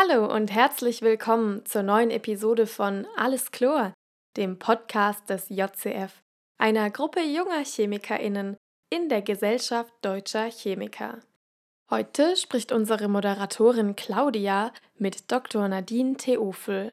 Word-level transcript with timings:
Hallo 0.00 0.32
und 0.32 0.52
herzlich 0.52 1.02
willkommen 1.02 1.64
zur 1.64 1.82
neuen 1.82 2.12
Episode 2.12 2.68
von 2.68 3.04
Alles 3.16 3.50
Chlor, 3.50 3.92
dem 4.36 4.56
Podcast 4.60 5.28
des 5.28 5.48
JCF, 5.48 6.22
einer 6.56 6.88
Gruppe 6.90 7.20
junger 7.20 7.64
ChemikerInnen 7.64 8.56
in 8.90 9.08
der 9.08 9.22
Gesellschaft 9.22 9.92
deutscher 10.02 10.48
Chemiker. 10.52 11.18
Heute 11.90 12.36
spricht 12.36 12.70
unsere 12.70 13.08
Moderatorin 13.08 13.96
Claudia 13.96 14.72
mit 14.98 15.32
Dr. 15.32 15.66
Nadine 15.66 16.16
Theofel. 16.16 16.92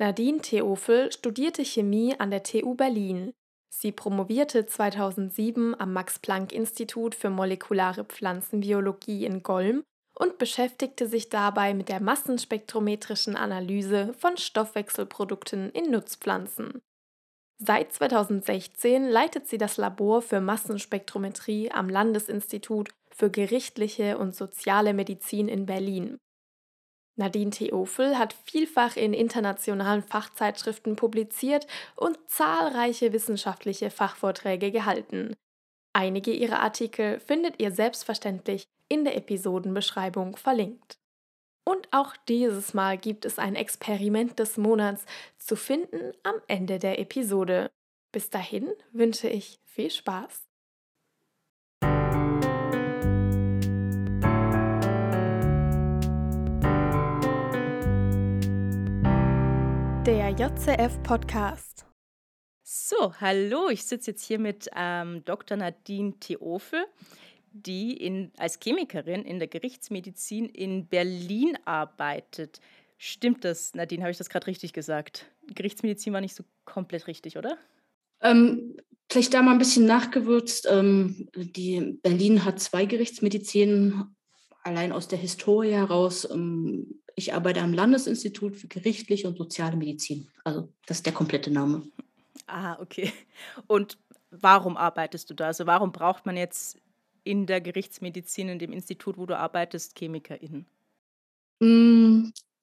Nadine 0.00 0.40
Theofel 0.40 1.12
studierte 1.12 1.64
Chemie 1.64 2.16
an 2.18 2.32
der 2.32 2.42
TU 2.42 2.74
Berlin. 2.74 3.32
Sie 3.72 3.92
promovierte 3.92 4.66
2007 4.66 5.78
am 5.78 5.92
Max-Planck-Institut 5.92 7.14
für 7.14 7.30
molekulare 7.30 8.04
Pflanzenbiologie 8.04 9.24
in 9.24 9.44
Golm 9.44 9.84
und 10.20 10.36
beschäftigte 10.36 11.08
sich 11.08 11.30
dabei 11.30 11.72
mit 11.72 11.88
der 11.88 12.00
massenspektrometrischen 12.00 13.36
Analyse 13.36 14.12
von 14.12 14.36
Stoffwechselprodukten 14.36 15.70
in 15.70 15.90
Nutzpflanzen. 15.90 16.82
Seit 17.58 17.92
2016 17.94 19.08
leitet 19.08 19.48
sie 19.48 19.56
das 19.56 19.78
Labor 19.78 20.20
für 20.20 20.42
Massenspektrometrie 20.42 21.70
am 21.70 21.88
Landesinstitut 21.88 22.90
für 23.10 23.30
gerichtliche 23.30 24.18
und 24.18 24.34
soziale 24.34 24.92
Medizin 24.92 25.48
in 25.48 25.64
Berlin. 25.64 26.18
Nadine 27.16 27.50
Theofel 27.50 28.18
hat 28.18 28.34
vielfach 28.44 28.96
in 28.96 29.14
internationalen 29.14 30.02
Fachzeitschriften 30.02 30.96
publiziert 30.96 31.66
und 31.96 32.18
zahlreiche 32.28 33.14
wissenschaftliche 33.14 33.90
Fachvorträge 33.90 34.70
gehalten. 34.70 35.34
Einige 35.94 36.32
ihrer 36.32 36.60
Artikel 36.60 37.20
findet 37.20 37.60
ihr 37.60 37.72
selbstverständlich 37.72 38.66
in 38.90 39.04
der 39.04 39.16
Episodenbeschreibung 39.16 40.36
verlinkt. 40.36 40.98
Und 41.64 41.88
auch 41.92 42.16
dieses 42.28 42.74
Mal 42.74 42.98
gibt 42.98 43.24
es 43.24 43.38
ein 43.38 43.54
Experiment 43.54 44.38
des 44.38 44.58
Monats 44.58 45.06
zu 45.38 45.56
finden 45.56 46.12
am 46.24 46.34
Ende 46.48 46.78
der 46.78 46.98
Episode. 46.98 47.70
Bis 48.12 48.28
dahin 48.28 48.68
wünsche 48.92 49.28
ich 49.28 49.60
viel 49.64 49.90
Spaß. 49.90 50.48
Der 60.04 60.30
JCF 60.30 61.00
Podcast. 61.04 61.86
So, 62.64 63.14
hallo, 63.20 63.68
ich 63.68 63.84
sitze 63.84 64.10
jetzt 64.12 64.24
hier 64.24 64.40
mit 64.40 64.68
ähm, 64.74 65.24
Dr. 65.24 65.56
Nadine 65.56 66.18
Theofel 66.18 66.86
die 67.52 67.96
in, 67.96 68.32
als 68.36 68.58
Chemikerin 68.60 69.24
in 69.24 69.38
der 69.38 69.48
Gerichtsmedizin 69.48 70.46
in 70.46 70.86
Berlin 70.86 71.58
arbeitet. 71.64 72.60
Stimmt 72.98 73.44
das, 73.44 73.74
Nadine? 73.74 74.02
Habe 74.02 74.12
ich 74.12 74.18
das 74.18 74.28
gerade 74.28 74.46
richtig 74.46 74.72
gesagt? 74.72 75.26
Gerichtsmedizin 75.46 76.12
war 76.12 76.20
nicht 76.20 76.34
so 76.34 76.44
komplett 76.64 77.06
richtig, 77.06 77.36
oder? 77.38 77.56
Ähm, 78.20 78.76
vielleicht 79.10 79.34
da 79.34 79.42
mal 79.42 79.52
ein 79.52 79.58
bisschen 79.58 79.86
nachgewürzt. 79.86 80.68
Ähm, 80.70 81.28
die 81.34 81.98
Berlin 82.02 82.44
hat 82.44 82.60
zwei 82.60 82.84
Gerichtsmedizin, 82.84 84.04
allein 84.62 84.92
aus 84.92 85.08
der 85.08 85.18
Historie 85.18 85.72
heraus. 85.72 86.28
Ähm, 86.30 87.00
ich 87.16 87.34
arbeite 87.34 87.60
am 87.60 87.72
Landesinstitut 87.72 88.56
für 88.56 88.68
gerichtliche 88.68 89.28
und 89.28 89.36
soziale 89.36 89.76
Medizin. 89.76 90.28
Also 90.44 90.72
das 90.86 90.98
ist 90.98 91.06
der 91.06 91.12
komplette 91.12 91.50
Name. 91.50 91.82
Ah, 92.46 92.78
okay. 92.80 93.12
Und 93.66 93.98
warum 94.30 94.76
arbeitest 94.76 95.30
du 95.30 95.34
da? 95.34 95.46
Also 95.46 95.66
warum 95.66 95.92
braucht 95.92 96.26
man 96.26 96.36
jetzt 96.36 96.78
in 97.24 97.46
der 97.46 97.60
Gerichtsmedizin, 97.60 98.48
in 98.48 98.58
dem 98.58 98.72
Institut, 98.72 99.18
wo 99.18 99.26
du 99.26 99.36
arbeitest, 99.36 99.96
ChemikerInnen? 99.96 100.66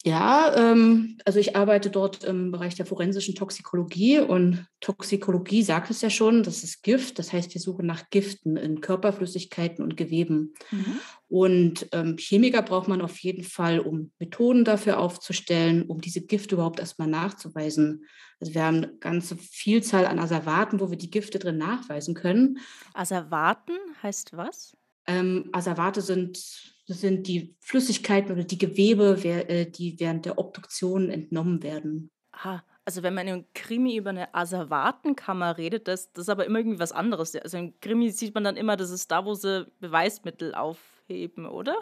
Ja, 0.07 0.55
ähm, 0.55 1.17
also 1.25 1.37
ich 1.37 1.57
arbeite 1.57 1.89
dort 1.89 2.23
im 2.23 2.49
Bereich 2.49 2.75
der 2.75 2.85
forensischen 2.85 3.35
Toxikologie 3.35 4.19
und 4.19 4.65
Toxikologie 4.79 5.63
sagt 5.63 5.91
es 5.91 5.99
ja 5.99 6.09
schon, 6.09 6.43
das 6.43 6.63
ist 6.63 6.81
Gift. 6.81 7.19
Das 7.19 7.33
heißt, 7.33 7.53
wir 7.53 7.59
suchen 7.59 7.85
nach 7.85 8.09
Giften 8.09 8.55
in 8.55 8.79
Körperflüssigkeiten 8.79 9.83
und 9.83 9.97
Geweben. 9.97 10.53
Mhm. 10.71 10.99
Und 11.27 11.89
ähm, 11.91 12.15
Chemiker 12.17 12.61
braucht 12.61 12.87
man 12.87 13.01
auf 13.01 13.17
jeden 13.17 13.43
Fall, 13.43 13.81
um 13.81 14.13
Methoden 14.17 14.63
dafür 14.63 14.97
aufzustellen, 14.97 15.83
um 15.83 15.99
diese 15.99 16.21
Gifte 16.21 16.55
überhaupt 16.55 16.79
erstmal 16.79 17.09
nachzuweisen. 17.09 18.05
Also 18.39 18.53
wir 18.53 18.63
haben 18.63 18.77
eine 18.77 18.95
ganze 18.99 19.35
Vielzahl 19.35 20.05
an 20.05 20.19
Asservaten, 20.19 20.79
wo 20.79 20.89
wir 20.89 20.97
die 20.97 21.11
Gifte 21.11 21.37
drin 21.37 21.57
nachweisen 21.57 22.13
können. 22.13 22.59
Asservaten 22.93 23.75
heißt 24.01 24.37
was? 24.37 24.77
Ähm, 25.05 25.49
Asservate 25.51 25.99
sind 25.99 26.76
sind 26.93 27.27
die 27.27 27.55
Flüssigkeiten 27.59 28.31
oder 28.31 28.43
die 28.43 28.57
Gewebe, 28.57 29.17
äh, 29.23 29.69
die 29.69 29.99
während 29.99 30.25
der 30.25 30.37
Obduktion 30.37 31.09
entnommen 31.09 31.61
werden. 31.61 32.09
Aha, 32.31 32.63
also 32.85 33.03
wenn 33.03 33.13
man 33.13 33.27
im 33.27 33.45
Krimi 33.53 33.97
über 33.97 34.11
eine 34.11 34.33
Asservatenkammer 34.33 35.57
redet, 35.57 35.89
das, 35.89 36.13
das 36.13 36.23
ist 36.23 36.29
aber 36.29 36.45
immer 36.45 36.59
irgendwie 36.59 36.79
was 36.79 36.93
anderes. 36.93 37.35
Also 37.35 37.57
im 37.57 37.77
Krimi 37.81 38.11
sieht 38.11 38.33
man 38.33 38.45
dann 38.45 38.55
immer, 38.55 38.77
das 38.77 38.91
ist 38.91 39.11
da, 39.11 39.25
wo 39.25 39.33
sie 39.33 39.67
Beweismittel 39.79 40.55
aufheben, 40.55 41.45
oder? 41.45 41.75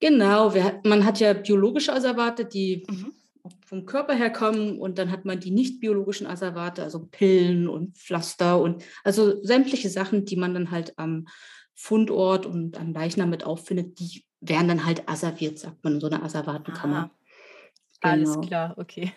Genau, 0.00 0.54
wir, 0.54 0.80
man 0.84 1.06
hat 1.06 1.20
ja 1.20 1.32
biologische 1.32 1.94
Asservate, 1.94 2.44
die 2.44 2.86
mhm. 2.88 3.12
vom 3.64 3.86
Körper 3.86 4.14
her 4.14 4.30
kommen 4.30 4.78
und 4.78 4.98
dann 4.98 5.10
hat 5.10 5.24
man 5.24 5.40
die 5.40 5.50
nicht 5.50 5.80
biologischen 5.80 6.26
Asservate, 6.26 6.82
also 6.82 7.06
Pillen 7.06 7.68
und 7.68 7.96
Pflaster 7.96 8.60
und 8.60 8.82
also 9.04 9.42
sämtliche 9.42 9.88
Sachen, 9.88 10.26
die 10.26 10.36
man 10.36 10.52
dann 10.52 10.70
halt 10.70 10.98
am 10.98 11.26
Fundort 11.80 12.44
und 12.44 12.78
an 12.78 12.92
Leichnam 12.92 13.30
mit 13.30 13.44
auffindet, 13.44 13.98
die 14.00 14.22
werden 14.42 14.68
dann 14.68 14.84
halt 14.84 15.08
asserviert, 15.08 15.58
sagt 15.58 15.82
man, 15.82 15.94
in 15.94 16.00
so 16.00 16.08
einer 16.08 16.22
Asservatenkammer. 16.22 17.10
Genau. 18.02 18.12
Alles 18.12 18.38
klar, 18.42 18.74
okay. 18.76 19.14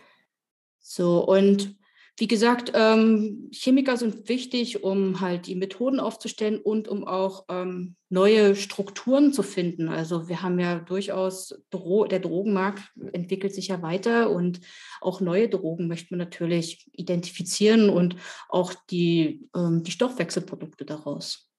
So, 0.80 1.26
und 1.28 1.76
wie 2.18 2.28
gesagt, 2.28 2.72
ähm, 2.74 3.50
Chemiker 3.52 3.98
sind 3.98 4.30
wichtig, 4.30 4.82
um 4.82 5.20
halt 5.20 5.48
die 5.48 5.56
Methoden 5.56 6.00
aufzustellen 6.00 6.62
und 6.62 6.88
um 6.88 7.06
auch 7.06 7.44
ähm, 7.50 7.98
neue 8.10 8.56
Strukturen 8.56 9.34
zu 9.34 9.44
finden. 9.44 9.90
Also 9.90 10.30
wir 10.30 10.42
haben 10.42 10.58
ja 10.58 10.80
durchaus, 10.80 11.54
Dro 11.70 12.06
der 12.06 12.20
Drogenmarkt 12.20 12.82
entwickelt 13.12 13.54
sich 13.54 13.68
ja 13.68 13.82
weiter 13.82 14.30
und 14.30 14.62
auch 15.02 15.20
neue 15.20 15.50
Drogen 15.50 15.90
möchte 15.90 16.14
man 16.16 16.20
natürlich 16.20 16.90
identifizieren 16.94 17.90
und 17.90 18.16
auch 18.48 18.74
die, 18.90 19.50
ähm, 19.54 19.84
die 19.84 19.92
Stoffwechselprodukte 19.92 20.86
daraus. 20.86 21.50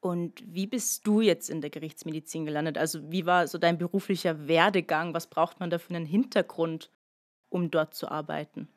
Und 0.00 0.42
wie 0.46 0.66
bist 0.66 1.06
du 1.06 1.20
jetzt 1.20 1.50
in 1.50 1.60
der 1.60 1.70
Gerichtsmedizin 1.70 2.46
gelandet? 2.46 2.78
Also 2.78 3.10
wie 3.10 3.26
war 3.26 3.46
so 3.46 3.58
dein 3.58 3.76
beruflicher 3.76 4.48
Werdegang? 4.48 5.12
Was 5.12 5.28
braucht 5.28 5.60
man 5.60 5.68
da 5.68 5.78
für 5.78 5.94
einen 5.94 6.06
Hintergrund, 6.06 6.90
um 7.50 7.70
dort 7.70 7.94
zu 7.94 8.10
arbeiten? 8.10 8.68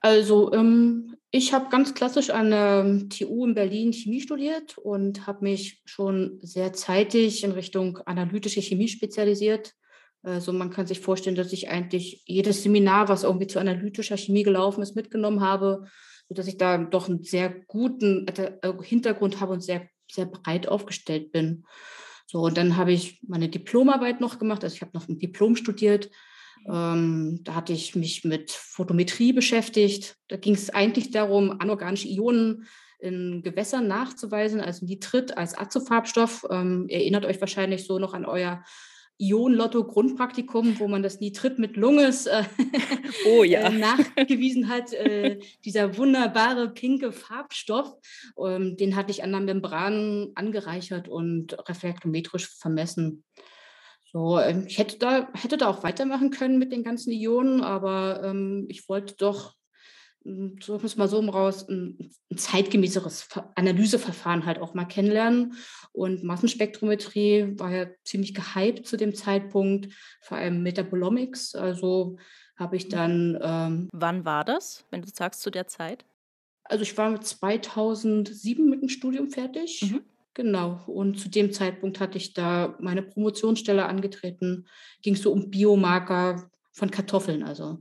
Also 0.00 0.52
ähm, 0.52 1.16
ich 1.30 1.54
habe 1.54 1.70
ganz 1.70 1.94
klassisch 1.94 2.30
an 2.30 2.50
der 2.50 3.08
TU 3.08 3.46
in 3.46 3.54
Berlin 3.54 3.92
Chemie 3.92 4.20
studiert 4.20 4.76
und 4.76 5.26
habe 5.26 5.44
mich 5.44 5.82
schon 5.86 6.38
sehr 6.42 6.74
zeitig 6.74 7.42
in 7.42 7.52
Richtung 7.52 7.98
analytische 8.04 8.60
Chemie 8.60 8.88
spezialisiert. 8.88 9.74
Also 10.22 10.52
man 10.52 10.70
kann 10.70 10.86
sich 10.86 11.00
vorstellen, 11.00 11.36
dass 11.36 11.52
ich 11.52 11.70
eigentlich 11.70 12.22
jedes 12.26 12.62
Seminar, 12.62 13.08
was 13.08 13.22
irgendwie 13.22 13.46
zu 13.46 13.58
analytischer 13.58 14.16
Chemie 14.16 14.42
gelaufen 14.42 14.82
ist, 14.82 14.94
mitgenommen 14.94 15.40
habe, 15.40 15.86
sodass 16.28 16.48
ich 16.48 16.58
da 16.58 16.76
doch 16.78 17.08
einen 17.08 17.22
sehr 17.22 17.48
guten 17.66 18.26
äh, 18.28 18.72
Hintergrund 18.82 19.40
habe 19.40 19.54
und 19.54 19.62
sehr 19.62 19.88
sehr 20.10 20.26
breit 20.26 20.68
aufgestellt 20.68 21.32
bin. 21.32 21.64
So, 22.26 22.40
und 22.40 22.56
dann 22.56 22.76
habe 22.76 22.92
ich 22.92 23.20
meine 23.26 23.48
Diplomarbeit 23.48 24.20
noch 24.20 24.38
gemacht. 24.38 24.64
Also 24.64 24.74
ich 24.74 24.82
habe 24.82 24.92
noch 24.94 25.08
ein 25.08 25.18
Diplom 25.18 25.56
studiert. 25.56 26.10
Ähm, 26.68 27.40
da 27.44 27.54
hatte 27.54 27.72
ich 27.72 27.94
mich 27.94 28.24
mit 28.24 28.50
Photometrie 28.50 29.32
beschäftigt. 29.32 30.16
Da 30.28 30.36
ging 30.36 30.54
es 30.54 30.70
eigentlich 30.70 31.10
darum, 31.12 31.60
anorganische 31.60 32.08
Ionen 32.08 32.66
in 32.98 33.42
Gewässern 33.42 33.86
nachzuweisen, 33.86 34.60
also 34.60 34.86
Nitrit 34.86 35.36
als 35.36 35.56
Azofarbstoff. 35.56 36.46
Ähm, 36.50 36.86
erinnert 36.88 37.24
euch 37.24 37.40
wahrscheinlich 37.40 37.84
so 37.84 37.98
noch 37.98 38.14
an 38.14 38.24
euer 38.24 38.64
Ion-Lotto-Grundpraktikum, 39.18 40.78
wo 40.78 40.88
man 40.88 41.02
das 41.02 41.20
Nitrit 41.20 41.58
mit 41.58 41.76
Lunges 41.76 42.26
äh, 42.26 42.44
oh, 43.28 43.44
ja. 43.44 43.68
äh, 43.68 43.78
nachgewiesen 43.78 44.68
hat. 44.68 44.92
Äh, 44.92 45.38
dieser 45.64 45.96
wunderbare 45.96 46.68
pinke 46.68 47.12
Farbstoff, 47.12 47.94
ähm, 48.38 48.76
den 48.76 48.96
hatte 48.96 49.10
ich 49.10 49.22
an 49.22 49.32
der 49.32 49.40
Membran 49.40 50.32
angereichert 50.34 51.08
und 51.08 51.56
reflektometrisch 51.68 52.48
vermessen. 52.58 53.24
So, 54.12 54.38
ähm, 54.38 54.64
ich 54.66 54.78
hätte 54.78 54.98
da, 54.98 55.28
hätte 55.34 55.56
da 55.56 55.68
auch 55.68 55.82
weitermachen 55.82 56.30
können 56.30 56.58
mit 56.58 56.72
den 56.72 56.84
ganzen 56.84 57.12
Ionen, 57.12 57.62
aber 57.62 58.22
ähm, 58.22 58.66
ich 58.68 58.88
wollte 58.88 59.14
doch 59.16 59.54
so 60.60 60.78
muss 60.78 60.96
mal 60.96 61.08
so 61.08 61.20
raus, 61.20 61.68
ein, 61.68 62.10
ein 62.30 62.38
zeitgemäßeres 62.38 63.28
Analyseverfahren 63.54 64.44
halt 64.44 64.58
auch 64.58 64.74
mal 64.74 64.84
kennenlernen. 64.84 65.54
Und 65.96 66.22
Massenspektrometrie 66.22 67.58
war 67.58 67.72
ja 67.72 67.86
ziemlich 68.04 68.34
gehypt 68.34 68.86
zu 68.86 68.96
dem 68.96 69.14
Zeitpunkt, 69.14 69.92
vor 70.20 70.38
allem 70.38 70.62
Metabolomics. 70.62 71.54
Also 71.54 72.18
habe 72.56 72.76
ich 72.76 72.88
dann. 72.88 73.38
Ähm, 73.40 73.88
Wann 73.92 74.24
war 74.24 74.44
das, 74.44 74.84
wenn 74.90 75.02
du 75.02 75.08
sagst 75.08 75.40
zu 75.40 75.50
der 75.50 75.66
Zeit? 75.66 76.04
Also 76.64 76.82
ich 76.82 76.96
war 76.98 77.20
2007 77.20 78.68
mit 78.68 78.82
dem 78.82 78.88
Studium 78.88 79.30
fertig. 79.30 79.90
Mhm. 79.90 80.02
Genau. 80.34 80.82
Und 80.86 81.18
zu 81.18 81.30
dem 81.30 81.52
Zeitpunkt 81.52 81.98
hatte 81.98 82.18
ich 82.18 82.34
da 82.34 82.76
meine 82.78 83.02
Promotionsstelle 83.02 83.86
angetreten. 83.86 84.66
Ging 85.00 85.14
es 85.14 85.22
so 85.22 85.32
um 85.32 85.50
Biomarker, 85.50 86.50
von 86.76 86.90
Kartoffeln. 86.90 87.42
Also 87.42 87.78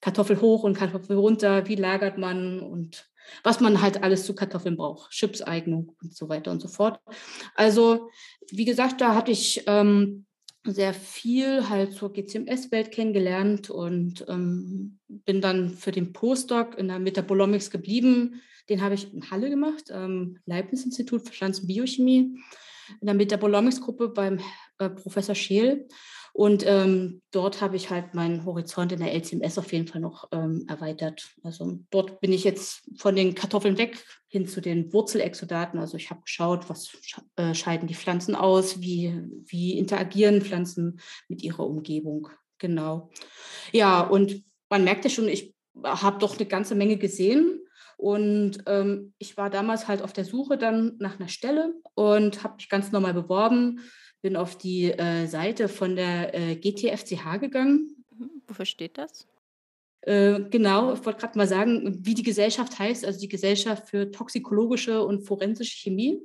Kartoffel 0.00 0.40
hoch 0.40 0.64
und 0.64 0.76
Kartoffel 0.76 1.16
runter, 1.16 1.68
wie 1.68 1.74
lagert 1.74 2.18
man 2.18 2.60
und 2.60 3.08
was 3.42 3.60
man 3.60 3.80
halt 3.80 4.02
alles 4.02 4.24
zu 4.24 4.34
Kartoffeln 4.34 4.76
braucht, 4.76 5.10
Chipseignung 5.10 5.96
und 6.02 6.14
so 6.14 6.28
weiter 6.28 6.50
und 6.50 6.60
so 6.60 6.68
fort. 6.68 7.00
Also 7.54 8.10
wie 8.50 8.64
gesagt, 8.64 9.00
da 9.00 9.14
hatte 9.14 9.32
ich 9.32 9.64
ähm, 9.66 10.26
sehr 10.64 10.94
viel 10.94 11.68
halt 11.68 11.92
zur 11.92 12.12
GCMS-Welt 12.12 12.90
kennengelernt 12.90 13.70
und 13.70 14.24
ähm, 14.28 14.98
bin 15.08 15.40
dann 15.40 15.70
für 15.70 15.92
den 15.92 16.12
Postdoc 16.12 16.76
in 16.78 16.88
der 16.88 16.98
Metabolomics 16.98 17.70
geblieben. 17.70 18.42
Den 18.68 18.82
habe 18.82 18.94
ich 18.94 19.12
in 19.14 19.30
Halle 19.30 19.48
gemacht, 19.48 19.84
ähm, 19.90 20.38
Leibniz-Institut 20.46 21.26
für 21.26 21.32
Pflanzenbiochemie, 21.32 22.36
in 23.00 23.06
der 23.06 23.14
Metabolomics-Gruppe 23.14 24.08
beim 24.08 24.40
äh, 24.78 24.90
Professor 24.90 25.34
Scheel. 25.34 25.86
Und 26.36 26.66
ähm, 26.66 27.22
dort 27.30 27.62
habe 27.62 27.76
ich 27.76 27.88
halt 27.88 28.12
meinen 28.12 28.44
Horizont 28.44 28.92
in 28.92 29.00
der 29.00 29.14
LCMS 29.14 29.56
auf 29.56 29.72
jeden 29.72 29.86
Fall 29.86 30.02
noch 30.02 30.28
ähm, 30.32 30.66
erweitert. 30.68 31.30
Also 31.42 31.78
dort 31.88 32.20
bin 32.20 32.30
ich 32.30 32.44
jetzt 32.44 32.82
von 32.98 33.16
den 33.16 33.34
Kartoffeln 33.34 33.78
weg 33.78 34.04
hin 34.28 34.46
zu 34.46 34.60
den 34.60 34.92
Wurzelexodaten. 34.92 35.80
Also 35.80 35.96
ich 35.96 36.10
habe 36.10 36.20
geschaut, 36.20 36.68
was 36.68 36.94
äh, 37.36 37.54
scheiden 37.54 37.88
die 37.88 37.94
Pflanzen 37.94 38.34
aus, 38.34 38.82
wie, 38.82 39.18
wie 39.46 39.78
interagieren 39.78 40.42
Pflanzen 40.42 41.00
mit 41.26 41.42
ihrer 41.42 41.66
Umgebung. 41.66 42.28
Genau. 42.58 43.08
Ja, 43.72 44.02
und 44.02 44.44
man 44.68 44.84
merkte 44.84 45.08
schon, 45.08 45.28
ich 45.28 45.54
habe 45.82 46.18
doch 46.18 46.36
eine 46.36 46.46
ganze 46.46 46.74
Menge 46.74 46.98
gesehen. 46.98 47.62
Und 47.96 48.58
ähm, 48.66 49.14
ich 49.16 49.38
war 49.38 49.48
damals 49.48 49.88
halt 49.88 50.02
auf 50.02 50.12
der 50.12 50.26
Suche 50.26 50.58
dann 50.58 50.96
nach 50.98 51.18
einer 51.18 51.28
Stelle 51.28 51.72
und 51.94 52.44
habe 52.44 52.56
mich 52.56 52.68
ganz 52.68 52.92
normal 52.92 53.14
beworben 53.14 53.80
bin 54.26 54.34
auf 54.34 54.58
die 54.58 54.86
äh, 54.90 55.28
Seite 55.28 55.68
von 55.68 55.94
der 55.94 56.34
äh, 56.34 56.56
GTFCH 56.56 57.38
gegangen. 57.38 57.94
Mhm. 58.10 58.42
Wofür 58.48 58.64
steht 58.64 58.98
das? 58.98 59.28
Äh, 60.00 60.40
genau, 60.50 60.94
ich 60.94 61.06
wollte 61.06 61.20
gerade 61.20 61.38
mal 61.38 61.46
sagen, 61.46 62.04
wie 62.04 62.14
die 62.14 62.24
Gesellschaft 62.24 62.76
heißt, 62.76 63.04
also 63.04 63.20
die 63.20 63.28
Gesellschaft 63.28 63.88
für 63.88 64.10
toxikologische 64.10 65.04
und 65.04 65.22
forensische 65.22 65.76
Chemie. 65.76 66.20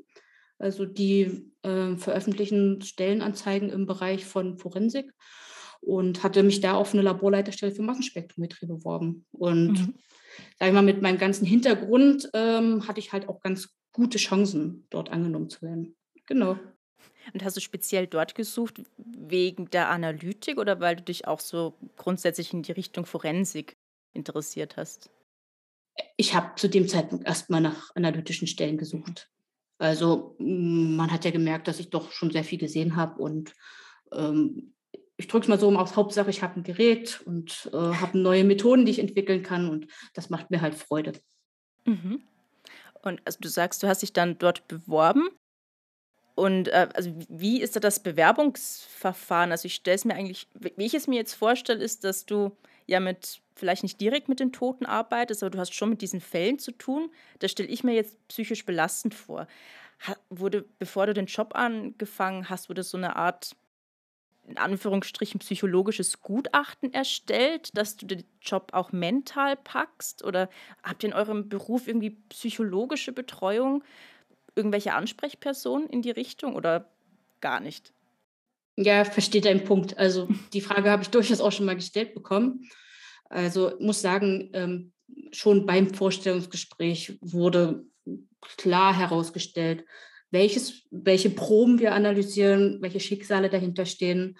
Also 0.57 0.85
die 0.85 1.45
äh, 1.61 1.95
veröffentlichen 1.95 2.81
Stellenanzeigen 2.81 3.69
im 3.69 3.85
Bereich 3.85 4.25
von 4.25 4.57
Forensik 4.57 5.13
und 5.79 6.23
hatte 6.23 6.41
mich 6.41 6.59
da 6.59 6.73
auf 6.73 6.93
eine 6.93 7.03
Laborleiterstelle 7.03 7.71
für 7.71 7.83
Massenspektrometrie 7.83 8.65
beworben. 8.65 9.25
Und 9.31 9.73
mhm. 9.73 9.93
sage 10.57 10.69
ich 10.69 10.73
mal, 10.73 10.81
mit 10.81 11.03
meinem 11.03 11.19
ganzen 11.19 11.45
Hintergrund 11.45 12.31
ähm, 12.33 12.87
hatte 12.87 12.99
ich 12.99 13.13
halt 13.13 13.29
auch 13.29 13.41
ganz 13.41 13.75
gute 13.91 14.17
Chancen, 14.17 14.87
dort 14.89 15.11
angenommen 15.11 15.51
zu 15.51 15.61
werden. 15.61 15.95
Genau. 16.25 16.57
Und 17.33 17.43
hast 17.43 17.55
du 17.55 17.61
speziell 17.61 18.07
dort 18.07 18.35
gesucht 18.35 18.81
wegen 18.97 19.69
der 19.69 19.89
Analytik 19.89 20.57
oder 20.57 20.79
weil 20.79 20.95
du 20.95 21.03
dich 21.03 21.27
auch 21.27 21.39
so 21.39 21.75
grundsätzlich 21.97 22.53
in 22.53 22.63
die 22.63 22.71
Richtung 22.71 23.05
Forensik 23.05 23.77
interessiert 24.13 24.77
hast? 24.77 25.09
Ich 26.17 26.33
habe 26.33 26.55
zu 26.55 26.67
dem 26.67 26.87
Zeitpunkt 26.87 27.27
erstmal 27.27 27.61
nach 27.61 27.95
analytischen 27.95 28.47
Stellen 28.47 28.77
gesucht. 28.77 29.29
Also 29.77 30.35
mm, 30.39 30.95
man 30.95 31.11
hat 31.11 31.25
ja 31.25 31.31
gemerkt, 31.31 31.67
dass 31.67 31.79
ich 31.79 31.89
doch 31.89 32.11
schon 32.11 32.31
sehr 32.31 32.43
viel 32.43 32.59
gesehen 32.59 32.95
habe 32.95 33.21
und 33.21 33.53
ähm, 34.11 34.73
ich 35.17 35.27
drücke 35.27 35.45
es 35.45 35.49
mal 35.49 35.59
so 35.59 35.67
um 35.67 35.77
aus 35.77 35.95
Hauptsache, 35.95 36.29
ich 36.29 36.41
habe 36.41 36.59
ein 36.59 36.63
Gerät 36.63 37.21
und 37.25 37.69
äh, 37.73 37.77
habe 37.77 38.17
neue 38.17 38.43
Methoden, 38.43 38.85
die 38.85 38.91
ich 38.91 38.99
entwickeln 38.99 39.43
kann 39.43 39.69
und 39.69 39.87
das 40.13 40.29
macht 40.29 40.49
mir 40.49 40.61
halt 40.61 40.75
Freude. 40.75 41.13
Mhm. 41.85 42.23
Und 43.03 43.21
also 43.25 43.39
du 43.41 43.49
sagst, 43.49 43.81
du 43.83 43.87
hast 43.87 44.01
dich 44.01 44.13
dann 44.13 44.37
dort 44.37 44.67
beworben 44.67 45.29
und 46.41 46.69
äh, 46.69 46.89
also 46.95 47.13
wie 47.29 47.61
ist 47.61 47.75
da 47.75 47.79
das 47.79 47.99
Bewerbungsverfahren? 47.99 49.51
Also 49.51 49.67
ich 49.67 49.75
stelle 49.75 49.93
es 49.93 50.05
mir 50.05 50.15
eigentlich, 50.15 50.47
wie 50.55 50.87
ich 50.87 50.95
es 50.95 51.05
mir 51.05 51.17
jetzt 51.17 51.35
vorstelle, 51.35 51.83
ist, 51.83 52.03
dass 52.03 52.25
du 52.25 52.57
ja 52.87 52.99
mit, 52.99 53.43
vielleicht 53.55 53.83
nicht 53.83 54.01
direkt 54.01 54.27
mit 54.27 54.39
den 54.39 54.51
Toten 54.51 54.87
arbeitest, 54.87 55.43
aber 55.43 55.51
du 55.51 55.59
hast 55.59 55.75
schon 55.75 55.91
mit 55.91 56.01
diesen 56.01 56.19
Fällen 56.19 56.57
zu 56.57 56.71
tun. 56.71 57.11
Das 57.37 57.51
stelle 57.51 57.69
ich 57.69 57.83
mir 57.83 57.93
jetzt 57.93 58.27
psychisch 58.27 58.65
belastend 58.65 59.13
vor. 59.13 59.45
Ha, 60.07 60.15
wurde, 60.31 60.65
bevor 60.79 61.05
du 61.05 61.13
den 61.13 61.27
Job 61.27 61.53
angefangen 61.53 62.49
hast, 62.49 62.69
wurde 62.69 62.81
so 62.81 62.97
eine 62.97 63.17
Art, 63.17 63.55
in 64.47 64.57
Anführungsstrichen, 64.57 65.41
psychologisches 65.41 66.21
Gutachten 66.21 66.91
erstellt, 66.91 67.77
dass 67.77 67.97
du 67.97 68.07
den 68.07 68.23
Job 68.41 68.71
auch 68.73 68.91
mental 68.91 69.57
packst? 69.57 70.23
Oder 70.23 70.49
habt 70.81 71.03
ihr 71.03 71.09
in 71.09 71.15
eurem 71.15 71.49
Beruf 71.49 71.87
irgendwie 71.87 72.17
psychologische 72.29 73.11
Betreuung? 73.11 73.83
Irgendwelche 74.55 74.93
Ansprechpersonen 74.93 75.89
in 75.89 76.01
die 76.01 76.11
Richtung 76.11 76.55
oder 76.55 76.89
gar 77.39 77.59
nicht? 77.59 77.93
Ja, 78.77 79.03
versteht 79.05 79.45
deinen 79.45 79.63
Punkt. 79.63 79.97
Also 79.97 80.27
die 80.53 80.61
Frage 80.61 80.89
habe 80.89 81.03
ich 81.03 81.09
durchaus 81.09 81.41
auch 81.41 81.51
schon 81.51 81.65
mal 81.65 81.75
gestellt 81.75 82.13
bekommen. 82.13 82.69
Also 83.29 83.73
muss 83.79 84.01
sagen, 84.01 84.49
ähm, 84.53 84.93
schon 85.31 85.65
beim 85.65 85.93
Vorstellungsgespräch 85.93 87.17
wurde 87.21 87.85
klar 88.57 88.97
herausgestellt, 88.97 89.85
welches, 90.31 90.83
welche 90.89 91.29
Proben 91.29 91.79
wir 91.79 91.93
analysieren, 91.93 92.81
welche 92.81 92.99
Schicksale 92.99 93.49
dahinter 93.49 93.85
stehen. 93.85 94.37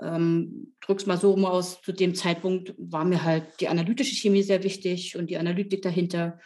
Ähm, 0.00 0.74
drück's 0.80 1.06
mal 1.06 1.18
so 1.18 1.32
um 1.32 1.44
aus, 1.44 1.82
zu 1.82 1.92
dem 1.92 2.14
Zeitpunkt 2.14 2.74
war 2.78 3.04
mir 3.04 3.24
halt 3.24 3.44
die 3.60 3.68
analytische 3.68 4.14
Chemie 4.14 4.42
sehr 4.42 4.62
wichtig 4.62 5.16
und 5.16 5.28
die 5.28 5.38
Analytik 5.38 5.82
dahinter. 5.82 6.38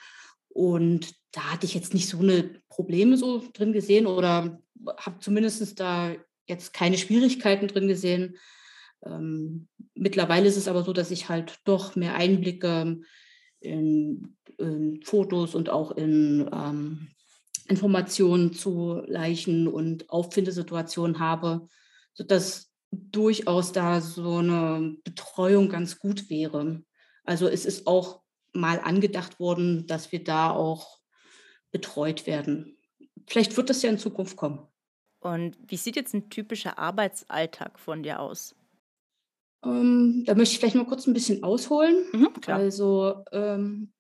Und 0.53 1.15
da 1.33 1.53
hatte 1.53 1.67
ich 1.67 1.75
jetzt 1.75 1.95
nicht 1.95 2.09
so 2.09 2.19
eine 2.19 2.61
Probleme 2.69 3.17
so 3.17 3.43
drin 3.53 3.73
gesehen 3.73 4.07
oder 4.07 4.61
habe 4.99 5.19
zumindest 5.21 5.81
da 5.81 6.15
jetzt 6.47 6.75
keine 6.75 6.99
Schwierigkeiten 6.99 7.69
drin 7.69 7.89
gesehen. 7.89 8.37
Ähm, 9.05 9.69
mittlerweile 9.95 10.47
ist 10.49 10.57
es 10.57 10.69
aber 10.69 10.83
so, 10.85 10.93
dass 10.93 11.11
ich 11.11 11.29
halt 11.29 11.61
doch 11.65 11.97
mehr 11.97 12.15
Einblicke 12.15 13.01
in, 13.61 14.37
in 14.59 15.01
Fotos 15.03 15.55
und 15.55 15.71
auch 15.71 15.93
in 15.93 16.49
ähm, 16.53 17.09
Informationen 17.69 18.53
zu 18.53 19.03
Leichen 19.07 19.69
und 19.69 20.11
Auffindesituationen 20.11 21.19
habe, 21.19 21.69
sodass 22.13 22.73
durchaus 22.91 23.73
da 23.73 24.01
so 24.01 24.37
eine 24.37 24.97
Betreuung 25.05 25.69
ganz 25.69 25.99
gut 25.99 26.29
wäre. 26.29 26.83
Also 27.25 27.49
es 27.49 27.65
ist 27.65 27.87
auch 27.87 28.22
mal 28.53 28.81
angedacht 28.81 29.41
worden, 29.41 29.87
dass 29.87 30.13
wir 30.13 30.23
da 30.23 30.51
auch 30.51 30.99
betreut 31.71 32.27
werden. 32.27 32.79
Vielleicht 33.27 33.57
wird 33.57 33.71
das 33.71 33.83
ja 33.83 33.91
in 33.91 33.99
Zukunft 33.99 34.37
kommen. 34.37 34.67
Und 35.21 35.57
wie 35.67 35.77
sieht 35.77 35.97
jetzt 35.97 36.15
ein 36.15 36.31
typischer 36.31 36.79
Arbeitsalltag 36.79 37.79
von 37.79 38.03
dir 38.03 38.21
aus? 38.21 38.55
Ähm, 39.65 40.25
da 40.27 40.35
möchte 40.35 40.55
ich 40.55 40.59
vielleicht 40.59 40.75
mal 40.75 40.87
kurz 40.87 41.07
ein 41.07 41.15
bisschen 41.15 41.45
ausholen. 41.45 42.05
Mhm, 42.13 42.31
also 42.47 43.25
ähm, 43.31 43.93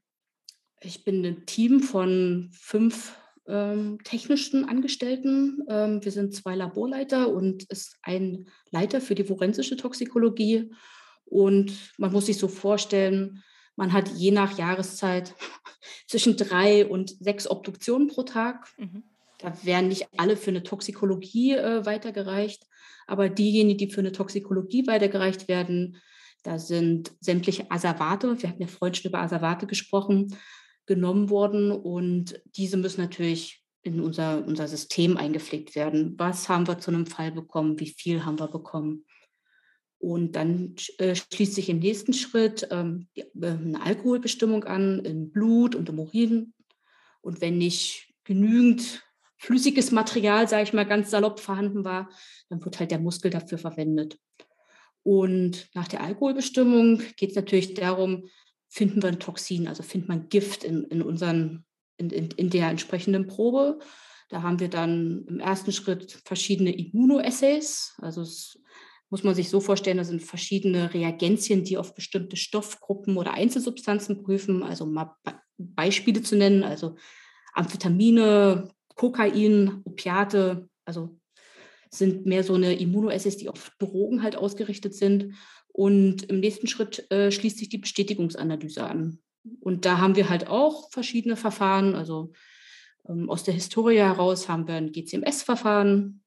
ich 0.81 1.05
bin 1.05 1.25
ein 1.25 1.47
Team 1.47 1.81
von 1.81 2.51
fünf 2.53 3.17
ähm, 3.47 3.99
technischen 4.03 4.69
Angestellten. 4.69 5.65
Ähm, 5.69 6.05
wir 6.05 6.11
sind 6.11 6.35
zwei 6.35 6.57
Laborleiter 6.57 7.33
und 7.33 7.65
ist 7.65 7.97
ein 8.03 8.49
Leiter 8.71 9.01
für 9.01 9.15
die 9.15 9.25
forensische 9.25 9.77
Toxikologie. 9.77 10.73
Und 11.25 11.73
man 11.99 12.13
muss 12.13 12.27
sich 12.27 12.39
so 12.39 12.49
vorstellen, 12.49 13.43
man 13.77 13.93
hat 13.93 14.09
je 14.09 14.31
nach 14.31 14.59
Jahreszeit 14.59 15.35
zwischen 16.07 16.37
drei 16.37 16.87
und 16.87 17.11
sechs 17.21 17.49
Obduktionen 17.49 18.09
pro 18.09 18.23
Tag. 18.23 18.69
Mhm. 18.79 19.05
Da 19.39 19.53
werden 19.65 19.89
nicht 19.89 20.07
alle 20.17 20.37
für 20.37 20.51
eine 20.51 20.63
Toxikologie 20.63 21.53
äh, 21.53 21.85
weitergereicht, 21.85 22.65
aber 23.07 23.29
diejenigen, 23.29 23.79
die 23.79 23.91
für 23.91 24.01
eine 24.01 24.13
Toxikologie 24.13 24.87
weitergereicht 24.87 25.49
werden, 25.49 26.01
da 26.45 26.59
sind 26.59 27.13
sämtliche 27.21 27.71
Asservate, 27.71 28.41
wir 28.41 28.49
hatten 28.49 28.63
ja 28.63 28.69
vorhin 28.69 28.95
schon 28.95 29.11
über 29.11 29.21
Asservate 29.21 29.67
gesprochen, 29.67 30.37
genommen 30.87 31.31
worden 31.31 31.71
und 31.71 32.41
diese 32.57 32.77
müssen 32.77 33.01
natürlich 33.01 33.65
in 33.83 34.01
unser, 34.01 34.45
unser 34.47 34.69
System 34.69 35.17
eingepflegt 35.17 35.75
werden. 35.75 36.15
Was 36.19 36.49
haben 36.49 36.67
wir 36.67 36.79
zu 36.79 36.91
einem 36.91 37.07
Fall 37.07 37.33
bekommen? 37.33 37.79
Wie 37.81 37.89
viel 37.89 38.25
haben 38.25 38.39
wir 38.39 38.49
bekommen? 38.49 39.05
Und 40.03 40.33
dann 40.33 40.75
äh, 40.99 41.15
schließt 41.15 41.55
sich 41.55 41.69
im 41.69 41.79
nächsten 41.79 42.13
Schritt 42.13 42.67
ähm, 42.73 43.07
die, 43.15 43.21
äh, 43.21 43.51
eine 43.51 43.81
Alkoholbestimmung 43.83 44.65
an 44.65 44.99
im 45.05 45.31
Blut 45.31 45.77
und 45.77 45.89
im 45.89 46.01
Urin. 46.01 46.55
Und 47.21 47.41
wenn 47.41 47.57
nicht 47.57 48.13
genügend 48.25 49.05
flüssiges 49.39 49.93
Material, 49.93 50.49
sage 50.49 50.65
ich 50.65 50.73
mal 50.73 50.87
ganz 50.87 51.13
salopp, 51.13 51.39
vorhanden 51.39 51.85
war, 51.85 52.11
dann 52.49 52.65
wird 52.65 52.81
halt 52.81 52.91
der 52.91 52.99
Muskel 52.99 53.31
dafür 53.31 53.59
verwendet. 53.59 54.19
Und 55.05 55.69
nach 55.73 55.87
der 55.87 56.03
Alkoholbestimmung 56.03 57.01
geht 57.17 57.31
es 57.31 57.37
natürlich 57.37 57.75
darum, 57.75 58.25
finden 58.69 59.05
wir 59.05 59.09
ein 59.09 59.21
Toxin, 59.21 59.69
also 59.69 59.85
findet 59.85 60.09
man 60.09 60.29
Gift 60.29 60.65
in, 60.65 60.83
in, 60.87 61.03
unseren, 61.03 61.65
in, 61.97 62.11
in, 62.11 62.29
in 62.33 62.51
der 62.51 62.71
entsprechenden 62.71 63.29
Probe. 63.29 63.79
Da 64.31 64.43
haben 64.43 64.59
wir 64.59 64.69
dann 64.69 65.27
im 65.29 65.39
ersten 65.39 65.71
Schritt 65.71 66.11
verschiedene 66.25 66.77
Immunoassays, 66.77 67.95
also 67.99 68.23
es 68.23 68.59
muss 69.13 69.25
man 69.25 69.35
sich 69.35 69.51
so 69.51 69.61
vorstellen, 69.61 69.99
da 69.99 70.05
sind 70.05 70.23
verschiedene 70.23 70.95
Reagenzien, 70.95 71.65
die 71.65 71.77
auf 71.77 71.95
bestimmte 71.95 72.37
Stoffgruppen 72.37 73.19
oder 73.19 73.35
Einzelsubstanzen 73.35 74.23
prüfen. 74.23 74.63
Also 74.63 74.87
mal 74.87 75.15
Beispiele 75.59 76.23
zu 76.23 76.35
nennen, 76.35 76.63
also 76.63 76.97
Amphetamine, 77.53 78.71
Kokain, 78.97 79.83
Opiate, 79.85 80.67
also 80.87 81.21
sind 81.91 82.25
mehr 82.25 82.43
so 82.43 82.55
eine 82.55 82.73
Immunoassays, 82.73 83.37
die 83.37 83.51
auf 83.51 83.73
Drogen 83.79 84.23
halt 84.23 84.35
ausgerichtet 84.35 84.95
sind. 84.95 85.35
Und 85.69 86.23
im 86.31 86.41
nächsten 86.41 86.67
Schritt 86.67 87.11
äh, 87.13 87.31
schließt 87.31 87.59
sich 87.59 87.69
die 87.69 87.77
Bestätigungsanalyse 87.77 88.83
an. 88.83 89.19
Und 89.61 89.85
da 89.85 89.99
haben 89.99 90.17
wir 90.17 90.31
halt 90.31 90.49
auch 90.49 90.91
verschiedene 90.91 91.37
Verfahren. 91.37 91.95
Also 91.95 92.33
ähm, 93.07 93.29
aus 93.29 93.45
der 93.45 93.53
Historie 93.53 93.99
heraus 93.99 94.49
haben 94.49 94.67
wir 94.67 94.77
ein 94.77 94.91
GCMS-Verfahren. 94.91 96.23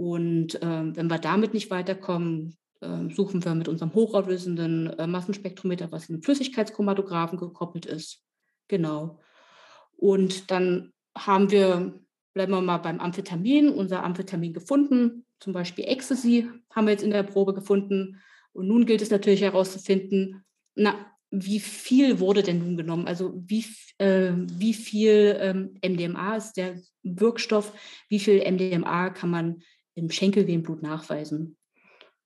Und 0.00 0.58
ähm, 0.62 0.96
wenn 0.96 1.10
wir 1.10 1.18
damit 1.18 1.52
nicht 1.52 1.70
weiterkommen, 1.70 2.56
äh, 2.80 3.10
suchen 3.14 3.44
wir 3.44 3.54
mit 3.54 3.68
unserem 3.68 3.92
hochauflösenden 3.92 4.86
äh, 4.98 5.06
Massenspektrometer, 5.06 5.92
was 5.92 6.08
in 6.08 6.22
Flüssigkeitschromatographen 6.22 7.38
gekoppelt 7.38 7.84
ist. 7.84 8.24
Genau. 8.66 9.20
Und 9.98 10.50
dann 10.50 10.94
haben 11.14 11.50
wir, 11.50 12.00
bleiben 12.32 12.50
wir 12.50 12.62
mal 12.62 12.78
beim 12.78 12.98
Amphetamin, 12.98 13.68
unser 13.68 14.02
Amphetamin 14.02 14.54
gefunden. 14.54 15.26
Zum 15.38 15.52
Beispiel 15.52 15.84
Ecstasy 15.84 16.48
haben 16.74 16.86
wir 16.86 16.92
jetzt 16.92 17.04
in 17.04 17.10
der 17.10 17.22
Probe 17.22 17.52
gefunden. 17.52 18.22
Und 18.54 18.68
nun 18.68 18.86
gilt 18.86 19.02
es 19.02 19.10
natürlich 19.10 19.42
herauszufinden, 19.42 20.46
na, 20.74 20.94
wie 21.30 21.60
viel 21.60 22.20
wurde 22.20 22.42
denn 22.42 22.60
nun 22.60 22.78
genommen? 22.78 23.06
Also 23.06 23.34
wie, 23.36 23.66
äh, 23.98 24.32
wie 24.34 24.72
viel 24.72 25.36
ähm, 25.38 25.74
MDMA 25.86 26.36
ist 26.36 26.54
der 26.54 26.80
Wirkstoff? 27.02 27.74
Wie 28.08 28.18
viel 28.18 28.50
MDMA 28.50 29.10
kann 29.10 29.28
man 29.28 29.62
im 29.94 30.10
Schenkelvenenblut 30.10 30.82
nachweisen? 30.82 31.56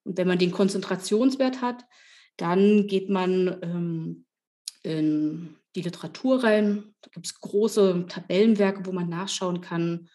Und 0.05 0.19
wenn 0.19 0.29
man 0.29 0.39
den 0.39 0.51
Konzentrationswert 0.51 1.61
hat, 1.61 1.85
dann 2.37 2.87
geht 2.87 3.09
man 3.09 3.59
ähm, 3.63 4.27
in 4.83 5.57
die 5.75 5.83
Literatur 5.83 6.45
rein. 6.45 6.95
Da 7.01 7.11
gibt 7.13 7.27
es 7.27 7.41
große 7.41 8.07
Tabellenwerke, 8.09 8.87
wo 8.87 8.93
man 8.93 9.09
nachschauen 9.09 9.61
kann, 9.61 10.09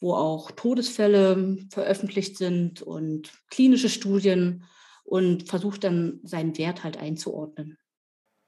wo 0.00 0.14
auch 0.14 0.50
Todesfälle 0.50 1.58
veröffentlicht 1.70 2.36
sind 2.38 2.82
und 2.82 3.32
klinische 3.50 3.88
Studien 3.88 4.64
und 5.04 5.48
versucht 5.48 5.84
dann 5.84 6.20
seinen 6.24 6.56
Wert 6.58 6.82
halt 6.82 6.96
einzuordnen. 6.96 7.78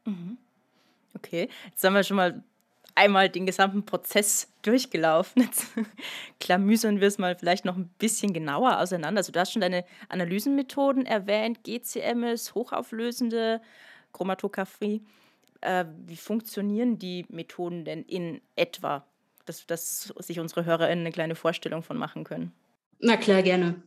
Mhm. 0.05 0.39
Okay, 1.15 1.49
jetzt 1.67 1.83
haben 1.85 1.95
wir 1.95 2.05
schon 2.05 2.17
mal 2.17 2.45
einmal 2.99 3.29
den 3.29 3.47
gesamten 3.47 3.87
Prozess 3.87 4.53
durchgelaufen. 4.63 5.43
Jetzt 5.43 5.67
klamüsern 6.41 7.01
wir 7.01 7.09
es 7.09 7.19
mal 7.19 7.37
vielleicht 7.37 7.65
noch 7.65 7.77
ein 7.77 7.89
bisschen 7.99 8.33
genauer 8.33 8.81
auseinander. 8.81 9.21
Also 9.21 9.33
du 9.33 9.41
hast 9.41 9.53
schon 9.53 9.63
deine 9.63 9.85
Analysenmethoden 10.09 11.07
erwähnt, 11.07 11.61
GCMS, 11.65 12.55
hochauflösende 12.55 13.61
Chromatographie. 14.13 15.03
Äh, 15.61 15.87
wie 16.07 16.17
funktionieren 16.17 16.99
die 16.99 17.25
Methoden 17.29 17.85
denn 17.85 18.03
in 18.03 18.41
etwa, 18.57 19.07
dass, 19.47 19.67
dass 19.67 20.13
sich 20.19 20.41
unsere 20.41 20.65
HörerInnen 20.65 21.07
eine 21.07 21.13
kleine 21.13 21.35
Vorstellung 21.35 21.83
von 21.83 21.97
machen 21.97 22.25
können? 22.25 22.53
Na 23.01 23.17
klar, 23.17 23.43
gerne. 23.43 23.83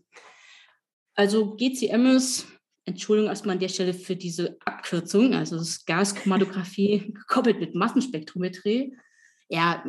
Also 1.15 1.55
GCMS 1.55 2.47
Entschuldigung 2.85 3.29
erstmal 3.29 3.55
an 3.55 3.59
der 3.59 3.69
Stelle 3.69 3.93
für 3.93 4.15
diese 4.15 4.57
Abkürzung, 4.65 5.33
also 5.33 5.57
das 5.57 5.85
Gaschromatographie 5.85 7.13
gekoppelt 7.13 7.59
mit 7.59 7.75
Massenspektrometrie. 7.75 8.97
Ja, 9.49 9.83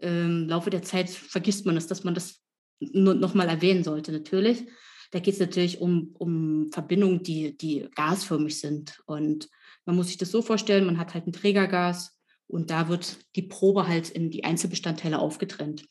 im 0.00 0.48
Laufe 0.48 0.70
der 0.70 0.82
Zeit 0.82 1.10
vergisst 1.10 1.66
man 1.66 1.76
es, 1.76 1.86
dass 1.86 2.04
man 2.04 2.14
das 2.14 2.40
nochmal 2.80 3.48
erwähnen 3.48 3.82
sollte, 3.82 4.12
natürlich. 4.12 4.66
Da 5.10 5.20
geht 5.20 5.34
es 5.34 5.40
natürlich 5.40 5.80
um, 5.80 6.14
um 6.18 6.70
Verbindungen, 6.70 7.22
die, 7.22 7.56
die 7.56 7.88
gasförmig 7.94 8.60
sind. 8.60 9.00
Und 9.06 9.48
man 9.84 9.96
muss 9.96 10.08
sich 10.08 10.18
das 10.18 10.30
so 10.30 10.42
vorstellen, 10.42 10.86
man 10.86 10.98
hat 10.98 11.14
halt 11.14 11.26
ein 11.26 11.32
Trägergas 11.32 12.18
und 12.46 12.70
da 12.70 12.88
wird 12.88 13.18
die 13.34 13.42
Probe 13.42 13.88
halt 13.88 14.10
in 14.10 14.30
die 14.30 14.44
Einzelbestandteile 14.44 15.18
aufgetrennt. 15.18 15.86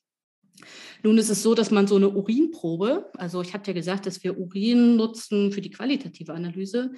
Nun 1.03 1.17
ist 1.17 1.29
es 1.29 1.43
so, 1.43 1.55
dass 1.55 1.71
man 1.71 1.87
so 1.87 1.95
eine 1.95 2.09
Urinprobe, 2.09 3.09
also 3.13 3.41
ich 3.41 3.53
hatte 3.53 3.71
ja 3.71 3.75
gesagt, 3.75 4.05
dass 4.05 4.23
wir 4.23 4.37
Urin 4.37 4.95
nutzen 4.95 5.51
für 5.51 5.61
die 5.61 5.69
qualitative 5.69 6.33
Analyse. 6.33 6.91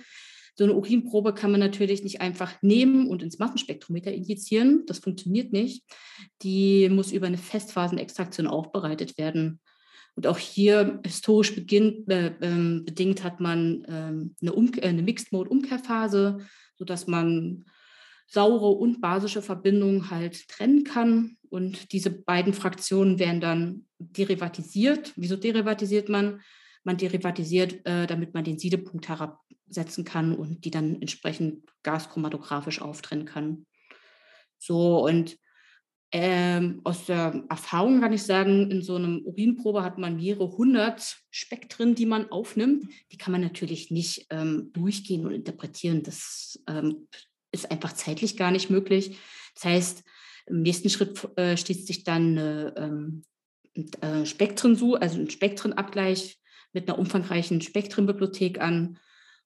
So 0.56 0.66
eine 0.66 0.75
Urinprobe 0.75 1.34
kann 1.34 1.51
man 1.51 1.60
natürlich 1.62 2.04
nicht 2.04 2.20
einfach 2.20 2.62
nehmen 2.62 3.08
und 3.08 3.24
ins 3.24 3.39
Massenspektrometer 3.39 4.12
injizieren. 4.12 4.84
Das 4.88 5.00
funktioniert 5.00 5.54
nicht. 5.54 5.84
Die 6.42 6.89
muss 6.89 7.13
über 7.13 7.28
eine 7.28 7.38
Festphasenextraktion 7.38 8.48
aufbereitet 8.48 9.18
werden. 9.18 9.62
Und 10.16 10.28
auch 10.28 10.38
hier 10.38 11.00
historisch 11.06 11.56
beginnt, 11.56 12.10
äh, 12.12 12.34
äh, 12.42 12.82
bedingt 12.82 13.24
hat 13.24 13.39
man 13.39 13.86
ähm, 13.88 14.36
eine, 14.42 14.51
Umkehr, 14.51 14.84
eine 14.84 15.01
Mixed-Mode-Umkehrphase, 15.01 16.39
sodass 16.78 17.08
man 17.08 17.63
saure 18.30 18.70
und 18.70 19.02
basische 19.02 19.42
Verbindungen 19.42 20.10
halt 20.12 20.48
trennen 20.48 20.84
kann. 20.84 21.38
Und 21.50 21.92
diese 21.92 22.12
beiden 22.12 22.54
Fraktionen 22.54 23.18
werden 23.18 23.42
dann 23.42 23.86
derivatisiert. 23.98 25.14
Wieso 25.16 25.36
derivatisiert 25.36 26.10
man? 26.10 26.42
Man 26.84 26.98
derivatisiert, 26.98 27.86
äh, 27.86 28.06
damit 28.08 28.34
man 28.34 28.44
den 28.44 28.60
Siedepunkt 28.60 29.10
herabsetzen 29.10 30.06
kann 30.06 30.36
und 30.36 30.64
die 30.64 30.72
dann 30.72 31.02
entsprechend 31.02 31.64
gaschromatographisch 31.84 32.82
auftrennen 32.82 33.26
kann. 33.26 33.66
So, 34.60 35.04
und 35.06 35.38
ähm, 36.12 36.82
aus 36.84 37.06
der 37.06 37.44
Erfahrung 37.50 38.02
kann 38.02 38.14
ich 38.14 38.24
sagen, 38.24 38.72
in 38.72 38.82
so 38.82 38.96
einem 38.96 39.22
Urinprobe 39.26 39.84
hat 39.84 39.98
man 39.98 40.16
mehrere 40.16 40.58
hundert 40.58 41.18
Spektren, 41.30 41.94
die 41.94 42.08
man 42.08 42.32
aufnimmt. 42.32 42.92
Die 43.12 43.18
kann 43.18 43.32
man 43.32 43.42
natürlich 43.42 43.92
nicht 43.92 44.26
ähm, 44.32 44.72
durchgehen 44.74 45.26
und 45.26 45.34
interpretieren. 45.34 46.02
Das 46.02 46.60
ähm, 46.68 47.08
ist 47.51 47.72
einfach 47.72 47.94
zeitlich 47.94 48.38
gar 48.38 48.51
nicht 48.51 48.70
möglich. 48.70 49.18
Das 49.56 49.65
heißt, 49.65 50.03
im 50.48 50.62
nächsten 50.62 50.89
Schritt 50.89 51.27
äh, 51.38 51.58
schließt 51.58 51.88
sich 51.88 52.03
dann 52.03 52.38
eine 52.38 52.74
ähm, 52.77 53.24
äh, 54.01 54.25
Spektrensuche, 54.25 55.01
also 55.01 55.20
ein 55.20 55.29
Spektrenabgleich 55.29 56.39
mit 56.74 56.88
einer 56.88 57.00
umfangreichen 57.00 57.62
Spektrenbibliothek 57.62 58.60
an, 58.60 58.98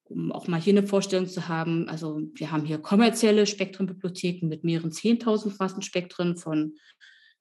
um 0.04 0.32
auch 0.32 0.46
mal 0.48 0.60
hier 0.60 0.76
eine 0.76 0.86
Vorstellung 0.86 1.26
zu 1.26 1.48
haben. 1.48 1.88
Also 1.88 2.20
wir 2.34 2.50
haben 2.50 2.64
hier 2.64 2.78
kommerzielle 2.78 3.46
Spektrenbibliotheken 3.46 4.48
mit 4.48 4.64
mehreren 4.64 4.90
10.000 4.90 5.56
Massenspektren 5.58 6.36
von 6.36 6.74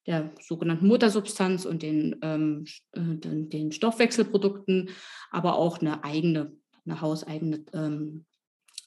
der 0.06 0.34
sogenannten 0.42 0.88
Muttersubstanz 0.88 1.66
und 1.66 1.82
den, 1.82 2.18
ähm, 2.22 2.66
äh, 2.92 3.00
den, 3.00 3.50
den, 3.50 3.72
Stoffwechselprodukten, 3.72 4.90
aber 5.32 5.56
auch 5.56 5.80
eine 5.80 6.04
eigene, 6.04 6.54
eine 6.86 7.00
hauseigene 7.00 7.64
ähm, 7.74 8.26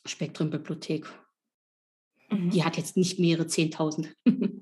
Spektrenbibliothek. 0.05 1.07
Mhm. 2.31 2.51
Die 2.51 2.65
hat 2.65 2.77
jetzt 2.77 2.97
nicht 2.97 3.19
mehrere 3.19 3.45
10.000. 3.45 4.09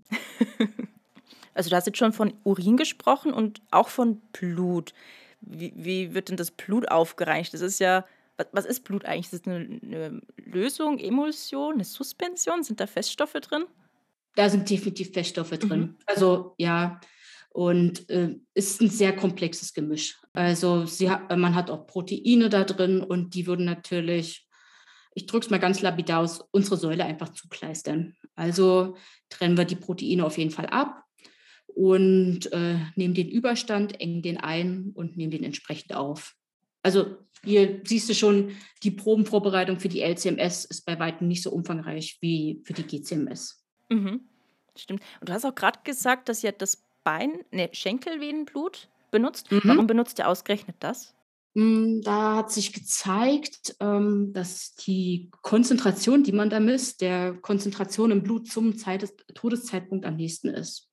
also 1.54 1.70
du 1.70 1.76
hast 1.76 1.86
jetzt 1.86 1.98
schon 1.98 2.12
von 2.12 2.34
Urin 2.44 2.76
gesprochen 2.76 3.32
und 3.32 3.62
auch 3.70 3.88
von 3.88 4.20
Blut. 4.32 4.92
Wie, 5.40 5.72
wie 5.76 6.14
wird 6.14 6.28
denn 6.28 6.36
das 6.36 6.50
Blut 6.50 6.88
aufgereinigt? 6.88 7.52
Das 7.54 7.60
ist 7.60 7.80
ja, 7.80 8.04
was, 8.36 8.46
was 8.52 8.64
ist 8.64 8.84
Blut 8.84 9.04
eigentlich? 9.04 9.32
Ist 9.32 9.46
das 9.46 9.52
eine, 9.52 9.80
eine 9.82 10.22
Lösung, 10.36 10.98
Emulsion, 10.98 11.74
eine 11.74 11.84
Suspension? 11.84 12.62
Sind 12.62 12.80
da 12.80 12.86
Feststoffe 12.86 13.34
drin? 13.34 13.64
Da 14.34 14.48
sind 14.48 14.68
definitiv 14.68 15.12
Feststoffe 15.12 15.58
drin. 15.58 15.80
Mhm. 15.80 15.96
Also 16.06 16.54
ja, 16.58 17.00
und 17.50 18.10
äh, 18.10 18.34
ist 18.54 18.80
ein 18.80 18.90
sehr 18.90 19.14
komplexes 19.14 19.72
Gemisch. 19.74 20.20
Also 20.32 20.86
sie 20.86 21.06
man 21.06 21.54
hat 21.54 21.70
auch 21.70 21.86
Proteine 21.86 22.48
da 22.48 22.64
drin 22.64 23.00
und 23.00 23.34
die 23.34 23.46
würden 23.46 23.64
natürlich 23.64 24.43
ich 25.14 25.26
drücke 25.26 25.46
es 25.46 25.50
mal 25.50 25.58
ganz 25.58 25.80
lapidar 25.80 26.20
aus, 26.20 26.44
unsere 26.50 26.76
Säule 26.76 27.04
einfach 27.04 27.30
zukleistern. 27.30 28.16
Also 28.34 28.96
trennen 29.30 29.56
wir 29.56 29.64
die 29.64 29.76
Proteine 29.76 30.24
auf 30.24 30.38
jeden 30.38 30.50
Fall 30.50 30.66
ab 30.66 31.04
und 31.66 32.52
äh, 32.52 32.78
nehmen 32.96 33.14
den 33.14 33.28
Überstand, 33.28 34.00
engen 34.00 34.22
den 34.22 34.38
ein 34.38 34.90
und 34.94 35.16
nehmen 35.16 35.30
den 35.30 35.44
entsprechend 35.44 35.94
auf. 35.94 36.34
Also 36.82 37.16
hier 37.44 37.80
siehst 37.84 38.08
du 38.08 38.14
schon, 38.14 38.52
die 38.82 38.90
Probenvorbereitung 38.90 39.78
für 39.78 39.88
die 39.88 40.00
LCMS 40.00 40.64
ist 40.64 40.84
bei 40.84 40.98
weitem 40.98 41.28
nicht 41.28 41.42
so 41.42 41.50
umfangreich 41.50 42.18
wie 42.20 42.60
für 42.64 42.72
die 42.72 42.84
GCMS. 42.84 43.64
Mhm. 43.88 44.20
Stimmt. 44.76 45.02
Und 45.20 45.28
du 45.28 45.32
hast 45.32 45.44
auch 45.44 45.54
gerade 45.54 45.78
gesagt, 45.84 46.28
dass 46.28 46.42
ihr 46.42 46.52
das 46.52 46.82
Bein, 47.04 47.44
ne, 47.52 47.68
Schenkelvenenblut 47.72 48.88
benutzt. 49.10 49.52
Mhm. 49.52 49.60
Warum 49.64 49.86
benutzt 49.86 50.18
ihr 50.18 50.28
ausgerechnet 50.28 50.76
das? 50.80 51.14
Hm, 51.54 52.02
da 52.02 52.36
hat 52.36 52.50
sich 52.50 52.72
gezeigt, 52.72 53.76
ähm, 53.78 54.32
dass 54.32 54.74
die 54.74 55.30
Konzentration, 55.42 56.24
die 56.24 56.32
man 56.32 56.50
da 56.50 56.58
misst, 56.58 57.00
der 57.00 57.34
Konzentration 57.34 58.10
im 58.10 58.22
Blut 58.22 58.48
zum 58.48 58.76
Zeit 58.76 59.14
Todeszeitpunkt 59.34 60.04
am 60.04 60.16
nächsten 60.16 60.48
ist. 60.48 60.90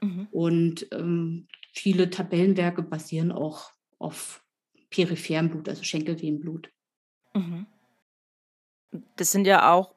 Mhm. 0.00 0.28
Und 0.32 0.88
ähm, 0.92 1.46
viele 1.72 2.10
Tabellenwerke 2.10 2.82
basieren 2.82 3.30
auch 3.30 3.70
auf 3.98 4.44
peripherem 4.90 5.50
Blut, 5.50 5.68
also 5.68 5.84
Schenkelvenenblut. 5.84 6.70
Mhm. 7.34 7.66
Das 9.16 9.30
sind 9.30 9.46
ja 9.46 9.72
auch 9.72 9.94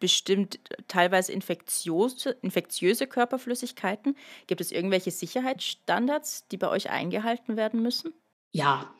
bestimmt 0.00 0.60
teilweise 0.88 1.32
infektiöse, 1.32 2.30
infektiöse 2.42 3.06
Körperflüssigkeiten. 3.06 4.16
Gibt 4.48 4.60
es 4.60 4.72
irgendwelche 4.72 5.10
Sicherheitsstandards, 5.12 6.48
die 6.48 6.56
bei 6.56 6.68
euch 6.68 6.90
eingehalten 6.90 7.56
werden 7.56 7.82
müssen? 7.82 8.12
Ja, 8.50 8.92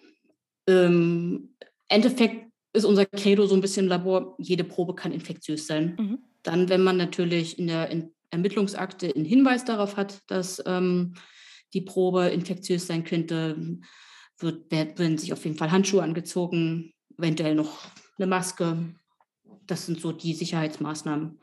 ähm, 0.69 1.55
Endeffekt 1.89 2.53
ist 2.73 2.85
unser 2.85 3.07
Credo 3.07 3.47
so 3.47 3.55
ein 3.55 3.61
bisschen 3.61 3.89
Labor, 3.89 4.37
jede 4.39 4.65
Probe 4.65 4.95
kann 4.95 5.13
infektiös 5.13 5.67
sein. 5.67 5.97
Mhm. 5.99 6.19
Dann, 6.43 6.69
wenn 6.69 6.83
man 6.83 6.97
natürlich 6.97 7.59
in 7.59 7.67
der 7.67 7.91
in 7.91 8.13
Ermittlungsakte 8.31 9.13
einen 9.15 9.25
Hinweis 9.25 9.65
darauf 9.65 9.97
hat, 9.97 10.21
dass 10.27 10.63
ähm, 10.67 11.15
die 11.73 11.81
Probe 11.81 12.29
infektiös 12.29 12.87
sein 12.87 13.05
könnte, 13.05 13.79
wird, 14.39 14.71
werden 14.71 15.19
sich 15.19 15.33
auf 15.33 15.45
jeden 15.45 15.57
Fall 15.57 15.73
Handschuhe 15.73 16.03
angezogen 16.03 16.93
eventuell 17.19 17.55
noch 17.55 17.87
eine 18.17 18.27
Maske. 18.27 18.95
Das 19.67 19.87
sind 19.87 20.01
so 20.01 20.13
die 20.13 20.35
Sicherheitsmaßnahmen. 20.35 21.41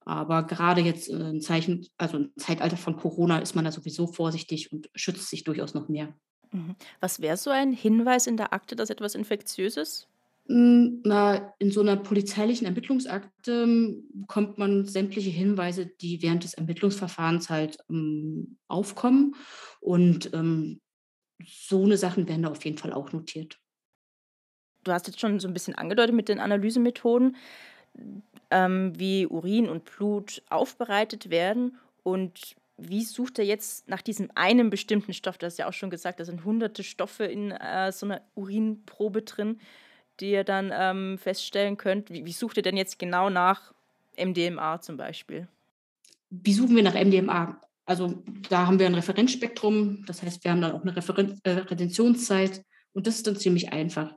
Aber 0.00 0.44
gerade 0.44 0.82
jetzt 0.82 1.08
im 1.08 1.40
Zeichen, 1.40 1.86
also 1.96 2.18
im 2.18 2.32
Zeitalter 2.36 2.76
von 2.76 2.96
Corona 2.96 3.38
ist 3.38 3.56
man 3.56 3.64
da 3.64 3.72
sowieso 3.72 4.06
vorsichtig 4.06 4.72
und 4.72 4.88
schützt 4.94 5.28
sich 5.28 5.42
durchaus 5.42 5.74
noch 5.74 5.88
mehr. 5.88 6.14
Mhm. 6.56 6.74
Was 7.00 7.20
wäre 7.20 7.36
so 7.36 7.50
ein 7.50 7.72
Hinweis 7.72 8.26
in 8.26 8.36
der 8.36 8.52
Akte, 8.52 8.76
dass 8.76 8.90
etwas 8.90 9.14
Infektiöses? 9.14 10.08
Hm, 10.46 11.02
na, 11.04 11.54
in 11.58 11.70
so 11.70 11.80
einer 11.80 11.96
polizeilichen 11.96 12.66
Ermittlungsakte 12.66 13.62
hm, 13.64 14.04
bekommt 14.12 14.58
man 14.58 14.86
sämtliche 14.86 15.30
Hinweise, 15.30 15.86
die 15.86 16.22
während 16.22 16.44
des 16.44 16.54
Ermittlungsverfahrens 16.54 17.50
halt 17.50 17.78
ähm, 17.90 18.56
aufkommen. 18.68 19.34
Und 19.80 20.32
ähm, 20.32 20.80
so 21.44 21.84
eine 21.84 21.98
Sachen 21.98 22.28
werden 22.28 22.42
da 22.42 22.50
auf 22.50 22.64
jeden 22.64 22.78
Fall 22.78 22.92
auch 22.92 23.12
notiert. 23.12 23.58
Du 24.84 24.92
hast 24.92 25.08
jetzt 25.08 25.20
schon 25.20 25.40
so 25.40 25.48
ein 25.48 25.54
bisschen 25.54 25.74
angedeutet 25.74 26.14
mit 26.14 26.28
den 26.28 26.38
Analysemethoden, 26.38 27.36
ähm, 28.50 28.92
wie 28.96 29.26
Urin 29.26 29.68
und 29.68 29.84
Blut 29.84 30.42
aufbereitet 30.48 31.28
werden 31.28 31.76
und 32.04 32.56
wie 32.78 33.04
sucht 33.04 33.38
er 33.38 33.44
jetzt 33.44 33.88
nach 33.88 34.02
diesem 34.02 34.30
einen 34.34 34.70
bestimmten 34.70 35.12
Stoff? 35.12 35.38
Du 35.38 35.46
hast 35.46 35.58
ja 35.58 35.68
auch 35.68 35.72
schon 35.72 35.90
gesagt, 35.90 36.20
da 36.20 36.24
sind 36.24 36.44
hunderte 36.44 36.82
Stoffe 36.82 37.24
in 37.24 37.50
äh, 37.50 37.90
so 37.92 38.06
einer 38.06 38.22
Urinprobe 38.34 39.22
drin 39.22 39.58
die 40.20 40.32
ihr 40.32 40.44
dann 40.44 40.72
ähm, 40.74 41.18
feststellen 41.18 41.76
könnt? 41.76 42.10
Wie, 42.10 42.24
wie 42.24 42.32
sucht 42.32 42.56
ihr 42.56 42.62
denn 42.62 42.76
jetzt 42.76 42.98
genau 42.98 43.30
nach 43.30 43.74
MDMA 44.16 44.80
zum 44.80 44.96
Beispiel? 44.96 45.48
Wie 46.30 46.52
suchen 46.52 46.74
wir 46.74 46.82
nach 46.82 46.94
MDMA? 46.94 47.60
Also 47.84 48.22
da 48.48 48.66
haben 48.66 48.78
wir 48.78 48.86
ein 48.86 48.94
Referenzspektrum, 48.94 50.04
das 50.06 50.22
heißt, 50.22 50.42
wir 50.42 50.50
haben 50.50 50.60
dann 50.60 50.72
auch 50.72 50.82
eine 50.82 50.96
Referen 50.96 51.38
äh, 51.44 51.50
Retentionszeit 51.50 52.64
und 52.92 53.06
das 53.06 53.16
ist 53.16 53.26
dann 53.26 53.36
ziemlich 53.36 53.72
einfach. 53.72 54.14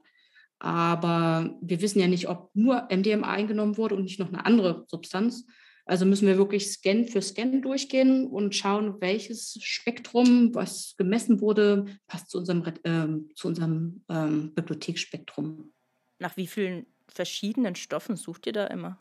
Aber 0.58 1.56
wir 1.62 1.82
wissen 1.82 2.00
ja 2.00 2.08
nicht, 2.08 2.28
ob 2.28 2.50
nur 2.54 2.88
MDMA 2.92 3.30
eingenommen 3.30 3.78
wurde 3.78 3.96
und 3.96 4.04
nicht 4.04 4.20
noch 4.20 4.30
eine 4.30 4.46
andere 4.46 4.86
Substanz. 4.88 5.46
Also 5.90 6.06
müssen 6.06 6.28
wir 6.28 6.38
wirklich 6.38 6.72
Scan 6.72 7.06
für 7.06 7.20
Scan 7.20 7.64
durchgehen 7.64 8.28
und 8.28 8.56
schauen, 8.56 9.02
welches 9.02 9.58
Spektrum, 9.60 10.54
was 10.54 10.94
gemessen 10.98 11.42
wurde, 11.42 11.86
passt 12.06 12.30
zu 12.30 12.38
unserem, 12.38 12.64
äh, 12.84 13.34
zu 13.34 13.48
unserem 13.48 14.04
ähm, 14.08 14.54
Bibliotheksspektrum. 14.54 15.74
Nach 16.20 16.38
wie 16.38 16.46
vielen 16.46 16.86
verschiedenen 17.08 17.74
Stoffen 17.74 18.18
sucht 18.18 18.46
ihr 18.46 18.54
da 18.54 18.68
immer? 18.68 19.00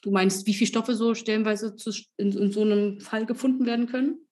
Du 0.00 0.10
meinst, 0.10 0.46
wie 0.46 0.54
viele 0.54 0.68
Stoffe 0.68 0.94
so 0.94 1.14
stellenweise 1.14 1.76
zu, 1.76 1.90
in, 2.16 2.32
in 2.32 2.50
so 2.50 2.62
einem 2.62 2.98
Fall 3.02 3.26
gefunden 3.26 3.66
werden 3.66 3.86
können? 3.86 4.26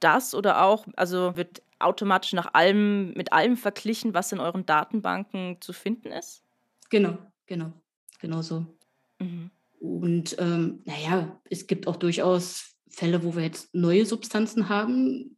Das 0.00 0.34
oder 0.34 0.64
auch, 0.64 0.86
also 0.96 1.36
wird 1.36 1.60
automatisch 1.78 2.32
nach 2.32 2.54
allem, 2.54 3.12
mit 3.12 3.34
allem 3.34 3.58
verglichen, 3.58 4.14
was 4.14 4.32
in 4.32 4.40
euren 4.40 4.64
Datenbanken 4.64 5.60
zu 5.60 5.74
finden 5.74 6.12
ist? 6.12 6.42
Genau, 6.88 7.18
genau, 7.44 7.74
genau 8.20 8.40
so. 8.40 8.64
Mhm. 9.18 9.50
Und 9.82 10.36
ähm, 10.38 10.80
naja, 10.84 11.40
es 11.50 11.66
gibt 11.66 11.88
auch 11.88 11.96
durchaus 11.96 12.76
Fälle, 12.88 13.24
wo 13.24 13.34
wir 13.34 13.42
jetzt 13.42 13.74
neue 13.74 14.06
Substanzen 14.06 14.68
haben. 14.68 15.36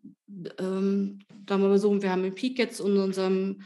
Ähm, 0.59 1.21
wir 1.47 1.57
mal 1.57 1.79
so, 1.79 2.03
wir 2.03 2.11
haben 2.11 2.25
im 2.25 2.35
Peak 2.35 2.59
jetzt 2.59 2.79
in 2.81 2.99
unserem 2.99 3.63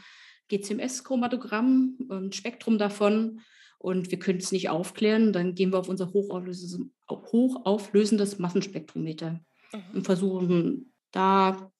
GCMS-Chromatogramm, 0.47 1.97
ein 2.09 2.31
Spektrum 2.31 2.77
davon 2.77 3.41
und 3.77 4.09
wir 4.09 4.19
können 4.19 4.39
es 4.39 4.53
nicht 4.53 4.69
aufklären, 4.69 5.33
dann 5.33 5.53
gehen 5.53 5.73
wir 5.73 5.79
auf 5.79 5.89
unser 5.89 6.13
hochauflösendes, 6.13 6.87
hochauflösendes 7.09 8.39
Massenspektrometer 8.39 9.41
mhm. 9.73 9.81
und 9.95 10.05
versuchen 10.05 10.93
da 11.11 11.73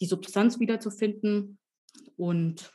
die 0.00 0.06
Substanz 0.06 0.58
wiederzufinden 0.58 1.58
und 2.16 2.72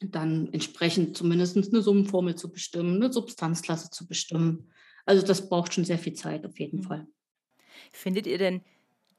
dann 0.00 0.52
entsprechend 0.52 1.16
zumindest 1.16 1.56
eine 1.56 1.82
Summenformel 1.82 2.34
zu 2.34 2.50
bestimmen, 2.50 2.96
eine 2.96 3.12
Substanzklasse 3.12 3.90
zu 3.90 4.06
bestimmen. 4.06 4.70
Also 5.06 5.26
das 5.26 5.48
braucht 5.48 5.74
schon 5.74 5.84
sehr 5.84 5.98
viel 5.98 6.14
Zeit 6.14 6.44
auf 6.46 6.58
jeden 6.58 6.80
mhm. 6.80 6.84
Fall. 6.84 7.06
Findet 7.92 8.26
ihr 8.26 8.38
denn 8.38 8.62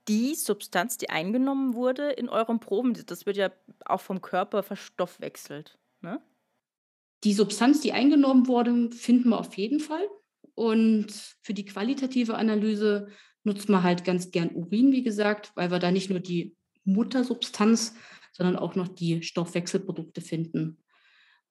die 0.07 0.35
Substanz, 0.35 0.97
die 0.97 1.09
eingenommen 1.09 1.73
wurde 1.73 2.11
in 2.11 2.29
euren 2.29 2.59
Proben, 2.59 2.93
das 3.05 3.25
wird 3.25 3.37
ja 3.37 3.51
auch 3.85 4.01
vom 4.01 4.21
Körper 4.21 4.61
verstoffwechselt. 4.61 5.79
Ne? 6.01 6.21
Die 7.23 7.33
Substanz, 7.33 7.81
die 7.81 7.93
eingenommen 7.93 8.47
wurde, 8.47 8.91
finden 8.91 9.29
wir 9.29 9.39
auf 9.39 9.55
jeden 9.57 9.79
Fall. 9.79 10.07
Und 10.53 11.11
für 11.41 11.53
die 11.53 11.65
qualitative 11.65 12.35
Analyse 12.35 13.07
nutzt 13.43 13.67
man 13.67 13.83
halt 13.83 14.05
ganz 14.05 14.31
gern 14.31 14.49
Urin, 14.49 14.91
wie 14.91 15.03
gesagt, 15.03 15.51
weil 15.55 15.71
wir 15.71 15.79
da 15.79 15.91
nicht 15.91 16.09
nur 16.09 16.19
die 16.19 16.55
Muttersubstanz, 16.83 17.95
sondern 18.35 18.57
auch 18.57 18.75
noch 18.75 18.89
die 18.89 19.23
Stoffwechselprodukte 19.23 20.21
finden. 20.21 20.77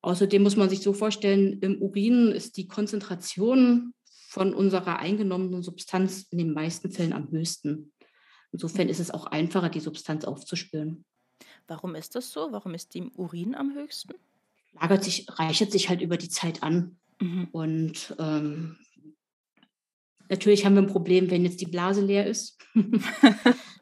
Außerdem 0.03 0.43
muss 0.43 0.57
man 0.57 0.69
sich 0.69 0.81
so 0.81 0.93
vorstellen, 0.93 1.61
im 1.61 1.81
Urin 1.81 2.31
ist 2.31 2.59
die 2.59 2.69
Konzentration 2.69 3.95
von 4.29 4.53
unserer 4.53 4.99
eingenommenen 4.99 5.63
Substanz 5.63 6.27
in 6.31 6.39
den 6.39 6.53
meisten 6.53 6.91
Fällen 6.91 7.15
am 7.15 7.31
höchsten. 7.31 7.93
Insofern 8.53 8.89
ist 8.89 9.01
es 9.01 9.11
auch 9.11 9.25
einfacher, 9.27 9.71
die 9.71 9.81
Substanz 9.81 10.27
aufzuspüren. 10.27 11.07
Warum 11.67 11.95
ist 11.95 12.15
das 12.15 12.31
so? 12.31 12.53
Warum 12.53 12.75
ist 12.75 12.93
die 12.93 12.99
im 12.99 13.13
Urin 13.17 13.55
am 13.55 13.75
höchsten? 13.75 14.13
Lagert 14.75 15.05
sich, 15.05 15.27
reichert 15.29 15.73
sich 15.73 15.89
halt 15.89 16.03
über 16.03 16.19
die 16.19 16.29
Zeit 16.29 16.63
an. 16.63 16.99
Mhm. 17.21 17.49
Und 17.53 18.15
ähm, 18.19 18.77
natürlich 20.29 20.67
haben 20.67 20.75
wir 20.75 20.83
ein 20.83 20.89
Problem, 20.89 21.31
wenn 21.31 21.45
jetzt 21.45 21.63
die 21.63 21.67
Blase 21.67 22.03
leer 22.03 22.27
ist. 22.27 22.59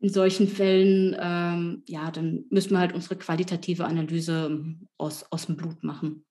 In 0.00 0.10
solchen 0.10 0.46
Fällen, 0.46 1.16
ähm, 1.18 1.82
ja, 1.86 2.10
dann 2.10 2.44
müssen 2.50 2.70
wir 2.70 2.78
halt 2.78 2.92
unsere 2.92 3.16
qualitative 3.16 3.84
Analyse 3.84 4.46
ähm, 4.46 4.88
aus, 4.96 5.24
aus 5.30 5.46
dem 5.46 5.56
Blut 5.56 5.82
machen. 5.82 6.24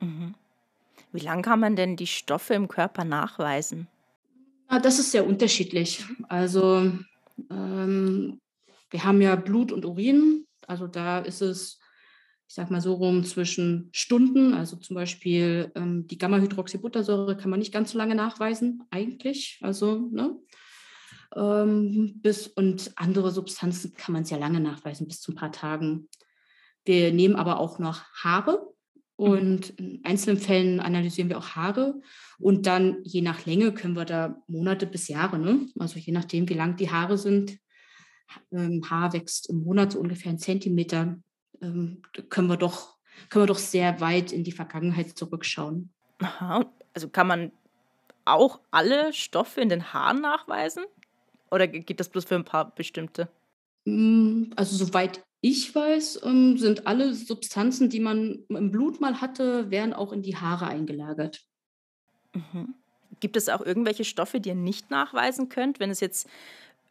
Mhm. 0.00 0.34
Wie 1.12 1.20
lange 1.20 1.42
kann 1.42 1.60
man 1.60 1.76
denn 1.76 1.96
die 1.96 2.06
Stoffe 2.06 2.52
im 2.52 2.68
Körper 2.68 3.04
nachweisen? 3.04 3.88
Ah, 4.68 4.80
das 4.80 4.98
ist 4.98 5.12
sehr 5.12 5.26
unterschiedlich. 5.26 6.04
Also 6.28 6.92
ähm, 7.50 8.40
wir 8.90 9.04
haben 9.04 9.22
ja 9.22 9.36
Blut 9.36 9.72
und 9.72 9.84
Urin. 9.84 10.44
Also 10.66 10.86
da 10.86 11.20
ist 11.20 11.40
es, 11.40 11.80
ich 12.48 12.54
sag 12.54 12.70
mal 12.70 12.80
so 12.80 12.94
rum, 12.94 13.24
zwischen 13.24 13.88
Stunden. 13.92 14.52
Also 14.52 14.76
zum 14.76 14.94
Beispiel 14.94 15.72
ähm, 15.74 16.06
die 16.06 16.18
Gamma-Hydroxybuttersäure 16.18 17.36
kann 17.36 17.50
man 17.50 17.60
nicht 17.60 17.72
ganz 17.72 17.92
so 17.92 17.98
lange 17.98 18.14
nachweisen, 18.14 18.82
eigentlich. 18.90 19.58
Also, 19.62 20.08
ne? 20.10 20.36
Ähm, 21.34 22.20
bis, 22.22 22.46
und 22.46 22.92
andere 22.96 23.30
Substanzen 23.30 23.94
kann 23.94 24.12
man 24.12 24.24
sehr 24.24 24.38
lange 24.38 24.60
nachweisen, 24.60 25.08
bis 25.08 25.20
zu 25.20 25.32
ein 25.32 25.36
paar 25.36 25.52
Tagen. 25.52 26.08
Wir 26.84 27.12
nehmen 27.12 27.36
aber 27.36 27.58
auch 27.58 27.78
noch 27.78 28.04
Haare 28.22 28.74
Mhm. 29.18 29.24
Und 29.24 29.70
in 29.70 30.00
einzelnen 30.04 30.38
Fällen 30.38 30.80
analysieren 30.80 31.28
wir 31.28 31.38
auch 31.38 31.50
Haare. 31.50 32.00
Und 32.38 32.66
dann 32.66 32.98
je 33.02 33.22
nach 33.22 33.46
Länge 33.46 33.72
können 33.72 33.96
wir 33.96 34.04
da 34.04 34.42
Monate 34.46 34.86
bis 34.86 35.08
Jahre, 35.08 35.38
ne? 35.38 35.68
also 35.78 35.98
je 35.98 36.12
nachdem, 36.12 36.48
wie 36.48 36.54
lang 36.54 36.76
die 36.76 36.90
Haare 36.90 37.18
sind. 37.18 37.58
Ähm, 38.52 38.82
Haar 38.88 39.12
wächst 39.12 39.48
im 39.48 39.62
Monat 39.62 39.92
so 39.92 40.00
ungefähr 40.00 40.30
einen 40.30 40.38
Zentimeter. 40.38 41.16
Ähm, 41.62 42.02
können, 42.28 42.48
wir 42.48 42.56
doch, 42.56 42.96
können 43.30 43.44
wir 43.44 43.48
doch 43.48 43.58
sehr 43.58 44.00
weit 44.00 44.32
in 44.32 44.44
die 44.44 44.52
Vergangenheit 44.52 45.16
zurückschauen. 45.16 45.90
Aha, 46.18 46.70
also 46.92 47.08
kann 47.08 47.26
man 47.26 47.52
auch 48.24 48.60
alle 48.70 49.12
Stoffe 49.12 49.60
in 49.60 49.68
den 49.68 49.92
Haaren 49.92 50.20
nachweisen? 50.20 50.84
Oder 51.50 51.66
geht 51.66 52.00
das 52.00 52.08
bloß 52.08 52.24
für 52.24 52.34
ein 52.34 52.44
paar 52.44 52.74
bestimmte? 52.74 53.28
Hm, 53.86 54.52
also 54.56 54.76
soweit 54.76 55.22
ich 55.40 55.74
weiß, 55.74 56.22
ähm, 56.24 56.58
sind 56.58 56.86
alle 56.86 57.14
Substanzen, 57.14 57.88
die 57.88 58.00
man 58.00 58.44
im 58.48 58.70
Blut 58.70 59.00
mal 59.00 59.20
hatte, 59.20 59.70
werden 59.70 59.92
auch 59.92 60.12
in 60.12 60.22
die 60.22 60.36
Haare 60.36 60.66
eingelagert. 60.66 61.44
Mhm. 62.32 62.74
Gibt 63.20 63.36
es 63.36 63.48
auch 63.48 63.60
irgendwelche 63.60 64.04
Stoffe, 64.04 64.40
die 64.40 64.48
ihr 64.50 64.54
nicht 64.54 64.90
nachweisen 64.90 65.48
könnt, 65.48 65.78
wenn 65.78 65.90
es 65.90 66.00
jetzt 66.00 66.28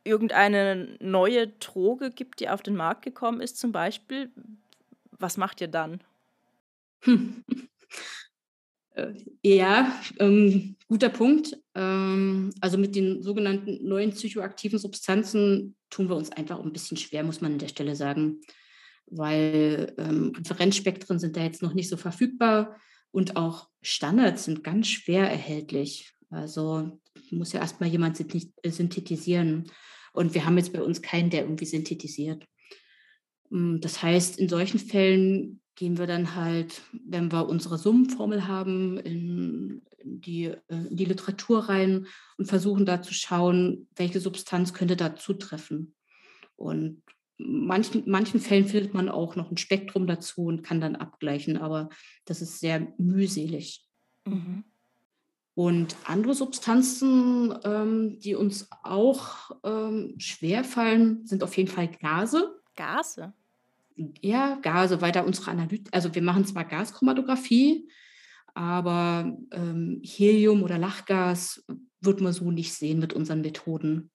irgendeine 0.03 0.95
neue 0.99 1.47
Droge 1.47 2.11
gibt, 2.11 2.39
die 2.39 2.49
auf 2.49 2.61
den 2.61 2.75
Markt 2.75 3.01
gekommen 3.01 3.41
ist 3.41 3.57
zum 3.57 3.71
Beispiel? 3.71 4.31
Was 5.11 5.37
macht 5.37 5.59
ihr 5.61 5.67
dann? 5.67 5.99
Hm. 7.01 7.43
Äh, 8.95 9.13
ja, 9.43 9.93
ähm, 10.19 10.75
guter 10.87 11.09
Punkt. 11.09 11.57
Ähm, 11.75 12.51
also 12.61 12.77
mit 12.77 12.95
den 12.95 13.21
sogenannten 13.21 13.85
neuen 13.87 14.11
psychoaktiven 14.11 14.79
Substanzen 14.79 15.75
tun 15.89 16.09
wir 16.09 16.15
uns 16.15 16.31
einfach 16.31 16.59
ein 16.59 16.73
bisschen 16.73 16.97
schwer, 16.97 17.23
muss 17.23 17.41
man 17.41 17.53
an 17.53 17.59
der 17.59 17.67
Stelle 17.67 17.95
sagen, 17.95 18.41
weil 19.07 19.93
ähm, 19.97 20.33
Referenzspektren 20.37 21.19
sind 21.19 21.35
da 21.37 21.43
jetzt 21.43 21.61
noch 21.61 21.73
nicht 21.73 21.89
so 21.89 21.97
verfügbar 21.97 22.77
und 23.11 23.35
auch 23.35 23.69
Standards 23.81 24.45
sind 24.45 24.63
ganz 24.63 24.87
schwer 24.87 25.29
erhältlich. 25.29 26.13
Also 26.29 26.99
muss 27.31 27.53
ja 27.53 27.59
erstmal 27.59 27.89
jemand 27.89 28.17
synthetisieren. 28.17 29.71
Und 30.13 30.33
wir 30.33 30.45
haben 30.45 30.57
jetzt 30.57 30.73
bei 30.73 30.81
uns 30.81 31.01
keinen, 31.01 31.29
der 31.29 31.41
irgendwie 31.41 31.65
synthetisiert. 31.65 32.45
Hm, 33.51 33.79
das 33.81 34.01
heißt, 34.01 34.39
in 34.39 34.49
solchen 34.49 34.79
Fällen 34.79 35.61
gehen 35.75 35.97
wir 35.97 36.07
dann 36.07 36.35
halt, 36.35 36.81
wenn 36.91 37.31
wir 37.31 37.47
unsere 37.47 37.77
Summenformel 37.77 38.47
haben, 38.47 38.97
in, 38.97 39.81
die, 40.03 40.45
äh, 40.45 40.59
in 40.67 40.95
die 40.95 41.05
Literatur 41.05 41.69
rein 41.69 42.07
und 42.37 42.45
versuchen 42.45 42.85
da 42.85 43.01
zu 43.01 43.13
schauen, 43.13 43.87
welche 43.95 44.19
Substanz 44.19 44.73
könnte 44.73 44.95
da 44.95 45.15
zutreffen. 45.15 45.93
Und 46.55 47.03
manchen, 47.37 48.03
manchen 48.05 48.39
Fällen 48.39 48.67
findet 48.67 48.93
man 48.93 49.09
auch 49.09 49.35
noch 49.35 49.51
ein 49.51 49.57
Spektrum 49.57 50.07
dazu 50.07 50.45
und 50.45 50.63
kann 50.63 50.79
dann 50.79 50.95
abgleichen, 50.95 51.57
aber 51.57 51.89
das 52.23 52.41
ist 52.41 52.59
sehr 52.59 52.93
mühselig. 52.97 53.85
Mhm. 54.25 54.63
Und 55.55 55.95
andere 56.03 56.33
Substanzen, 56.33 57.53
ähm, 57.63 58.19
die 58.19 58.35
uns 58.35 58.67
auch 58.83 59.51
ähm, 59.63 60.15
schwerfallen, 60.17 61.25
sind 61.25 61.43
auf 61.43 61.55
jeden 61.55 61.69
Fall 61.69 61.87
Gase. 61.87 62.61
Gase? 62.75 63.33
Ja, 64.21 64.55
Gase, 64.61 65.01
weil 65.01 65.11
da 65.11 65.21
unsere 65.21 65.51
Analyse, 65.51 65.83
also 65.91 66.13
wir 66.13 66.21
machen 66.21 66.45
zwar 66.45 66.65
Gaschromatographie, 66.65 67.89
aber 68.53 69.37
ähm, 69.51 70.01
Helium 70.03 70.63
oder 70.63 70.77
Lachgas 70.77 71.65
wird 72.01 72.21
man 72.21 72.33
so 72.33 72.51
nicht 72.51 72.73
sehen 72.73 72.99
mit 72.99 73.13
unseren 73.13 73.41
Methoden. 73.41 74.11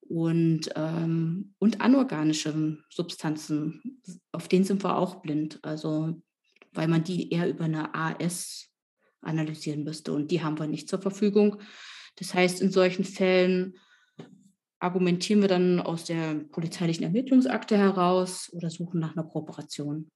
Und, 0.00 0.70
ähm, 0.74 1.54
und 1.58 1.80
anorganische 1.80 2.78
Substanzen, 2.90 4.00
auf 4.32 4.48
denen 4.48 4.64
sind 4.64 4.82
wir 4.82 4.96
auch 4.96 5.22
blind. 5.22 5.60
Also 5.62 6.20
weil 6.72 6.88
man 6.88 7.04
die 7.04 7.30
eher 7.30 7.48
über 7.48 7.64
eine 7.64 7.94
AS 7.94 8.68
analysieren 9.20 9.84
müsste. 9.84 10.12
Und 10.12 10.30
die 10.30 10.42
haben 10.42 10.58
wir 10.58 10.66
nicht 10.66 10.88
zur 10.88 11.00
Verfügung. 11.00 11.60
Das 12.16 12.34
heißt, 12.34 12.60
in 12.60 12.70
solchen 12.70 13.04
Fällen 13.04 13.76
argumentieren 14.80 15.42
wir 15.42 15.48
dann 15.48 15.78
aus 15.78 16.04
der 16.04 16.34
polizeilichen 16.50 17.04
Ermittlungsakte 17.04 17.76
heraus 17.76 18.50
oder 18.52 18.70
suchen 18.70 18.98
nach 18.98 19.12
einer 19.12 19.24
Kooperation. 19.24 20.10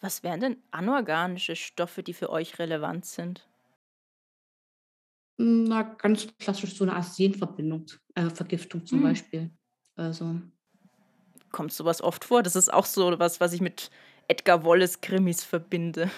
Was 0.00 0.22
wären 0.22 0.40
denn 0.40 0.56
anorganische 0.70 1.56
Stoffe, 1.56 2.02
die 2.02 2.12
für 2.12 2.30
euch 2.30 2.58
relevant 2.58 3.06
sind? 3.06 3.48
Na, 5.38 5.82
ganz 5.82 6.26
klassisch 6.38 6.76
so 6.76 6.84
eine 6.84 6.94
Arsenverbindung, 6.94 7.86
äh, 8.14 8.28
Vergiftung 8.28 8.84
zum 8.84 8.98
hm. 8.98 9.04
Beispiel. 9.04 9.50
Also. 9.96 10.40
Kommt 11.50 11.72
sowas 11.72 12.02
oft 12.02 12.24
vor? 12.24 12.42
Das 12.42 12.56
ist 12.56 12.72
auch 12.72 12.86
so 12.86 13.18
was, 13.18 13.40
was 13.40 13.52
ich 13.52 13.60
mit 13.60 13.90
Edgar 14.28 14.64
Wallace 14.64 15.00
Krimis 15.00 15.42
verbinde. 15.42 16.10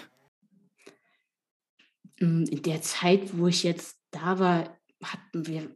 Hm, 2.18 2.44
in 2.44 2.62
der 2.62 2.82
Zeit, 2.82 3.36
wo 3.36 3.46
ich 3.46 3.62
jetzt 3.62 3.98
da 4.10 4.38
war, 4.38 4.76
hatten 5.02 5.46
wir 5.46 5.74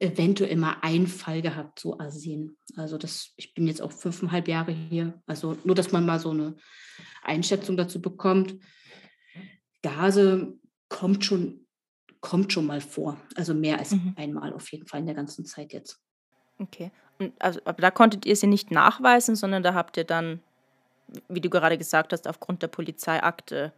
eventuell 0.00 0.56
mal 0.56 0.76
einen 0.82 1.06
Fall 1.06 1.42
gehabt, 1.42 1.80
so 1.80 1.98
Arsen. 1.98 2.56
Also 2.76 2.98
das, 2.98 3.32
ich 3.36 3.54
bin 3.54 3.66
jetzt 3.66 3.82
auch 3.82 3.92
fünfeinhalb 3.92 4.48
Jahre 4.48 4.72
hier. 4.72 5.20
Also 5.26 5.56
nur, 5.64 5.74
dass 5.74 5.92
man 5.92 6.06
mal 6.06 6.20
so 6.20 6.30
eine 6.30 6.56
Einschätzung 7.22 7.76
dazu 7.76 8.00
bekommt. 8.00 8.56
Gase 9.82 10.58
kommt 10.88 11.24
schon, 11.24 11.66
kommt 12.20 12.52
schon 12.52 12.66
mal 12.66 12.80
vor. 12.80 13.20
Also 13.34 13.54
mehr 13.54 13.78
als 13.78 13.92
mhm. 13.92 14.14
einmal 14.16 14.52
auf 14.52 14.70
jeden 14.72 14.86
Fall 14.86 15.00
in 15.00 15.06
der 15.06 15.14
ganzen 15.14 15.44
Zeit 15.44 15.72
jetzt. 15.72 16.00
Okay. 16.58 16.90
Und 17.18 17.32
also, 17.40 17.60
aber 17.64 17.82
da 17.82 17.90
konntet 17.90 18.26
ihr 18.26 18.36
sie 18.36 18.46
nicht 18.46 18.70
nachweisen, 18.70 19.36
sondern 19.36 19.62
da 19.62 19.74
habt 19.74 19.96
ihr 19.96 20.04
dann, 20.04 20.40
wie 21.28 21.40
du 21.40 21.50
gerade 21.50 21.78
gesagt 21.78 22.12
hast, 22.12 22.28
aufgrund 22.28 22.62
der 22.62 22.68
Polizeiakte 22.68 23.72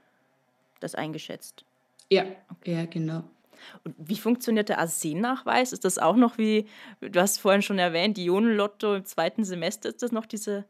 das 0.81 0.95
eingeschätzt. 0.95 1.65
Ja, 2.11 2.25
ja, 2.65 2.87
genau. 2.87 3.25
Und 3.85 3.95
wie 3.99 4.17
funktioniert 4.17 4.69
der 4.69 4.79
Arsen-Nachweis? 4.79 5.73
Ist 5.73 5.85
das 5.85 5.99
auch 5.99 6.17
noch 6.17 6.39
wie, 6.39 6.67
du 7.01 7.21
hast 7.21 7.39
vorhin 7.39 7.63
schon 7.63 7.79
erwähnt, 7.79 8.17
die 8.17 8.27
Ionenlotto 8.27 8.95
im 8.95 9.05
zweiten 9.05 9.45
Semester, 9.45 9.89
ist 9.89 10.03
das 10.03 10.13
noch 10.13 10.27
diese 10.27 10.67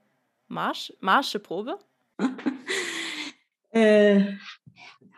Marsch, 0.49 0.93
Marscheprobe? 1.01 1.79
äh, 3.71 4.35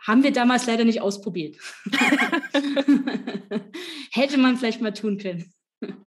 haben 0.05 0.23
wir 0.23 0.31
damals 0.31 0.65
leider 0.67 0.83
nicht 0.83 1.01
ausprobiert. 1.01 1.57
Hätte 4.11 4.37
man 4.37 4.57
vielleicht 4.57 4.81
mal 4.81 4.93
tun 4.93 5.17
können. 5.17 5.53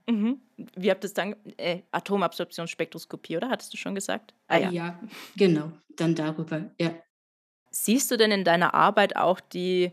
Mhm. 0.10 0.42
Wie 0.76 0.90
habt 0.90 1.04
ihr 1.04 1.08
es 1.08 1.14
dann? 1.14 1.36
Äh, 1.58 1.82
Atomabsorptionsspektroskopie, 1.92 3.38
oder? 3.38 3.50
Hattest 3.50 3.74
du 3.74 3.78
schon 3.78 3.96
gesagt? 3.96 4.34
Ah, 4.48 4.58
ja. 4.58 4.72
ja, 4.72 5.00
genau. 5.36 5.72
Dann 5.96 6.16
darüber, 6.16 6.72
ja. 6.80 6.96
Siehst 7.70 8.10
du 8.10 8.18
denn 8.18 8.32
in 8.32 8.44
deiner 8.44 8.74
Arbeit 8.74 9.18
auch 9.18 9.40
die, 9.40 9.92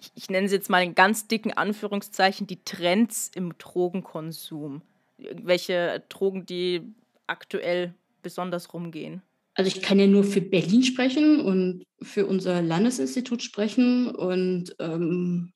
ich, 0.00 0.10
ich 0.14 0.30
nenne 0.30 0.48
sie 0.48 0.56
jetzt 0.56 0.70
mal 0.70 0.82
in 0.82 0.94
ganz 0.94 1.28
dicken 1.28 1.52
Anführungszeichen, 1.52 2.46
die 2.46 2.64
Trends 2.64 3.30
im 3.34 3.56
Drogenkonsum? 3.58 4.82
Welche 5.18 6.02
Drogen, 6.08 6.46
die 6.46 6.82
aktuell 7.26 7.94
besonders 8.22 8.72
rumgehen? 8.72 9.22
Also 9.54 9.68
ich 9.68 9.82
kann 9.82 9.98
ja 9.98 10.06
nur 10.06 10.24
für 10.24 10.40
Berlin 10.40 10.82
sprechen 10.82 11.40
und 11.40 11.84
für 12.00 12.26
unser 12.26 12.62
Landesinstitut 12.62 13.42
sprechen. 13.42 14.10
Und 14.14 14.74
ähm, 14.78 15.52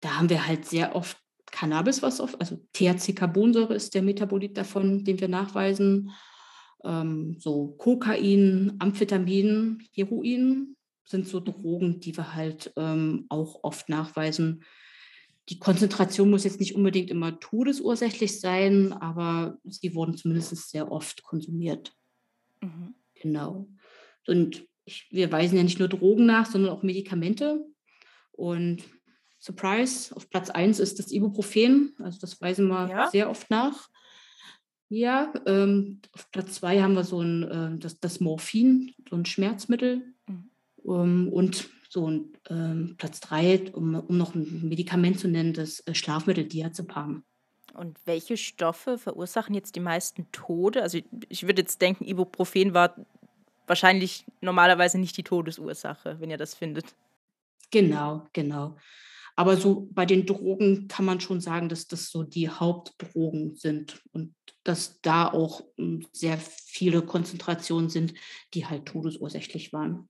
da 0.00 0.18
haben 0.18 0.28
wir 0.28 0.46
halt 0.46 0.66
sehr 0.66 0.94
oft 0.94 1.16
Cannabis, 1.50 2.02
was 2.02 2.20
oft, 2.20 2.40
also 2.40 2.60
THC-Carbonsäure 2.74 3.74
ist 3.74 3.94
der 3.94 4.02
Metabolit 4.02 4.56
davon, 4.56 5.04
den 5.04 5.20
wir 5.20 5.28
nachweisen 5.28 6.10
ähm, 6.84 7.36
so 7.38 7.74
Kokain, 7.78 8.76
Amphetamin, 8.78 9.82
Heroin 9.92 10.76
sind 11.10 11.26
so 11.26 11.40
Drogen, 11.40 12.00
die 12.00 12.16
wir 12.16 12.34
halt 12.34 12.72
ähm, 12.76 13.26
auch 13.28 13.60
oft 13.62 13.88
nachweisen. 13.88 14.64
Die 15.48 15.58
Konzentration 15.58 16.30
muss 16.30 16.44
jetzt 16.44 16.60
nicht 16.60 16.76
unbedingt 16.76 17.10
immer 17.10 17.40
todesursächlich 17.40 18.40
sein, 18.40 18.92
aber 18.92 19.58
sie 19.64 19.94
wurden 19.94 20.16
zumindest 20.16 20.70
sehr 20.70 20.92
oft 20.92 21.22
konsumiert. 21.22 21.92
Mhm. 22.60 22.94
Genau. 23.14 23.68
Und 24.26 24.66
ich, 24.84 25.08
wir 25.10 25.30
weisen 25.32 25.56
ja 25.56 25.64
nicht 25.64 25.78
nur 25.78 25.88
Drogen 25.88 26.26
nach, 26.26 26.46
sondern 26.46 26.72
auch 26.72 26.82
Medikamente. 26.82 27.64
Und 28.32 28.84
Surprise, 29.40 30.14
auf 30.14 30.30
Platz 30.30 30.50
1 30.50 30.78
ist 30.78 30.98
das 30.98 31.10
Ibuprofen. 31.10 31.94
Also 31.98 32.18
das 32.20 32.40
weisen 32.40 32.68
wir 32.68 32.88
ja? 32.88 33.10
sehr 33.10 33.28
oft 33.28 33.50
nach. 33.50 33.90
Ja, 34.88 35.32
ähm, 35.46 36.00
auf 36.12 36.30
Platz 36.32 36.54
zwei 36.54 36.82
haben 36.82 36.94
wir 36.94 37.04
so 37.04 37.20
ein, 37.20 37.44
äh, 37.44 37.78
das, 37.78 38.00
das 38.00 38.18
Morphin, 38.18 38.92
so 39.08 39.14
ein 39.14 39.24
Schmerzmittel. 39.24 40.14
Mhm. 40.26 40.49
Um, 40.82 41.28
und 41.28 41.68
so 41.88 42.08
ein 42.08 42.32
ähm, 42.48 42.94
Platz 42.98 43.20
drei, 43.20 43.70
um, 43.72 43.94
um 43.94 44.16
noch 44.16 44.34
ein 44.34 44.68
Medikament 44.68 45.18
zu 45.18 45.28
nennen, 45.28 45.52
das 45.52 45.80
äh, 45.80 45.94
Schlafmittel 45.94 46.44
Diazepam. 46.44 47.24
Und 47.74 47.98
welche 48.04 48.36
Stoffe 48.36 48.98
verursachen 48.98 49.54
jetzt 49.54 49.76
die 49.76 49.80
meisten 49.80 50.26
Tode? 50.32 50.82
Also 50.82 50.98
ich, 50.98 51.04
ich 51.28 51.46
würde 51.46 51.62
jetzt 51.62 51.80
denken, 51.80 52.04
Ibuprofen 52.04 52.74
war 52.74 52.94
wahrscheinlich 53.66 54.24
normalerweise 54.40 54.98
nicht 54.98 55.16
die 55.16 55.22
Todesursache, 55.22 56.16
wenn 56.20 56.30
ihr 56.30 56.36
das 56.36 56.54
findet. 56.54 56.86
Genau, 57.70 58.26
genau. 58.32 58.76
Aber 59.36 59.56
so 59.56 59.88
bei 59.92 60.04
den 60.04 60.26
Drogen 60.26 60.88
kann 60.88 61.04
man 61.04 61.20
schon 61.20 61.40
sagen, 61.40 61.68
dass 61.68 61.86
das 61.86 62.10
so 62.10 62.24
die 62.24 62.48
Hauptdrogen 62.48 63.54
sind. 63.54 64.02
Und 64.12 64.34
dass 64.64 65.00
da 65.00 65.32
auch 65.32 65.62
hm, 65.78 66.06
sehr 66.12 66.36
viele 66.38 67.00
Konzentrationen 67.02 67.88
sind, 67.88 68.12
die 68.52 68.66
halt 68.66 68.86
todesursächlich 68.86 69.72
waren. 69.72 70.09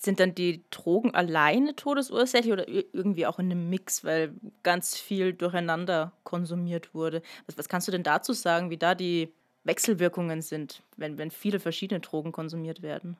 Sind 0.00 0.20
dann 0.20 0.34
die 0.34 0.62
Drogen 0.70 1.12
alleine 1.12 1.74
todesursächlich 1.74 2.52
oder 2.52 2.68
irgendwie 2.68 3.26
auch 3.26 3.40
in 3.40 3.50
einem 3.50 3.68
Mix, 3.68 4.04
weil 4.04 4.32
ganz 4.62 4.96
viel 4.96 5.32
durcheinander 5.32 6.12
konsumiert 6.22 6.94
wurde? 6.94 7.20
Was, 7.46 7.58
was 7.58 7.68
kannst 7.68 7.88
du 7.88 7.92
denn 7.92 8.04
dazu 8.04 8.32
sagen, 8.32 8.70
wie 8.70 8.76
da 8.76 8.94
die 8.94 9.32
Wechselwirkungen 9.64 10.40
sind, 10.40 10.82
wenn, 10.96 11.18
wenn 11.18 11.32
viele 11.32 11.58
verschiedene 11.58 12.00
Drogen 12.00 12.30
konsumiert 12.30 12.80
werden? 12.80 13.16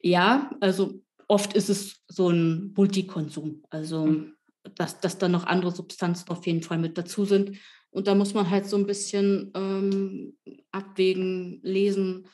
Ja, 0.00 0.50
also 0.60 1.02
oft 1.28 1.52
ist 1.52 1.68
es 1.68 2.02
so 2.08 2.30
ein 2.30 2.72
Multikonsum. 2.74 3.62
Also, 3.70 4.06
mhm. 4.06 4.32
dass, 4.74 5.00
dass 5.00 5.18
da 5.18 5.28
noch 5.28 5.44
andere 5.44 5.70
Substanzen 5.70 6.30
auf 6.30 6.46
jeden 6.46 6.62
Fall 6.62 6.78
mit 6.78 6.96
dazu 6.96 7.24
sind. 7.24 7.58
Und 7.90 8.06
da 8.06 8.14
muss 8.14 8.34
man 8.34 8.50
halt 8.50 8.66
so 8.66 8.76
ein 8.76 8.86
bisschen 8.86 9.52
ähm, 9.54 10.36
abwägen, 10.70 11.60
lesen, 11.62 12.26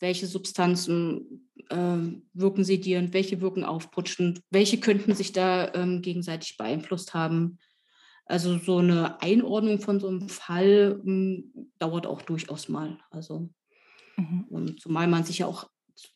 welche 0.00 0.26
Substanzen 0.26 1.48
ähm, 1.70 2.28
wirken 2.32 2.64
sedierend, 2.64 3.12
welche 3.12 3.40
wirken 3.40 3.64
aufputschend, 3.64 4.40
welche 4.50 4.78
könnten 4.78 5.14
sich 5.14 5.32
da 5.32 5.72
ähm, 5.74 6.02
gegenseitig 6.02 6.56
beeinflusst 6.56 7.14
haben. 7.14 7.58
Also 8.24 8.58
so 8.58 8.78
eine 8.78 9.20
Einordnung 9.22 9.80
von 9.80 10.00
so 10.00 10.08
einem 10.08 10.28
Fall 10.28 11.00
ähm, 11.06 11.52
dauert 11.78 12.06
auch 12.06 12.22
durchaus 12.22 12.68
mal. 12.68 12.98
Also 13.10 13.48
mhm. 14.16 14.44
und 14.50 14.80
zumal 14.80 15.06
man 15.06 15.24
sich 15.24 15.38
ja 15.38 15.46
auch 15.46 15.68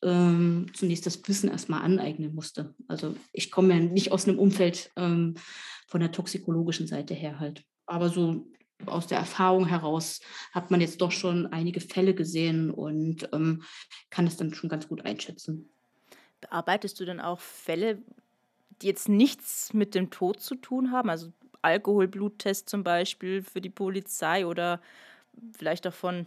ähm, 0.03 0.67
zunächst 0.75 1.07
das 1.07 1.27
Wissen 1.27 1.49
erstmal 1.49 1.83
aneignen 1.83 2.35
musste. 2.35 2.75
Also 2.89 3.15
ich 3.33 3.51
komme 3.51 3.75
ja 3.75 3.81
nicht 3.81 4.13
aus 4.13 4.29
einem 4.29 4.39
Umfeld 4.39 4.91
ähm, 4.97 5.35
von 5.87 6.01
der 6.01 6.13
toxikologischen 6.13 6.87
Seite 6.87 7.15
her 7.15 7.41
halt. 7.41 7.65
Aber 7.87 8.09
so 8.09 8.47
aus 8.87 9.07
der 9.07 9.19
Erfahrung 9.19 9.67
heraus 9.67 10.21
hat 10.53 10.71
man 10.71 10.81
jetzt 10.81 11.01
doch 11.01 11.13
schon 11.13 11.47
einige 11.47 11.81
Fälle 11.81 12.15
gesehen 12.15 12.71
und 12.71 13.29
ähm, 13.33 13.63
kann 14.11 14.27
es 14.27 14.37
dann 14.37 14.55
schon 14.55 14.71
ganz 14.71 14.89
gut 14.89 15.05
einschätzen. 15.05 15.71
Bearbeitest 16.41 16.99
du 17.01 17.05
denn 17.05 17.21
auch 17.21 17.41
Fälle, 17.41 18.03
die 18.83 18.87
jetzt 18.87 19.09
nichts 19.09 19.75
mit 19.75 19.95
dem 19.95 20.11
Tod 20.11 20.41
zu 20.41 20.55
tun 20.55 20.91
haben? 20.91 21.11
Also 21.11 21.33
Alkoholbluttest 21.63 22.69
zum 22.69 22.83
Beispiel 22.83 23.43
für 23.43 23.61
die 23.61 23.71
Polizei 23.71 24.47
oder 24.47 24.81
vielleicht 25.57 25.87
auch 25.87 25.95
von 25.95 26.27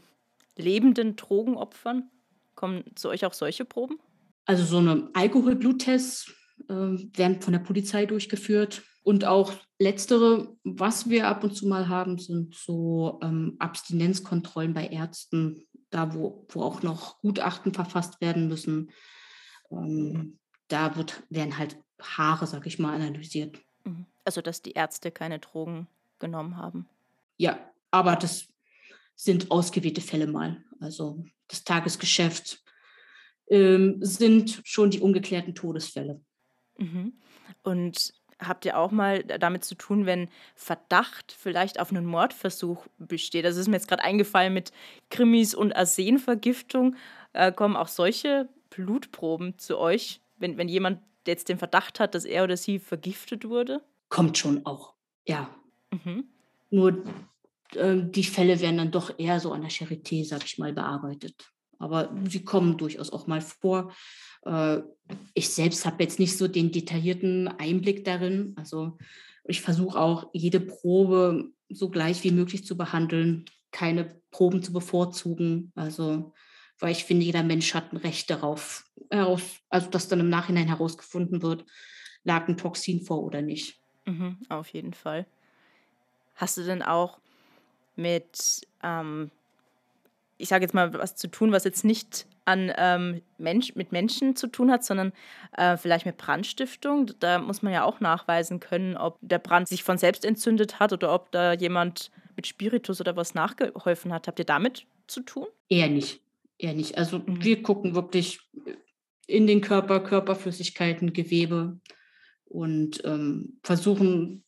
lebenden 0.56 1.16
Drogenopfern? 1.16 2.10
Kommen 2.56 2.84
zu 2.96 3.10
euch 3.10 3.26
auch 3.26 3.34
solche 3.34 3.66
Proben? 3.66 4.00
Also 4.46 4.64
so 4.64 4.78
eine 4.78 5.10
Alkoholbluttest 5.14 6.36
werden 6.68 7.42
von 7.42 7.54
der 7.54 7.60
Polizei 7.60 8.06
durchgeführt. 8.06 8.84
Und 9.04 9.26
auch 9.26 9.54
letztere, 9.80 10.56
was 10.64 11.10
wir 11.10 11.28
ab 11.28 11.44
und 11.44 11.56
zu 11.56 11.68
mal 11.68 11.90
haben, 11.90 12.18
sind 12.18 12.56
so 12.56 13.20
ähm, 13.22 13.56
Abstinenzkontrollen 13.60 14.74
bei 14.74 14.88
Ärzten, 14.88 15.68
da 15.90 16.14
wo, 16.14 16.46
wo 16.50 16.62
auch 16.62 16.84
noch 16.84 17.20
Gutachten 17.22 17.74
verfasst 17.74 18.22
werden 18.22 18.48
müssen. 18.48 18.92
Ähm, 19.72 20.40
da 20.70 20.96
wird, 20.96 21.24
werden 21.30 21.58
halt 21.58 21.78
Haare, 22.02 22.48
sag 22.48 22.66
ich 22.66 22.80
mal, 22.80 22.96
analysiert. 22.96 23.60
Mhm. 23.84 24.06
Also, 24.24 24.42
dass 24.42 24.62
die 24.62 24.72
Ärzte 24.72 25.12
keine 25.12 25.40
Drogen 25.40 25.88
genommen 26.20 26.56
haben. 26.56 26.88
Ja, 27.38 27.60
aber 27.92 28.16
das 28.16 28.48
sind 29.16 29.52
ausgewählte 29.52 30.02
Fälle 30.02 30.28
mal. 30.28 30.64
Also 30.80 31.26
das 31.48 31.64
Tagesgeschäft 31.64 32.64
ähm, 33.48 33.98
sind 34.02 34.62
schon 34.64 34.90
die 34.90 35.00
ungeklärten 35.00 35.56
Todesfälle. 35.56 36.22
Mhm. 36.78 37.14
Und 37.64 38.14
habt 38.40 38.66
ihr 38.66 38.78
auch 38.78 38.92
mal 38.92 39.24
damit 39.24 39.64
zu 39.64 39.76
tun, 39.76 40.06
wenn 40.06 40.30
Verdacht 40.56 41.32
vielleicht 41.38 41.80
auf 41.80 41.92
einen 41.92 42.06
Mordversuch 42.06 42.88
besteht? 42.98 43.46
Das 43.46 43.58
ist 43.58 43.68
mir 43.68 43.76
jetzt 43.76 43.88
gerade 43.88 44.04
eingefallen 44.04 44.54
mit 44.54 44.72
Krimis 45.10 45.54
und 45.54 45.76
Arsenvergiftung. 45.76 46.96
Äh, 47.34 47.52
kommen 47.52 47.76
auch 47.76 47.88
solche 47.88 48.50
Blutproben 48.70 49.58
zu 49.58 49.78
euch, 49.78 50.22
wenn, 50.38 50.58
wenn 50.58 50.68
jemand 50.68 51.00
jetzt 51.26 51.50
den 51.50 51.58
Verdacht 51.58 52.00
hat, 52.00 52.16
dass 52.16 52.26
er 52.26 52.44
oder 52.44 52.58
sie 52.58 52.80
vergiftet 52.80 53.48
wurde? 53.48 53.82
Kommt 54.10 54.38
schon 54.38 54.66
auch, 54.66 54.94
ja. 55.26 55.50
Mhm. 55.92 56.26
Nur 56.70 57.04
äh, 57.76 57.98
die 57.98 58.24
Fälle 58.24 58.60
werden 58.60 58.78
dann 58.78 58.92
doch 58.92 59.18
eher 59.18 59.40
so 59.40 59.52
an 59.52 59.62
der 59.62 59.72
Charité, 59.72 60.26
sag 60.26 60.44
ich 60.44 60.58
mal, 60.58 60.74
bearbeitet. 60.74 61.53
Aber 61.84 62.16
sie 62.30 62.44
kommen 62.44 62.78
durchaus 62.78 63.12
auch 63.12 63.28
mal 63.28 63.42
vor. 63.42 63.94
Äh, 64.46 64.80
ich 65.34 65.50
selbst 65.50 65.86
habe 65.86 66.04
jetzt 66.04 66.20
nicht 66.20 66.38
so 66.38 66.48
den 66.48 66.72
detaillierten 66.72 67.48
Einblick 67.48 68.06
darin. 68.06 68.54
Also 68.58 68.98
ich 69.46 69.62
versuche 69.62 70.00
auch 70.00 70.30
jede 70.34 70.60
Probe 70.60 71.50
so 71.70 71.90
gleich 71.90 72.24
wie 72.24 72.32
möglich 72.32 72.66
zu 72.66 72.78
behandeln, 72.78 73.46
keine 73.72 74.16
Proben 74.32 74.64
zu 74.64 74.72
bevorzugen. 74.72 75.72
Also 75.76 76.34
weil 76.80 76.92
ich 76.92 77.06
finde, 77.06 77.26
jeder 77.26 77.44
Mensch 77.44 77.74
hat 77.74 77.94
ein 77.94 77.98
Recht 77.98 78.30
darauf, 78.30 78.86
also 79.10 79.90
dass 79.90 80.08
dann 80.08 80.20
im 80.20 80.30
Nachhinein 80.30 80.68
herausgefunden 80.68 81.42
wird, 81.42 81.66
lag 82.24 82.48
ein 82.48 82.58
Toxin 82.58 83.02
vor 83.02 83.24
oder 83.24 83.42
nicht. 83.42 83.80
Mhm, 84.06 84.38
auf 84.50 84.68
jeden 84.70 84.94
Fall. 84.94 85.26
Hast 86.36 86.58
du 86.58 86.64
denn 86.64 86.82
auch 86.82 87.20
mit, 87.96 88.68
ähm, 88.82 89.32
ich 90.38 90.50
sage 90.50 90.64
jetzt 90.64 90.74
mal, 90.74 90.94
was 90.94 91.16
zu 91.16 91.28
tun, 91.30 91.52
was 91.52 91.64
jetzt 91.64 91.86
nicht 91.86 92.26
an 92.46 92.72
ähm, 92.78 93.22
Mensch, 93.38 93.76
mit 93.76 93.92
Menschen 93.92 94.36
zu 94.36 94.48
tun 94.48 94.72
hat, 94.72 94.84
sondern 94.84 95.14
äh, 95.58 95.78
vielleicht 95.78 96.06
mit 96.06 96.18
Brandstiftung. 96.18 97.12
Da 97.20 97.40
muss 97.40 97.62
man 97.62 97.72
ja 97.72 97.84
auch 97.86 98.00
nachweisen 98.00 98.60
können, 98.60 98.98
ob 98.98 99.18
der 99.22 99.40
Brand 99.40 99.68
sich 99.68 99.84
von 99.84 99.98
selbst 99.98 100.26
entzündet 100.26 100.80
hat 100.80 100.92
oder 100.92 101.14
ob 101.14 101.32
da 101.32 101.54
jemand 101.54 102.12
mit 102.36 102.48
Spiritus 102.48 103.00
oder 103.00 103.16
was 103.16 103.34
nachgeholfen 103.34 104.12
hat. 104.12 104.28
Habt 104.28 104.40
ihr 104.40 104.46
damit 104.46 104.86
zu 105.08 105.22
tun? 105.22 105.48
Eher 105.70 105.90
nicht. 105.90 106.22
Eher 106.58 106.74
nicht. 106.74 106.98
Also 106.98 107.20
mhm. 107.20 107.44
wir 107.44 107.64
gucken 107.64 107.96
wirklich 107.96 108.40
in 109.28 109.48
den 109.48 109.62
Körper, 109.62 110.02
Körperflüssigkeiten, 110.02 111.14
Gewebe 111.14 111.80
und 112.46 113.02
ähm, 113.06 113.60
versuchen 113.64 114.44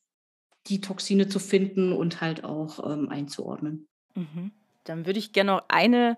die 0.67 0.81
Toxine 0.81 1.27
zu 1.27 1.39
finden 1.39 1.93
und 1.93 2.21
halt 2.21 2.43
auch 2.43 2.91
ähm, 2.91 3.09
einzuordnen. 3.09 3.87
Mhm. 4.15 4.51
Dann 4.85 5.05
würde 5.05 5.19
ich 5.19 5.33
gerne 5.33 5.51
noch 5.51 5.65
eine 5.67 6.17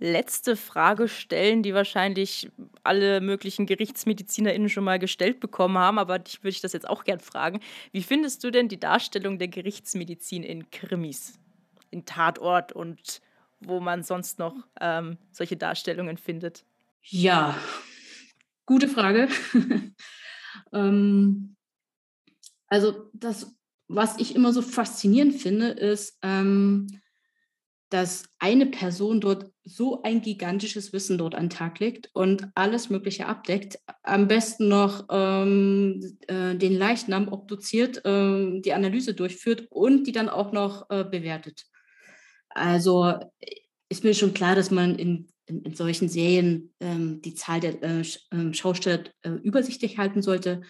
letzte 0.00 0.56
Frage 0.56 1.08
stellen, 1.08 1.62
die 1.62 1.74
wahrscheinlich 1.74 2.50
alle 2.84 3.20
möglichen 3.20 3.66
GerichtsmedizinerInnen 3.66 4.68
schon 4.68 4.84
mal 4.84 4.98
gestellt 4.98 5.40
bekommen 5.40 5.76
haben, 5.76 5.98
aber 5.98 6.18
dich 6.18 6.40
würde 6.40 6.50
ich 6.50 6.60
das 6.60 6.72
jetzt 6.72 6.88
auch 6.88 7.04
gern 7.04 7.20
fragen. 7.20 7.60
Wie 7.92 8.02
findest 8.02 8.44
du 8.44 8.50
denn 8.50 8.68
die 8.68 8.80
Darstellung 8.80 9.38
der 9.38 9.48
Gerichtsmedizin 9.48 10.44
in 10.44 10.70
Krimis, 10.70 11.38
in 11.90 12.04
Tatort 12.04 12.72
und 12.72 13.20
wo 13.60 13.80
man 13.80 14.04
sonst 14.04 14.38
noch 14.38 14.54
ähm, 14.80 15.18
solche 15.32 15.56
Darstellungen 15.56 16.16
findet? 16.16 16.64
Ja, 17.02 17.56
gute 18.66 18.88
Frage. 18.88 19.28
ähm, 20.72 21.56
also 22.68 23.10
das, 23.14 23.56
was 23.88 24.18
ich 24.18 24.36
immer 24.36 24.52
so 24.52 24.62
faszinierend 24.62 25.34
finde, 25.34 25.68
ist, 25.68 26.18
ähm, 26.22 26.86
dass 27.90 28.24
eine 28.38 28.66
Person 28.66 29.20
dort 29.20 29.50
so 29.64 30.02
ein 30.02 30.20
gigantisches 30.20 30.92
Wissen 30.92 31.18
dort 31.18 31.34
an 31.34 31.44
den 31.44 31.50
Tag 31.50 31.78
legt 31.78 32.10
und 32.12 32.48
alles 32.54 32.90
Mögliche 32.90 33.26
abdeckt. 33.26 33.78
Am 34.02 34.28
besten 34.28 34.68
noch 34.68 35.06
ähm, 35.10 36.18
äh, 36.26 36.54
den 36.54 36.74
Leichnam 36.74 37.28
obduziert, 37.28 38.04
äh, 38.04 38.60
die 38.60 38.72
Analyse 38.72 39.14
durchführt 39.14 39.66
und 39.70 40.06
die 40.06 40.12
dann 40.12 40.28
auch 40.28 40.52
noch 40.52 40.90
äh, 40.90 41.04
bewertet. 41.04 41.64
Also 42.50 43.14
ist 43.88 44.04
mir 44.04 44.14
schon 44.14 44.34
klar, 44.34 44.54
dass 44.54 44.70
man 44.70 44.96
in, 44.96 45.28
in, 45.46 45.62
in 45.62 45.74
solchen 45.74 46.08
Serien 46.08 46.74
ähm, 46.80 47.22
die 47.22 47.34
Zahl 47.34 47.60
der 47.60 47.82
äh, 47.82 48.02
ähm, 48.32 48.52
Schausteller 48.52 49.04
äh, 49.22 49.30
übersichtlich 49.30 49.98
halten 49.98 50.22
sollte. 50.22 50.62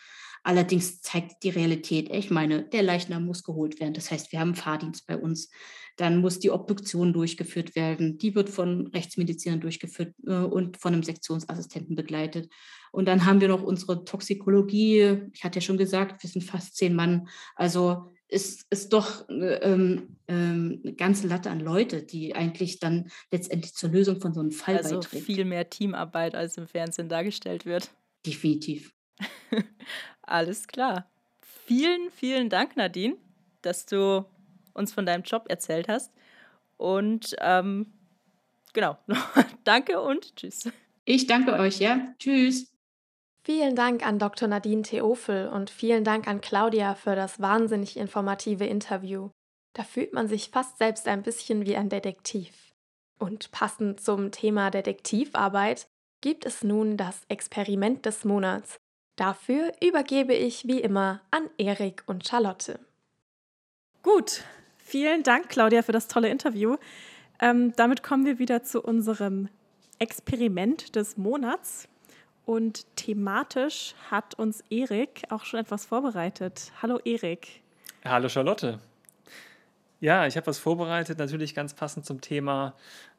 Allerdings 0.43 1.01
zeigt 1.03 1.43
die 1.43 1.51
Realität, 1.51 2.09
ich 2.11 2.31
meine, 2.31 2.63
der 2.65 2.83
Leichnam 2.83 3.25
muss 3.25 3.43
geholt 3.43 3.81
werden. 3.81 3.95
Das 3.95 4.11
heißt, 4.11 4.33
wir 4.33 4.41
haben 4.41 4.55
Fahrdienst 4.55 5.07
bei 5.07 5.17
uns. 5.17 5.51
Dann 5.97 6.21
muss 6.21 6.39
die 6.39 6.51
Obduktion 6.51 7.13
durchgeführt 7.13 7.75
werden. 7.75 8.19
Die 8.19 8.35
wird 8.35 8.49
von 8.49 8.87
Rechtsmedizinern 8.89 9.61
durchgeführt 9.61 10.15
äh, 10.27 10.35
und 10.35 10.77
von 10.77 10.93
einem 10.93 11.03
Sektionsassistenten 11.03 11.97
begleitet. 11.97 12.49
Und 12.93 13.07
dann 13.07 13.27
haben 13.27 13.41
wir 13.41 13.49
noch 13.49 13.63
unsere 13.63 14.05
Toxikologie. 14.05 15.23
Ich 15.33 15.45
hatte 15.45 15.59
ja 15.59 15.61
schon 15.61 15.77
gesagt, 15.77 16.23
wir 16.23 16.31
sind 16.31 16.43
fast 16.43 16.77
zehn 16.77 16.95
Mann. 16.95 17.29
Also 17.57 18.13
ist, 18.29 18.67
ist 18.71 18.93
doch 18.93 19.29
ähm, 19.29 20.17
ähm, 20.29 20.81
eine 20.85 20.95
ganze 20.95 21.27
Latte 21.27 21.51
an 21.51 21.61
Leute, 21.61 22.03
die 22.03 22.35
eigentlich 22.35 22.79
dann 22.79 23.11
letztendlich 23.33 23.75
zur 23.75 23.91
Lösung 23.91 24.21
von 24.21 24.35
so 24.35 24.41
einem 24.41 24.51
Fall 24.51 24.77
also 24.77 24.97
beiträgt. 24.97 25.25
viel 25.25 25.45
mehr 25.45 25.69
Teamarbeit, 25.69 26.35
als 26.35 26.59
im 26.59 26.69
Fernsehen 26.69 27.09
dargestellt 27.09 27.65
wird. 27.65 27.91
Definitiv. 28.27 28.93
Alles 30.29 30.69
klar. 30.69 31.07
Vielen, 31.67 32.11
vielen 32.11 32.49
Dank, 32.49 32.77
Nadine, 32.77 33.17
dass 33.63 33.87
du 33.87 34.25
uns 34.75 34.93
von 34.93 35.07
deinem 35.07 35.23
Job 35.23 35.47
erzählt 35.49 35.89
hast. 35.89 36.13
Und 36.77 37.37
ähm, 37.41 37.93
genau, 38.73 38.97
danke 39.65 40.01
und 40.01 40.37
tschüss. 40.37 40.71
Ich 41.05 41.27
danke 41.27 41.55
euch, 41.55 41.79
ja. 41.79 42.15
Tschüss. 42.19 42.73
Vielen 43.43 43.75
Dank 43.75 44.07
an 44.07 44.19
Dr. 44.19 44.47
Nadine 44.47 44.83
Theofel 44.83 45.49
und 45.49 45.71
vielen 45.71 46.05
Dank 46.05 46.29
an 46.29 46.41
Claudia 46.41 46.95
für 46.95 47.17
das 47.17 47.41
wahnsinnig 47.41 47.97
informative 47.97 48.67
Interview. 48.67 49.31
Da 49.73 49.85
fühlt 49.85 50.13
man 50.13 50.29
sich 50.29 50.51
fast 50.51 50.77
selbst 50.79 51.09
ein 51.09 51.23
bisschen 51.23 51.65
wie 51.65 51.77
ein 51.77 51.89
Detektiv. 51.89 52.75
Und 53.19 53.51
passend 53.51 54.01
zum 54.01 54.33
Thema 54.33 54.71
Detektivarbeit 54.71 55.89
gibt 56.21 56.45
es 56.45 56.63
nun 56.63 56.97
das 56.97 57.23
Experiment 57.29 58.05
des 58.05 58.25
Monats. 58.25 58.79
Dafür 59.19 59.73
übergebe 59.83 60.33
ich 60.33 60.69
wie 60.69 60.81
immer 60.81 61.21
an 61.33 61.51
Erik 61.59 62.05
und 62.07 62.29
Charlotte. 62.29 62.79
Gut, 64.05 64.45
vielen 64.77 65.25
Dank, 65.25 65.49
Claudia, 65.49 65.83
für 65.83 65.91
das 65.91 66.07
tolle 66.07 66.29
Interview. 66.29 66.77
Ähm, 67.41 67.73
damit 67.75 68.05
kommen 68.05 68.25
wir 68.25 68.39
wieder 68.39 68.63
zu 68.63 68.81
unserem 68.81 69.49
Experiment 69.99 70.95
des 70.95 71.17
Monats. 71.17 71.89
Und 72.47 72.87
thematisch 72.95 73.97
hat 74.09 74.35
uns 74.35 74.63
Erik 74.71 75.25
auch 75.31 75.45
schon 75.45 75.59
etwas 75.59 75.85
vorbereitet. 75.85 76.71
Hallo 76.81 77.01
Erik. 77.05 77.63
Hallo 78.05 78.29
Charlotte. 78.29 78.79
Ja, 79.99 80.29
ich 80.29 80.37
habe 80.37 80.47
was 80.47 80.61
vorbereitet, 80.61 81.19
natürlich 81.19 81.57
ganz 81.57 81.75
passend 81.75 82.07
zum 82.07 82.21
Thema 82.21 82.77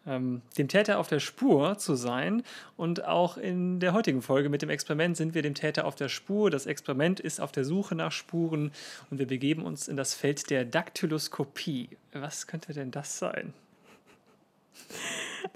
ähm, 0.07 0.41
dem 0.57 0.67
Täter 0.67 0.99
auf 0.99 1.07
der 1.07 1.19
Spur 1.19 1.77
zu 1.77 1.95
sein. 1.95 2.43
Und 2.77 3.05
auch 3.05 3.37
in 3.37 3.79
der 3.79 3.93
heutigen 3.93 4.21
Folge 4.21 4.49
mit 4.49 4.61
dem 4.61 4.69
Experiment 4.69 5.17
sind 5.17 5.33
wir 5.33 5.41
dem 5.41 5.55
Täter 5.55 5.85
auf 5.85 5.95
der 5.95 6.09
Spur. 6.09 6.49
Das 6.49 6.65
Experiment 6.65 7.19
ist 7.19 7.39
auf 7.39 7.51
der 7.51 7.65
Suche 7.65 7.95
nach 7.95 8.11
Spuren 8.11 8.71
und 9.09 9.19
wir 9.19 9.27
begeben 9.27 9.63
uns 9.63 9.87
in 9.87 9.97
das 9.97 10.13
Feld 10.13 10.49
der 10.49 10.65
Daktyloskopie. 10.65 11.89
Was 12.13 12.47
könnte 12.47 12.73
denn 12.73 12.91
das 12.91 13.19
sein? 13.19 13.53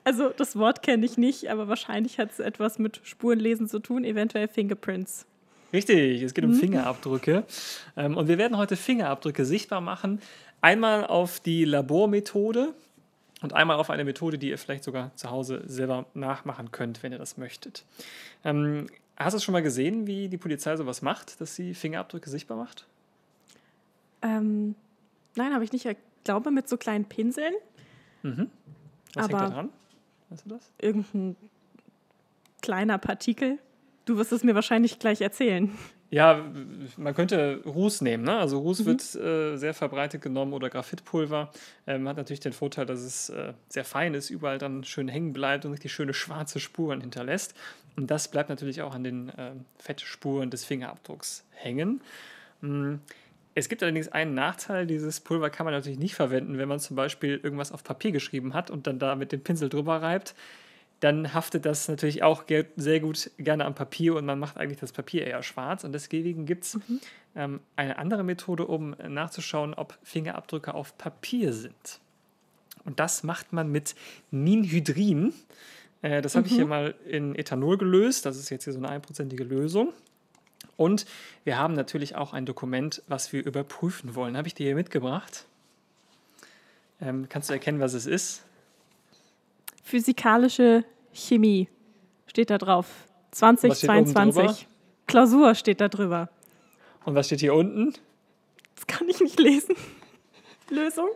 Also 0.04 0.30
das 0.30 0.56
Wort 0.56 0.84
kenne 0.84 1.06
ich 1.06 1.18
nicht, 1.18 1.50
aber 1.50 1.68
wahrscheinlich 1.68 2.20
hat 2.20 2.32
es 2.32 2.40
etwas 2.40 2.80
mit 2.80 3.02
Spurenlesen 3.04 3.68
zu 3.68 3.80
tun, 3.80 4.04
eventuell 4.04 4.48
Fingerprints. 4.48 5.26
Richtig, 5.72 6.22
es 6.22 6.34
geht 6.34 6.44
um 6.44 6.52
mhm. 6.52 6.56
Fingerabdrücke. 6.56 7.46
Ähm, 7.98 8.16
und 8.16 8.28
wir 8.28 8.38
werden 8.38 8.58
heute 8.58 8.76
Fingerabdrücke 8.76 9.44
sichtbar 9.44 9.82
machen. 9.82 10.22
Einmal 10.62 11.06
auf 11.06 11.40
die 11.40 11.66
Labormethode 11.66 12.74
und 13.44 13.54
einmal 13.54 13.78
auf 13.78 13.90
eine 13.90 14.06
Methode, 14.06 14.38
die 14.38 14.50
ihr 14.50 14.58
vielleicht 14.58 14.86
sogar 14.86 15.14
zu 15.16 15.30
Hause 15.30 15.62
selber 15.66 16.06
nachmachen 16.14 16.72
könnt, 16.72 17.04
wenn 17.04 17.12
ihr 17.12 17.20
das 17.20 17.38
möchtet. 17.38 17.86
Ähm, 18.46 18.88
hast 19.18 19.34
du 19.34 19.40
schon 19.40 19.52
mal 19.52 19.62
gesehen, 19.62 20.08
wie 20.08 20.30
die 20.30 20.38
Polizei 20.38 20.76
sowas 20.78 21.02
macht, 21.02 21.42
dass 21.42 21.54
sie 21.54 21.74
Fingerabdrücke 21.74 22.30
sichtbar 22.30 22.58
macht? 22.58 22.88
Ähm, 24.22 24.76
nein, 25.36 25.54
habe 25.54 25.66
ich 25.66 25.74
nicht. 25.74 25.86
Ich 25.86 25.98
glaube 26.24 26.52
mit 26.52 26.70
so 26.70 26.78
kleinen 26.78 27.04
Pinseln. 27.04 27.54
Mhm. 28.22 28.50
Was 29.14 29.26
Aber 29.26 29.40
hängt 29.40 29.52
da 29.52 29.56
dran? 29.56 29.70
Weißt 30.30 30.46
du 30.46 30.50
das? 30.50 30.72
Irgendein 30.80 31.36
kleiner 32.62 32.98
Partikel. 32.98 33.60
Du 34.06 34.18
wirst 34.18 34.32
es 34.32 34.46
mir 34.46 34.56
wahrscheinlich 34.56 35.00
gleich 35.00 35.20
erzählen. 35.20 35.78
Ja, 36.14 36.46
man 36.96 37.16
könnte 37.16 37.62
Ruß 37.66 38.02
nehmen. 38.02 38.24
Ne? 38.24 38.38
Also 38.38 38.60
Ruß 38.60 38.82
mhm. 38.82 38.86
wird 38.86 39.16
äh, 39.16 39.58
sehr 39.58 39.74
verbreitet 39.74 40.22
genommen 40.22 40.54
oder 40.54 40.70
Graphitpulver. 40.70 41.52
Ähm, 41.88 42.08
hat 42.08 42.18
natürlich 42.18 42.40
den 42.40 42.54
Vorteil, 42.54 42.86
dass 42.86 43.00
es 43.00 43.30
äh, 43.30 43.54
sehr 43.68 43.84
fein 43.84 44.14
ist, 44.14 44.30
überall 44.30 44.60
dann 44.60 44.84
schön 44.84 45.08
hängen 45.08 45.34
bleibt 45.34 45.66
und 45.66 45.72
richtig 45.72 45.92
schöne 45.92 46.14
schwarze 46.14 46.60
Spuren 46.60 47.02
hinterlässt. 47.02 47.56
Und 47.96 48.12
das 48.12 48.28
bleibt 48.28 48.50
natürlich 48.50 48.84
auch 48.84 48.94
an 48.94 49.04
den 49.04 49.30
äh, 49.30 49.54
Fettspuren 49.80 50.52
des 50.52 50.66
Fingerabdrucks 50.66 51.46
hängen. 51.50 52.02
Mhm. 52.62 53.00
Es 53.56 53.68
gibt 53.68 53.82
allerdings 53.82 54.08
einen 54.08 54.36
Nachteil, 54.36 54.86
dieses 54.86 55.20
Pulver 55.20 55.50
kann 55.50 55.66
man 55.66 55.74
natürlich 55.74 55.98
nicht 55.98 56.14
verwenden, 56.14 56.60
wenn 56.60 56.70
man 56.70 56.80
zum 56.80 56.96
Beispiel 56.96 57.40
irgendwas 57.42 57.72
auf 57.72 57.84
Papier 57.84 58.12
geschrieben 58.12 58.54
hat 58.54 58.70
und 58.70 58.86
dann 58.86 59.00
da 59.00 59.16
mit 59.16 59.32
dem 59.32 59.42
Pinsel 59.42 59.68
drüber 59.68 60.04
reibt 60.04 60.36
dann 61.04 61.34
haftet 61.34 61.66
das 61.66 61.90
natürlich 61.90 62.24
auch 62.24 62.46
sehr 62.78 63.00
gut 63.02 63.30
gerne 63.38 63.66
am 63.66 63.76
Papier 63.76 64.16
und 64.16 64.26
man 64.26 64.40
macht 64.40 64.56
eigentlich 64.56 64.80
das 64.80 64.94
Papier 64.94 65.28
eher 65.28 65.44
schwarz. 65.44 65.84
Und 65.84 65.92
deswegen 65.92 66.46
gibt 66.46 66.64
es 66.64 66.76
mhm. 66.76 67.02
ähm, 67.36 67.60
eine 67.76 67.98
andere 67.98 68.24
Methode, 68.24 68.66
um 68.66 68.96
nachzuschauen, 69.06 69.74
ob 69.74 69.98
Fingerabdrücke 70.04 70.74
auf 70.74 70.98
Papier 70.98 71.52
sind. 71.52 72.00
Und 72.86 73.02
das 73.02 73.24
macht 73.24 73.52
man 73.52 73.70
mit 73.70 73.96
Ninhydrin. 74.32 75.34
Äh, 76.04 76.22
das 76.22 76.36
habe 76.36 76.48
ich 76.48 76.54
hier 76.54 76.64
mhm. 76.64 76.70
mal 76.70 76.96
in 77.06 77.36
Ethanol 77.36 77.78
gelöst. 77.78 78.26
Das 78.26 78.38
ist 78.38 78.50
jetzt 78.50 78.64
hier 78.64 78.72
so 78.72 78.80
eine 78.80 78.88
einprozentige 78.88 79.44
Lösung. 79.44 79.92
Und 80.78 81.06
wir 81.44 81.58
haben 81.58 81.74
natürlich 81.74 82.16
auch 82.16 82.32
ein 82.32 82.46
Dokument, 82.46 83.04
was 83.08 83.34
wir 83.34 83.46
überprüfen 83.46 84.16
wollen. 84.16 84.38
Habe 84.38 84.48
ich 84.48 84.54
dir 84.54 84.68
hier 84.68 84.76
mitgebracht? 84.76 85.46
Ähm, 87.02 87.28
kannst 87.28 87.50
du 87.50 87.54
erkennen, 87.54 87.82
was 87.82 87.94
es 87.94 88.06
ist? 88.06 88.46
Physikalische 89.84 90.86
Chemie 91.14 91.70
steht 92.28 92.50
da 92.50 92.58
drauf. 92.58 92.88
2022. 93.32 94.68
Klausur 95.08 95.56
steht 95.56 95.82
da 95.82 95.90
drüber. 95.90 96.30
Und 97.06 97.16
was 97.16 97.28
steht 97.28 97.42
hier 97.42 97.54
unten? 97.54 97.94
Das 98.76 98.88
kann 98.88 99.08
ich 99.10 99.20
nicht 99.20 99.40
lesen. 99.40 99.76
Lösung? 100.70 101.10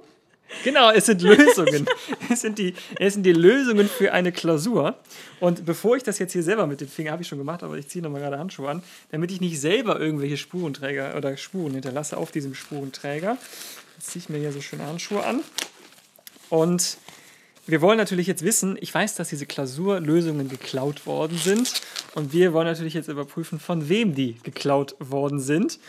Genau, 0.64 0.92
es 0.92 1.06
sind 1.06 1.22
Lösungen. 1.22 1.86
es, 2.30 2.42
sind 2.42 2.58
die, 2.58 2.74
es 3.00 3.14
sind 3.14 3.24
die 3.24 3.34
Lösungen 3.34 3.88
für 3.88 4.14
eine 4.14 4.32
Klausur. 4.32 4.96
Und 5.40 5.66
bevor 5.66 5.98
ich 5.98 6.04
das 6.04 6.20
jetzt 6.20 6.34
hier 6.34 6.44
selber 6.44 6.68
mit 6.68 6.80
dem 6.80 6.88
Finger, 6.88 7.12
habe 7.12 7.22
ich 7.22 7.28
schon 7.28 7.38
gemacht, 7.38 7.64
aber 7.64 7.78
ich 7.78 7.88
ziehe 7.88 8.02
nochmal 8.02 8.22
gerade 8.22 8.40
Handschuhe 8.40 8.70
an, 8.70 8.84
damit 9.12 9.32
ich 9.32 9.42
nicht 9.42 9.60
selber 9.60 10.00
irgendwelche 10.00 10.38
Spurenträger 10.38 11.16
oder 11.18 11.36
Spuren 11.36 11.74
hinterlasse 11.74 12.18
auf 12.18 12.32
diesem 12.32 12.56
Spurenträger. 12.56 13.38
Jetzt 13.98 14.12
ziehe 14.12 14.24
ich 14.24 14.30
mir 14.30 14.38
hier 14.38 14.52
so 14.52 14.62
schön 14.62 14.82
Handschuhe 14.82 15.24
an. 15.24 15.42
Und 16.50 16.98
wir 17.68 17.82
wollen 17.82 17.98
natürlich 17.98 18.28
jetzt 18.28 18.44
wissen, 18.44 18.78
ich 18.80 18.94
weiß, 18.94 19.16
dass 19.16 19.30
diese 19.30 19.46
Klausurlösungen 19.46 20.48
geklaut 20.48 21.06
worden 21.06 21.38
sind 21.38 21.82
und 22.16 22.32
wir 22.32 22.54
wollen 22.54 22.68
natürlich 22.68 22.94
jetzt 22.94 23.10
überprüfen, 23.10 23.60
von 23.60 23.90
wem 23.90 24.16
die 24.16 24.38
geklaut 24.44 24.96
worden 25.00 25.40
sind. 25.40 25.80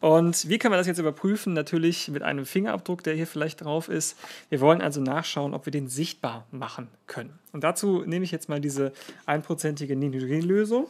Und 0.00 0.48
wie 0.48 0.58
können 0.58 0.72
wir 0.72 0.78
das 0.78 0.86
jetzt 0.86 0.98
überprüfen? 0.98 1.52
Natürlich 1.52 2.08
mit 2.08 2.22
einem 2.22 2.46
Fingerabdruck, 2.46 3.02
der 3.02 3.14
hier 3.14 3.26
vielleicht 3.26 3.64
drauf 3.64 3.88
ist. 3.88 4.16
Wir 4.50 4.60
wollen 4.60 4.80
also 4.80 5.00
nachschauen, 5.00 5.52
ob 5.52 5.66
wir 5.66 5.70
den 5.72 5.88
sichtbar 5.88 6.46
machen 6.52 6.88
können. 7.06 7.38
Und 7.52 7.64
dazu 7.64 8.04
nehme 8.06 8.24
ich 8.24 8.30
jetzt 8.30 8.48
mal 8.48 8.60
diese 8.60 8.92
einprozentige 9.24 9.96
Ninhydrin-Lösung, 9.96 10.86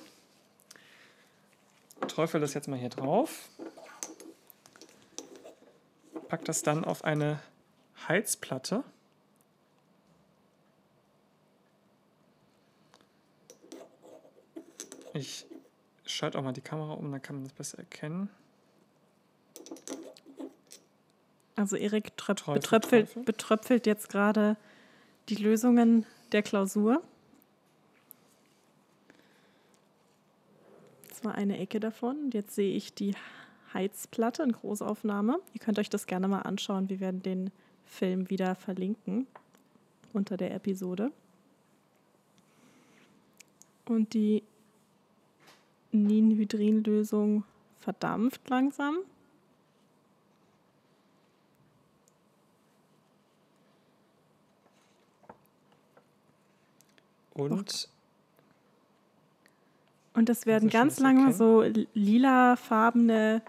träufel 2.08 2.40
das 2.40 2.52
jetzt 2.52 2.68
mal 2.68 2.78
hier 2.78 2.90
drauf, 2.90 3.48
pack 6.28 6.44
das 6.44 6.62
dann 6.62 6.84
auf 6.84 7.04
eine 7.04 7.40
Heizplatte. 8.08 8.84
Ich 15.16 15.46
schalte 16.04 16.38
auch 16.38 16.42
mal 16.42 16.52
die 16.52 16.60
Kamera 16.60 16.92
um, 16.92 17.10
dann 17.10 17.22
kann 17.22 17.36
man 17.36 17.44
das 17.44 17.52
besser 17.54 17.78
erkennen. 17.78 18.28
Also 21.56 21.76
Erik 21.76 22.12
betröpfelt, 22.16 23.24
betröpfelt 23.24 23.86
jetzt 23.86 24.10
gerade 24.10 24.56
die 25.30 25.36
Lösungen 25.36 26.04
der 26.32 26.42
Klausur. 26.42 27.02
Das 31.08 31.24
war 31.24 31.34
eine 31.34 31.58
Ecke 31.58 31.80
davon. 31.80 32.30
Jetzt 32.32 32.54
sehe 32.54 32.76
ich 32.76 32.92
die 32.92 33.14
Heizplatte 33.72 34.42
in 34.42 34.52
Großaufnahme. 34.52 35.40
Ihr 35.54 35.60
könnt 35.60 35.78
euch 35.78 35.88
das 35.88 36.06
gerne 36.06 36.28
mal 36.28 36.42
anschauen. 36.42 36.90
Wir 36.90 37.00
werden 37.00 37.22
den 37.22 37.50
Film 37.86 38.28
wieder 38.28 38.54
verlinken 38.54 39.26
unter 40.12 40.36
der 40.36 40.54
Episode. 40.54 41.10
Und 43.86 44.12
die 44.12 44.42
Ninhydrinlösung 46.04 47.44
verdampft 47.78 48.48
langsam. 48.48 48.98
Und 57.34 57.88
und 60.16 60.30
es 60.30 60.46
werden 60.46 60.70
ganz 60.70 60.98
lange 60.98 61.34
so 61.34 61.62
lilafarbene 61.92 63.42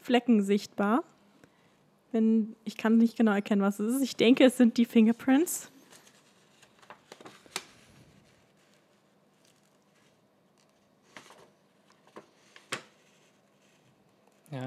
Flecken 0.00 0.40
sichtbar. 0.40 1.02
Wenn, 2.12 2.54
ich 2.64 2.76
kann 2.76 2.96
nicht 2.98 3.16
genau 3.16 3.32
erkennen, 3.32 3.60
was 3.60 3.80
es 3.80 3.96
ist. 3.96 4.02
Ich 4.02 4.14
denke, 4.14 4.44
es 4.44 4.56
sind 4.56 4.76
die 4.76 4.84
Fingerprints. 4.84 5.71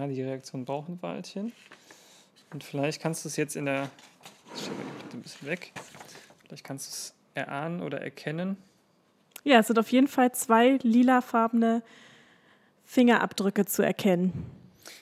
Ja, 0.06 0.14
die 0.14 0.22
Reaktion 0.22 0.66
braucht 0.66 0.90
ein 0.90 1.02
Weilchen. 1.02 1.52
Und 2.54 2.64
vielleicht 2.64 3.02
kannst 3.02 3.26
du 3.26 3.30
es 3.30 3.38
jetzt 3.38 3.56
in 3.56 3.66
der. 3.66 3.90
Ich 4.56 4.62
schiebe 4.62 4.76
die 5.12 5.18
ein 5.18 5.22
bisschen 5.22 5.48
weg. 5.48 5.72
Vielleicht 6.46 6.64
kannst 6.64 6.88
du 6.88 6.92
es 6.92 7.14
erahnen 7.34 7.82
oder 7.82 8.02
erkennen. 8.02 8.58
Ja, 9.44 9.60
es 9.60 9.68
sind 9.68 9.80
auf 9.80 9.92
jeden 9.92 10.08
Fall 10.08 10.32
zwei 10.34 10.78
lilafarbene 10.84 11.82
Fingerabdrücke 12.84 13.66
zu 13.66 13.82
erkennen. 13.82 14.46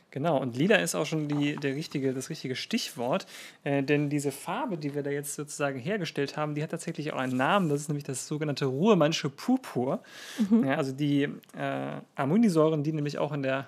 Genau, 0.09 0.39
und 0.39 0.55
lila 0.55 0.77
ist 0.77 0.95
auch 0.95 1.05
schon 1.05 1.27
die, 1.27 1.57
der 1.57 1.75
richtige, 1.75 2.13
das 2.13 2.29
richtige 2.29 2.55
Stichwort, 2.55 3.25
äh, 3.63 3.83
denn 3.83 4.09
diese 4.09 4.31
Farbe, 4.31 4.77
die 4.77 4.93
wir 4.95 5.03
da 5.03 5.09
jetzt 5.09 5.33
sozusagen 5.33 5.79
hergestellt 5.79 6.37
haben, 6.37 6.55
die 6.55 6.63
hat 6.63 6.69
tatsächlich 6.71 7.11
auch 7.11 7.17
einen 7.17 7.35
Namen, 7.35 7.67
das 7.67 7.81
ist 7.81 7.87
nämlich 7.89 8.03
das 8.03 8.27
sogenannte 8.27 8.65
Ruhrmannsche 8.65 9.29
Purpur. 9.29 10.01
Mhm. 10.49 10.65
Ja, 10.65 10.75
also 10.75 10.91
die 10.91 11.23
äh, 11.57 11.99
Aminosäuren, 12.15 12.83
die 12.83 12.93
nämlich 12.93 13.17
auch 13.17 13.31
in 13.31 13.41
der 13.41 13.67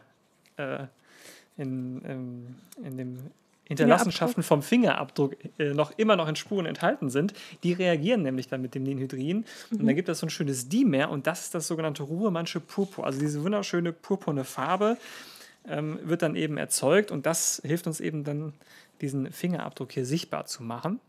äh, 0.57 0.85
in, 1.57 2.01
ähm, 2.05 2.55
in 2.83 2.97
dem 2.97 3.17
Hinterlassenschaften 3.67 4.43
vom 4.43 4.61
Fingerabdruck 4.61 5.35
äh, 5.57 5.73
noch 5.73 5.91
immer 5.97 6.15
noch 6.15 6.27
in 6.27 6.35
Spuren 6.35 6.67
enthalten 6.67 7.09
sind, 7.09 7.33
die 7.63 7.73
reagieren 7.73 8.21
nämlich 8.21 8.47
dann 8.47 8.61
mit 8.61 8.75
dem 8.75 8.83
Ninhydrin. 8.83 9.37
Mhm. 9.37 9.79
Und 9.79 9.85
dann 9.87 9.95
gibt 9.95 10.07
es 10.07 10.19
so 10.19 10.27
ein 10.27 10.29
schönes 10.29 10.69
Dimer 10.69 11.09
und 11.09 11.25
das 11.25 11.41
ist 11.45 11.55
das 11.55 11.67
sogenannte 11.67 12.03
Ruhrmannsche 12.03 12.59
Purpur. 12.59 13.05
Also 13.05 13.19
diese 13.19 13.43
wunderschöne 13.43 13.91
purpurne 13.91 14.43
Farbe 14.43 14.97
ähm, 15.67 15.99
wird 16.03 16.21
dann 16.21 16.35
eben 16.35 16.57
erzeugt 16.57 17.11
und 17.11 17.25
das 17.25 17.61
hilft 17.65 17.87
uns 17.87 17.99
eben 17.99 18.23
dann, 18.23 18.53
diesen 19.01 19.31
Fingerabdruck 19.31 19.91
hier 19.91 20.05
sichtbar 20.05 20.45
zu 20.45 20.63
machen, 20.63 20.99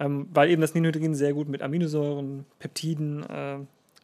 ähm, 0.00 0.28
weil 0.32 0.50
eben 0.50 0.62
das 0.62 0.74
Ninhydrin 0.74 1.14
sehr 1.14 1.34
gut 1.34 1.48
mit 1.48 1.62
Aminosäuren, 1.62 2.46
Peptiden 2.58 3.22
äh, 3.24 3.58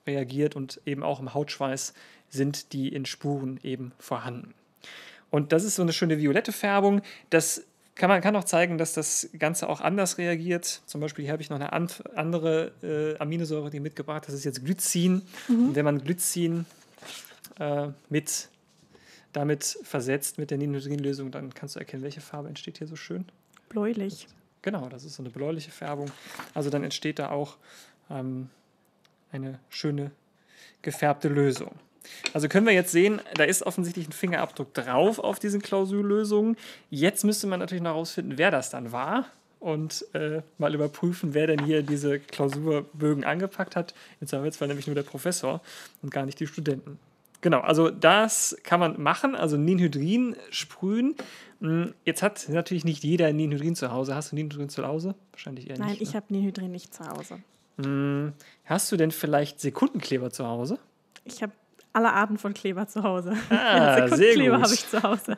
reagiert 0.07 0.57
und 0.57 0.81
eben 0.85 1.03
auch 1.03 1.21
im 1.21 1.33
Hautschweiß 1.33 1.95
sind 2.29 2.73
die 2.73 2.89
in 2.89 3.07
Spuren 3.07 3.59
eben 3.63 3.93
vorhanden. 3.99 4.55
Und 5.31 5.53
das 5.53 5.65
ist 5.65 5.77
so 5.77 5.83
eine 5.83 5.93
schöne 5.93 6.19
violette 6.19 6.53
Färbung. 6.53 7.03
Das 7.31 7.65
kann 7.95 8.09
man 8.09 8.21
kann 8.21 8.35
auch 8.37 8.45
zeigen, 8.45 8.79
dass 8.79 8.95
das 8.95 9.29
Ganze 9.39 9.69
auch 9.69 9.81
anders 9.81 10.19
reagiert. 10.19 10.83
Zum 10.87 11.01
Beispiel 11.01 11.25
hier 11.25 11.33
habe 11.33 11.43
ich 11.43 11.51
noch 11.51 11.61
eine 11.61 11.73
andere 11.73 12.73
äh, 12.83 13.19
Aminosäure, 13.19 13.71
die 13.71 13.81
mitgebracht. 13.81 14.25
Das 14.27 14.35
ist 14.35 14.45
jetzt 14.45 14.65
Glycin. 14.65 15.23
Mhm. 15.49 15.69
Und 15.69 15.75
wenn 15.77 15.85
man 15.85 16.03
Glycin 16.03 16.65
äh, 17.59 17.89
mit 18.09 18.49
damit 19.33 19.79
versetzt 19.83 20.39
mit 20.39 20.51
der 20.51 20.59
Ninodrin-Lösung, 20.59 21.31
dann 21.31 21.55
kannst 21.55 21.77
du 21.77 21.79
erkennen, 21.79 22.03
welche 22.03 22.21
Farbe 22.21 22.49
entsteht 22.49 22.79
hier 22.79 22.87
so 22.87 22.97
schön. 22.97 23.27
Bläulich. 23.69 24.27
Genau, 24.63 24.89
das 24.89 25.05
ist 25.05 25.15
so 25.15 25.23
eine 25.23 25.31
bläuliche 25.31 25.71
Färbung. 25.71 26.11
Also 26.55 26.71
dann 26.71 26.83
entsteht 26.83 27.19
da 27.19 27.31
auch 27.31 27.57
ähm, 28.11 28.51
eine 29.31 29.59
schöne 29.69 30.11
gefärbte 30.83 31.29
Lösung. 31.29 31.73
Also 32.33 32.49
können 32.49 32.67
wir 32.67 32.73
jetzt 32.73 32.93
sehen, 32.93 33.21
da 33.35 33.45
ist 33.45 33.63
offensichtlich 33.63 34.09
ein 34.09 34.13
Fingerabdruck 34.13 34.75
drauf 34.75 35.19
auf 35.19 35.39
diesen 35.39 35.63
Klausullösungen. 35.63 36.57
Jetzt 36.91 37.25
müsste 37.25 37.47
man 37.47 37.61
natürlich 37.61 37.83
noch 37.83 37.91
herausfinden, 37.91 38.35
wer 38.37 38.51
das 38.51 38.71
dann 38.71 38.93
war 38.93 39.27
und 39.61 40.07
äh, 40.15 40.43
mal 40.59 40.75
überprüfen, 40.75 41.35
wer 41.35 41.47
denn 41.47 41.65
hier 41.65 41.83
diese 41.83 42.19
Klausurbögen 42.19 43.25
angepackt 43.25 43.77
hat. 43.77 43.95
Im 44.21 44.27
Zweifelsfall 44.27 44.69
nämlich 44.69 44.87
nur 44.87 44.95
der 44.95 45.03
Professor 45.03 45.61
und 46.03 46.11
gar 46.11 46.25
nicht 46.25 46.41
die 46.41 46.47
Studenten. 46.47 46.99
Genau, 47.43 47.61
also 47.61 47.89
das 47.89 48.57
kann 48.65 48.81
man 48.81 49.01
machen, 49.01 49.35
also 49.35 49.57
Ninhydrin 49.57 50.37
sprühen. 50.51 51.15
Hm, 51.61 51.95
jetzt 52.05 52.23
hat 52.23 52.47
natürlich 52.49 52.85
nicht 52.85 53.03
jeder 53.03 53.33
Ninhydrin 53.33 53.75
zu 53.75 53.93
Hause. 53.93 54.15
Hast 54.15 54.33
du 54.33 54.37
Ninhydrin 54.37 54.69
zu 54.69 54.87
Hause? 54.87 55.15
Wahrscheinlich 55.33 55.71
eher 55.71 55.79
Nein, 55.79 55.89
nicht. 55.89 56.01
Nein, 56.01 56.03
ich 56.03 56.13
ne? 56.13 56.21
habe 56.21 56.27
Ninhydrin 56.35 56.71
nicht 56.71 56.93
zu 56.93 57.07
Hause. 57.07 57.39
Hm, 57.83 58.33
hast 58.65 58.93
du 58.93 58.97
denn 58.97 59.11
vielleicht 59.11 59.61
Sekundenkleber 59.61 60.31
zu 60.31 60.47
Hause? 60.47 60.79
Ich 61.25 61.43
habe 61.43 61.53
alle 61.93 62.13
Arten 62.13 62.39
von 62.39 62.55
Kleber 62.55 62.87
zu 62.87 63.03
Hause. 63.03 63.35
Ah, 63.51 64.09
sehr 64.17 64.37
gut. 64.37 64.63
habe 64.63 64.75
ich 64.75 64.89
zu 64.89 65.03
Hause. 65.03 65.37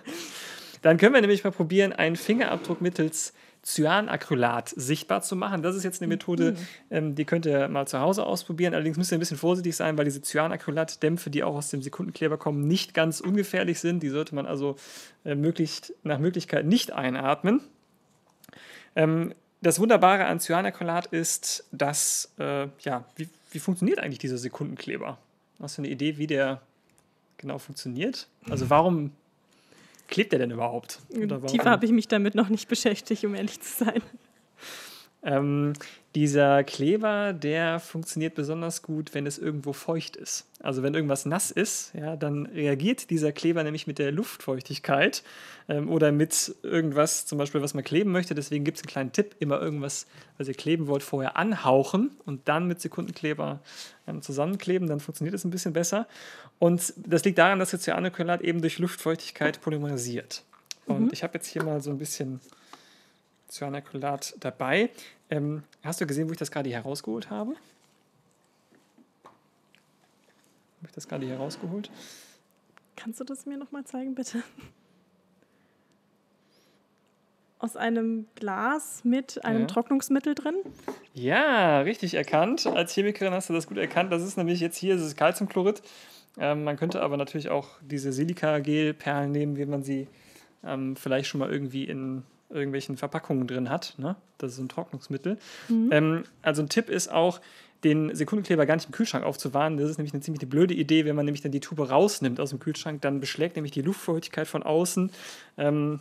Dann 0.82 0.96
können 0.96 1.14
wir 1.14 1.20
nämlich 1.20 1.44
mal 1.44 1.50
probieren, 1.50 1.92
einen 1.92 2.16
Fingerabdruck 2.16 2.80
mittels 2.80 3.32
Cyanacrylat 3.64 4.70
sichtbar 4.70 5.22
zu 5.22 5.36
machen. 5.36 5.62
Das 5.62 5.76
ist 5.76 5.84
jetzt 5.84 6.02
eine 6.02 6.08
Methode, 6.08 6.56
ähm, 6.90 7.14
die 7.14 7.24
könnt 7.24 7.46
ihr 7.46 7.68
mal 7.68 7.86
zu 7.86 8.00
Hause 8.00 8.26
ausprobieren. 8.26 8.74
Allerdings 8.74 8.96
müsst 8.96 9.12
ihr 9.12 9.18
ein 9.18 9.20
bisschen 9.20 9.36
vorsichtig 9.36 9.76
sein, 9.76 9.96
weil 9.96 10.04
diese 10.04 10.20
Cyanacrylat-Dämpfe, 10.20 11.30
die 11.30 11.44
auch 11.44 11.54
aus 11.54 11.68
dem 11.68 11.80
Sekundenkleber 11.80 12.38
kommen, 12.38 12.66
nicht 12.66 12.92
ganz 12.92 13.20
ungefährlich 13.20 13.78
sind. 13.78 14.02
Die 14.02 14.08
sollte 14.08 14.34
man 14.34 14.46
also 14.46 14.76
äh, 15.24 15.36
möglichst, 15.36 15.94
nach 16.02 16.18
Möglichkeit 16.18 16.66
nicht 16.66 16.92
einatmen. 16.92 17.60
Ähm, 18.96 19.32
das 19.60 19.78
Wunderbare 19.78 20.24
an 20.24 20.40
Cyanacrylat 20.40 21.06
ist, 21.06 21.68
dass, 21.70 22.34
äh, 22.40 22.66
ja, 22.80 23.04
wie, 23.14 23.28
wie 23.52 23.60
funktioniert 23.60 24.00
eigentlich 24.00 24.18
dieser 24.18 24.38
Sekundenkleber? 24.38 25.18
Hast 25.62 25.78
du 25.78 25.82
eine 25.82 25.90
Idee, 25.90 26.18
wie 26.18 26.26
der 26.26 26.60
genau 27.38 27.56
funktioniert? 27.58 28.26
Also 28.50 28.68
warum 28.68 29.12
klebt 30.08 30.32
der 30.32 30.40
denn 30.40 30.50
überhaupt? 30.50 30.98
Tiefer 31.46 31.70
habe 31.70 31.86
ich 31.86 31.92
mich 31.92 32.08
damit 32.08 32.34
noch 32.34 32.48
nicht 32.48 32.68
beschäftigt, 32.68 33.24
um 33.24 33.36
ehrlich 33.36 33.60
zu 33.60 33.84
sein. 33.84 34.02
Ähm, 35.24 35.74
dieser 36.14 36.62
Kleber, 36.62 37.32
der 37.32 37.80
funktioniert 37.80 38.34
besonders 38.34 38.82
gut, 38.82 39.14
wenn 39.14 39.24
es 39.24 39.38
irgendwo 39.38 39.72
feucht 39.72 40.16
ist. 40.16 40.46
Also 40.60 40.82
wenn 40.82 40.94
irgendwas 40.94 41.24
nass 41.24 41.50
ist, 41.50 41.94
ja, 41.94 42.16
dann 42.16 42.46
reagiert 42.46 43.08
dieser 43.08 43.32
Kleber 43.32 43.64
nämlich 43.64 43.86
mit 43.86 43.98
der 43.98 44.12
Luftfeuchtigkeit 44.12 45.22
ähm, 45.68 45.88
oder 45.88 46.12
mit 46.12 46.54
irgendwas, 46.62 47.24
zum 47.24 47.38
Beispiel, 47.38 47.62
was 47.62 47.72
man 47.72 47.82
kleben 47.82 48.12
möchte. 48.12 48.34
Deswegen 48.34 48.64
gibt 48.64 48.78
es 48.78 48.82
einen 48.82 48.90
kleinen 48.90 49.12
Tipp, 49.12 49.36
immer 49.38 49.60
irgendwas, 49.60 50.06
was 50.36 50.48
ihr 50.48 50.54
kleben 50.54 50.86
wollt, 50.86 51.02
vorher 51.02 51.36
anhauchen 51.36 52.10
und 52.26 52.48
dann 52.48 52.66
mit 52.66 52.80
Sekundenkleber 52.80 53.60
ähm, 54.06 54.20
zusammenkleben. 54.20 54.88
Dann 54.88 55.00
funktioniert 55.00 55.34
es 55.34 55.44
ein 55.44 55.50
bisschen 55.50 55.72
besser. 55.72 56.06
Und 56.58 56.92
das 56.96 57.24
liegt 57.24 57.38
daran, 57.38 57.58
dass 57.58 57.70
das 57.70 57.82
Cyanokylat 57.82 58.42
eben 58.42 58.60
durch 58.60 58.78
Luftfeuchtigkeit 58.78 59.62
polymerisiert. 59.62 60.44
Und 60.84 61.12
ich 61.12 61.22
habe 61.22 61.34
jetzt 61.34 61.46
hier 61.46 61.62
mal 61.62 61.80
so 61.80 61.90
ein 61.90 61.98
bisschen 61.98 62.40
Cyanokylat 63.52 64.34
dabei. 64.40 64.90
Ähm, 65.30 65.62
hast 65.82 66.00
du 66.00 66.06
gesehen, 66.06 66.28
wo 66.28 66.32
ich 66.32 66.38
das 66.38 66.50
gerade 66.50 66.70
herausgeholt 66.70 67.30
habe? 67.30 67.50
Habe 70.78 70.86
ich 70.86 70.92
das 70.92 71.06
gerade 71.06 71.26
hier 71.26 71.34
herausgeholt? 71.36 71.90
Kannst 72.96 73.20
du 73.20 73.24
das 73.24 73.46
mir 73.46 73.56
nochmal 73.58 73.84
zeigen, 73.84 74.14
bitte? 74.14 74.42
Aus 77.58 77.76
einem 77.76 78.26
Glas 78.34 79.04
mit 79.04 79.44
einem 79.44 79.60
Ja. 79.62 79.66
Trocknungsmittel 79.68 80.34
drin. 80.34 80.56
Ja, 81.14 81.80
richtig 81.82 82.14
erkannt. 82.14 82.66
Als 82.66 82.92
Chemikerin 82.92 83.32
hast 83.32 83.48
du 83.50 83.52
das 83.52 83.68
gut 83.68 83.76
erkannt. 83.78 84.10
Das 84.12 84.22
ist 84.22 84.36
nämlich 84.36 84.58
jetzt 84.60 84.76
hier, 84.76 84.94
das 84.96 85.04
ist 85.04 85.16
Calciumchlorid. 85.16 85.80
Ähm, 86.38 86.64
man 86.64 86.76
könnte 86.76 87.02
aber 87.02 87.16
natürlich 87.16 87.50
auch 87.50 87.68
diese 87.82 88.12
Silikagel-Perlen 88.12 89.30
nehmen, 89.30 89.56
wie 89.56 89.66
man 89.66 89.82
sie 89.84 90.08
ähm, 90.64 90.96
vielleicht 90.96 91.28
schon 91.28 91.38
mal 91.38 91.52
irgendwie 91.52 91.84
in 91.84 92.24
irgendwelchen 92.52 92.96
Verpackungen 92.96 93.46
drin 93.46 93.70
hat. 93.70 93.94
Ne? 93.98 94.16
Das 94.38 94.52
ist 94.52 94.58
ein 94.58 94.68
Trocknungsmittel. 94.68 95.38
Ähm, 95.90 96.24
also 96.42 96.62
ein 96.62 96.68
Tipp 96.68 96.88
ist 96.88 97.10
auch, 97.10 97.40
den 97.84 98.14
Sekundenkleber 98.14 98.64
gar 98.66 98.76
nicht 98.76 98.86
im 98.86 98.92
Kühlschrank 98.92 99.24
aufzuwahren. 99.24 99.76
Das 99.76 99.90
ist 99.90 99.98
nämlich 99.98 100.14
eine 100.14 100.22
ziemlich 100.22 100.48
blöde 100.48 100.74
Idee, 100.74 101.04
wenn 101.04 101.16
man 101.16 101.24
nämlich 101.24 101.42
dann 101.42 101.52
die 101.52 101.60
Tube 101.60 101.90
rausnimmt 101.90 102.38
aus 102.38 102.50
dem 102.50 102.60
Kühlschrank, 102.60 103.02
dann 103.02 103.20
beschlägt 103.20 103.56
nämlich 103.56 103.72
die 103.72 103.82
Luftfeuchtigkeit 103.82 104.46
von 104.46 104.62
außen. 104.62 105.10
Ähm, 105.58 106.00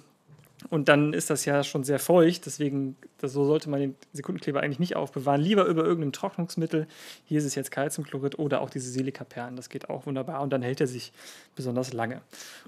und 0.69 0.89
dann 0.89 1.13
ist 1.13 1.31
das 1.31 1.45
ja 1.45 1.63
schon 1.63 1.83
sehr 1.83 1.97
feucht, 1.97 2.45
deswegen 2.45 2.95
das, 3.17 3.33
so 3.33 3.45
sollte 3.45 3.67
man 3.67 3.79
den 3.79 3.95
Sekundenkleber 4.13 4.61
eigentlich 4.61 4.77
nicht 4.77 4.95
aufbewahren. 4.95 5.41
Lieber 5.41 5.65
über 5.65 5.83
irgendeinem 5.83 6.11
Trocknungsmittel. 6.11 6.85
Hier 7.25 7.39
ist 7.39 7.45
es 7.45 7.55
jetzt 7.55 7.71
Calciumchlorid 7.71 8.37
oder 8.37 8.61
auch 8.61 8.69
diese 8.69 8.91
Silikaperlen. 8.91 9.55
Das 9.55 9.69
geht 9.69 9.89
auch 9.89 10.05
wunderbar 10.05 10.41
und 10.41 10.51
dann 10.51 10.61
hält 10.61 10.79
er 10.79 10.85
sich 10.85 11.13
besonders 11.55 11.93
lange. 11.93 12.21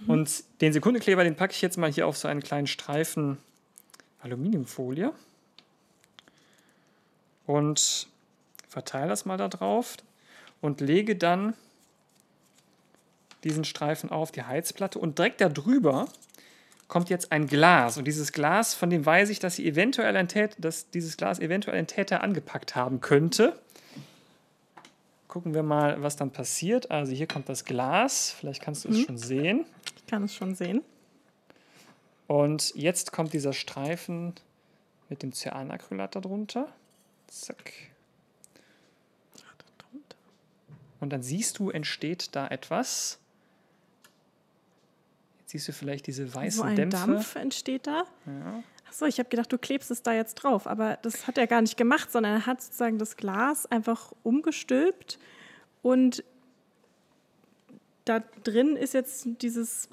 Und 0.07 0.43
den 0.61 0.73
Sekundenkleber, 0.73 1.23
den 1.23 1.35
packe 1.35 1.53
ich 1.53 1.61
jetzt 1.61 1.77
mal 1.77 1.91
hier 1.91 2.07
auf 2.07 2.17
so 2.17 2.27
einen 2.27 2.41
kleinen 2.41 2.65
Streifen 2.65 3.37
Aluminiumfolie 4.23 5.13
und 7.45 8.07
verteile 8.67 9.09
das 9.09 9.25
mal 9.25 9.37
da 9.37 9.49
drauf 9.49 9.97
und 10.61 10.81
lege 10.81 11.15
dann 11.15 11.53
diesen 13.43 13.65
Streifen 13.65 14.09
auf 14.09 14.31
die 14.31 14.43
Heizplatte 14.43 14.97
und 14.97 15.19
direkt 15.19 15.41
darüber 15.41 16.07
kommt 16.87 17.09
jetzt 17.09 17.31
ein 17.31 17.47
Glas. 17.47 17.97
Und 17.97 18.05
dieses 18.05 18.31
Glas, 18.31 18.73
von 18.73 18.89
dem 18.89 19.05
weiß 19.05 19.29
ich, 19.29 19.39
dass, 19.39 19.55
sie 19.55 19.67
eventuell 19.67 20.15
ein 20.15 20.27
Tät 20.27 20.55
dass 20.59 20.89
dieses 20.89 21.17
Glas 21.17 21.39
eventuell 21.39 21.77
ein 21.77 21.87
Täter 21.87 22.21
angepackt 22.23 22.75
haben 22.75 23.01
könnte. 23.01 23.59
Gucken 25.27 25.53
wir 25.53 25.63
mal, 25.63 26.01
was 26.01 26.15
dann 26.15 26.31
passiert. 26.31 26.91
Also 26.91 27.11
hier 27.11 27.27
kommt 27.27 27.49
das 27.49 27.65
Glas. 27.65 28.29
Vielleicht 28.37 28.61
kannst 28.61 28.85
du 28.85 28.89
es 28.89 29.01
schon 29.01 29.17
sehen. 29.17 29.65
Ich 29.97 30.05
kann 30.05 30.23
es 30.23 30.35
schon 30.35 30.53
sehen. 30.53 30.81
Und 32.27 32.73
jetzt 32.75 33.11
kommt 33.11 33.33
dieser 33.33 33.53
Streifen 33.53 34.33
mit 35.09 35.23
dem 35.23 35.33
Cyanacrylat 35.33 36.15
darunter. 36.15 36.67
Zack. 37.27 37.73
Und 40.99 41.09
dann 41.09 41.21
siehst 41.21 41.59
du, 41.59 41.69
entsteht 41.69 42.33
da 42.33 42.47
etwas. 42.47 43.19
Jetzt 45.39 45.51
siehst 45.51 45.67
du 45.67 45.73
vielleicht 45.73 46.07
diese 46.07 46.33
weißen 46.33 46.59
So 46.59 46.63
ein 46.63 46.77
Dämpfe. 46.77 46.97
Dampf 46.97 47.35
entsteht 47.35 47.87
da. 47.87 48.05
Ja. 48.25 48.63
Achso, 48.87 49.05
ich 49.05 49.19
habe 49.19 49.27
gedacht, 49.27 49.51
du 49.51 49.57
klebst 49.57 49.91
es 49.91 50.01
da 50.01 50.13
jetzt 50.13 50.35
drauf, 50.35 50.65
aber 50.65 50.97
das 51.01 51.27
hat 51.27 51.37
er 51.37 51.47
gar 51.47 51.61
nicht 51.61 51.75
gemacht, 51.75 52.09
sondern 52.09 52.33
er 52.35 52.45
hat 52.45 52.61
sozusagen 52.61 52.99
das 52.99 53.17
Glas 53.17 53.65
einfach 53.65 54.13
umgestülpt 54.23 55.19
und 55.81 56.23
da 58.05 58.19
drin 58.43 58.75
ist 58.75 58.93
jetzt 58.93 59.27
dieses, 59.41 59.89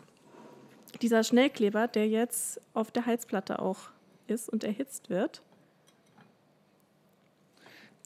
dieser 0.98 1.22
Schnellkleber, 1.24 1.88
der 1.88 2.08
jetzt 2.08 2.60
auf 2.74 2.90
der 2.90 3.06
Heizplatte 3.06 3.58
auch 3.60 3.78
ist 4.26 4.48
und 4.48 4.64
erhitzt 4.64 5.10
wird. 5.10 5.42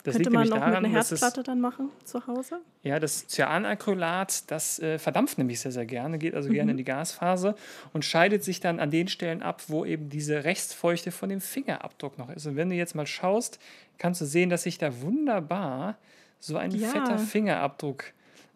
Das 0.03 0.17
Könnte 0.17 0.29
man 0.31 0.47
noch 0.49 0.59
daran, 0.59 0.71
mit 0.71 0.77
einer 0.85 0.89
Herdplatte 0.91 1.43
dann 1.43 1.63
machen 1.63 1.89
zu 2.05 2.27
Hause? 2.27 2.61
ja, 2.83 2.99
das 3.01 3.27
Cyanacrylat, 3.27 4.51
das 4.51 4.79
äh, 4.79 4.99
verdampft 4.99 5.39
nämlich 5.39 5.61
sehr, 5.61 5.73
sehr 5.73 5.87
gerne, 5.87 6.19
geht 6.19 6.35
also 6.35 6.51
gerne 6.51 6.73
in 6.73 6.77
die 6.77 6.85
Gasphase 6.85 7.55
und 7.95 8.05
scheidet 8.05 8.45
sich 8.45 8.61
dann 8.61 8.81
an 8.81 8.91
den 8.91 9.09
Stellen 9.09 9.43
ab, 9.43 9.63
wo 9.69 9.87
eben 9.87 10.11
diese 10.11 10.45
Restfeuchte 10.45 11.11
von 11.11 11.31
dem 11.31 11.41
Fingerabdruck 11.41 12.19
noch 12.19 12.29
ist. 12.29 12.45
Und 12.45 12.57
wenn 12.57 12.69
du 12.69 12.77
jetzt 12.77 12.95
mal 12.95 13.07
schaust, 13.07 13.59
kannst 13.97 14.21
du 14.21 14.27
sehen, 14.27 14.51
dass 14.51 14.65
sich 14.65 14.77
da 14.77 15.01
wunderbar 15.01 15.97
so 16.39 16.59
ein 16.59 16.73
Ja. 16.73 16.89
fetter 16.89 17.19
Fingerabdruck 17.19 18.05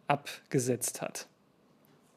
abgesetzt 0.07 1.01
hat. 1.01 1.29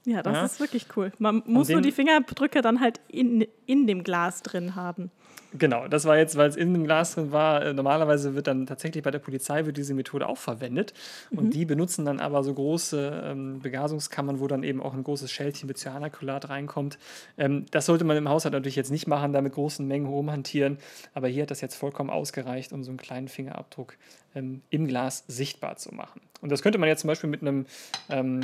Ja, 0.06 0.24
das 0.24 0.34
Ja. 0.34 0.46
ist 0.46 0.60
wirklich 0.60 0.86
cool. 0.96 1.12
Man 1.20 1.44
muss 1.46 1.70
nur 1.70 1.82
die 1.82 1.92
Fingerabdrücke 1.92 2.62
dann 2.62 2.80
halt 2.80 3.00
in, 3.08 3.46
in 3.66 3.86
dem 3.88 4.04
Glas 4.04 4.42
drin 4.42 4.76
haben. 4.76 5.12
Genau, 5.54 5.88
das 5.90 6.06
war 6.06 6.18
jetzt, 6.18 6.38
weil 6.38 6.48
es 6.50 6.56
in 6.56 6.74
dem 6.74 6.86
Glas 6.86 7.16
drin 7.16 7.34
war. 7.34 7.62
äh, 7.66 7.74
Normalerweise 7.74 8.36
wird 8.36 8.48
dann 8.48 8.66
tatsächlich 8.66 9.04
bei 9.04 9.12
der 9.12 9.20
Polizei 9.20 9.66
wird 9.66 9.76
diese 9.76 9.94
Methode 9.94 10.28
auch 10.30 10.38
verwendet. 10.38 10.94
Und 11.30 11.54
die 11.54 11.66
benutzen 11.66 12.06
dann 12.06 12.22
aber 12.22 12.42
so 12.44 12.54
große 12.54 13.22
ähm, 13.26 13.60
Begasungskammern, 13.60 14.40
wo 14.40 14.48
dann 14.48 14.64
eben 14.64 14.82
auch 14.82 14.94
ein 14.94 15.04
großes 15.04 15.30
Schältchen 15.30 15.68
mit 15.68 15.78
Cyanakulat 15.78 16.48
reinkommt. 16.50 16.98
Ähm, 17.38 17.66
das 17.72 17.86
sollte 17.86 18.06
man 18.06 18.16
im 18.16 18.30
Haushalt 18.30 18.54
natürlich 18.54 18.78
jetzt 18.78 18.92
nicht 18.92 19.08
machen, 19.08 19.34
da 19.34 19.42
mit 19.42 19.52
großen 19.54 19.86
Mengen 19.86 20.06
rumhantieren. 20.08 20.78
Aber 21.14 21.28
hier 21.28 21.44
hat 21.44 21.52
das 21.52 21.60
jetzt 21.60 21.76
vollkommen 21.76 22.10
ausgereicht, 22.10 22.72
um 22.72 22.84
so 22.86 22.90
einen 22.92 22.98
kleinen 22.98 23.28
Fingerabdruck 23.28 23.98
ähm, 24.36 24.62
im 24.70 24.88
Glas 24.88 25.26
sichtbar 25.28 25.76
zu 25.76 25.94
machen. 25.94 26.22
Und 26.42 26.50
das 26.50 26.62
könnte 26.64 26.78
man 26.78 26.88
jetzt 26.88 27.02
zum 27.02 27.10
Beispiel 27.10 27.30
mit 27.30 27.42
einem 27.42 27.66
ähm, 28.10 28.40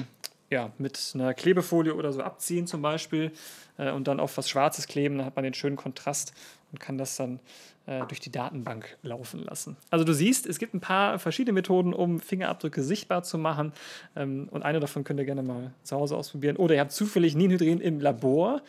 ja, 0.49 0.71
mit 0.77 1.11
einer 1.13 1.33
Klebefolie 1.33 1.93
oder 1.93 2.13
so 2.13 2.21
abziehen 2.21 2.67
zum 2.67 2.81
Beispiel 2.81 3.31
äh, 3.77 3.91
und 3.91 4.07
dann 4.07 4.19
auf 4.19 4.37
was 4.37 4.49
Schwarzes 4.49 4.87
kleben, 4.87 5.17
dann 5.17 5.25
hat 5.25 5.35
man 5.35 5.43
den 5.43 5.53
schönen 5.53 5.75
Kontrast 5.75 6.33
und 6.71 6.79
kann 6.79 6.97
das 6.97 7.15
dann 7.17 7.39
äh, 7.85 8.05
durch 8.07 8.19
die 8.19 8.31
Datenbank 8.31 8.97
laufen 9.03 9.43
lassen. 9.43 9.77
Also 9.89 10.05
du 10.05 10.13
siehst, 10.13 10.45
es 10.45 10.59
gibt 10.59 10.73
ein 10.73 10.79
paar 10.79 11.19
verschiedene 11.19 11.53
Methoden, 11.53 11.93
um 11.93 12.19
Fingerabdrücke 12.19 12.81
sichtbar 12.81 13.23
zu 13.23 13.37
machen 13.37 13.73
ähm, 14.15 14.47
und 14.51 14.63
eine 14.63 14.79
davon 14.79 15.03
könnt 15.03 15.19
ihr 15.19 15.25
gerne 15.25 15.43
mal 15.43 15.71
zu 15.83 15.95
Hause 15.95 16.15
ausprobieren. 16.15 16.55
Oder 16.57 16.75
ihr 16.75 16.81
habt 16.81 16.91
zufällig 16.91 17.35
Ninhydrin 17.35 17.79
im 17.79 17.99
Labor, 17.99 18.61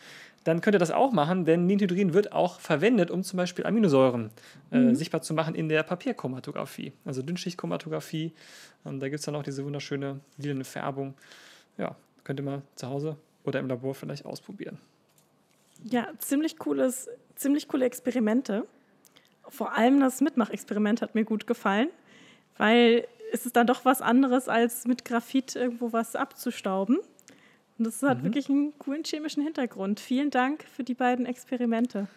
dann 0.45 0.61
könnt 0.61 0.75
ihr 0.75 0.79
das 0.79 0.91
auch 0.91 1.11
machen, 1.11 1.45
denn 1.45 1.65
Ninhydrin 1.65 2.13
wird 2.13 2.31
auch 2.31 2.59
verwendet, 2.59 3.11
um 3.11 3.23
zum 3.23 3.37
Beispiel 3.37 3.65
Aminosäuren 3.65 4.31
äh, 4.71 4.93
sichtbar 4.95 5.21
zu 5.21 5.33
machen 5.33 5.53
in 5.53 5.69
der 5.69 5.83
Papierchromatographie, 5.83 6.93
also 7.05 7.21
Dünnschichtchromatographie. 7.21 8.33
Ähm, 8.85 8.99
da 8.99 9.09
gibt 9.09 9.19
es 9.19 9.25
dann 9.25 9.35
auch 9.35 9.43
diese 9.43 9.65
wunderschöne 9.65 10.19
lilane 10.37 10.63
Färbung. 10.63 11.13
Ja, 11.79 11.95
könnt 12.23 12.39
ihr 12.39 12.43
mal 12.43 12.61
zu 12.75 12.87
Hause 12.87 13.17
oder 13.43 13.59
im 13.59 13.67
Labor 13.67 13.95
vielleicht 13.95 14.25
ausprobieren. 14.25 14.77
Ja, 15.83 16.09
ziemlich 16.19 16.57
cooles, 16.59 17.09
ziemlich 17.35 17.67
coole 17.67 17.85
Experimente. 17.85 18.67
Vor 19.47 19.73
allem 19.73 19.99
das 19.99 20.21
Mitmachexperiment 20.21 21.01
hat 21.01 21.15
mir 21.15 21.23
gut 21.23 21.47
gefallen, 21.47 21.87
weil 22.57 23.07
es 23.31 23.45
ist 23.45 23.55
dann 23.55 23.65
doch 23.65 23.85
was 23.85 24.01
anderes, 24.01 24.47
als 24.47 24.85
mit 24.85 25.05
Graphit 25.05 25.55
irgendwo 25.55 25.93
was 25.93 26.15
abzustauben. 26.15 26.97
Und 27.77 27.87
das 27.87 28.03
hat 28.03 28.23
wirklich 28.23 28.49
einen 28.49 28.77
coolen 28.77 29.03
chemischen 29.05 29.41
Hintergrund. 29.41 30.01
Vielen 30.01 30.31
Dank 30.31 30.65
für 30.75 30.83
die 30.83 30.95
beiden 30.95 31.25
Experimente. 31.25 32.09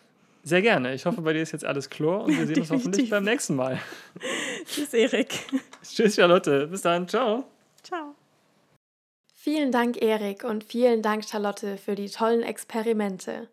Sehr 0.43 0.61
gerne. 0.61 0.93
Ich 0.93 1.07
hoffe, 1.07 1.23
bei 1.23 1.33
dir 1.33 1.43
ist 1.43 1.53
jetzt 1.53 1.65
alles 1.65 1.89
klar 1.89 2.25
und 2.25 2.37
wir 2.37 2.47
sehen 2.49 2.59
uns 2.59 2.71
hoffentlich 2.73 3.11
beim 3.11 3.23
nächsten 3.23 3.55
Mal. 3.55 3.79
Tschüss, 4.67 4.93
Erik. 4.93 5.29
Tschüss, 5.85 6.17
Charlotte. 6.17 6.67
Bis 6.67 6.83
dann. 6.83 7.07
Ciao. 7.07 7.52
Vielen 9.45 9.73
Dank, 9.73 10.01
Erik, 10.01 10.45
und 10.45 10.63
vielen 10.63 11.03
Dank, 11.03 11.25
Charlotte, 11.25 11.77
für 11.77 11.97
die 11.97 12.09
tollen 12.09 12.45
Experimente. 12.45 13.49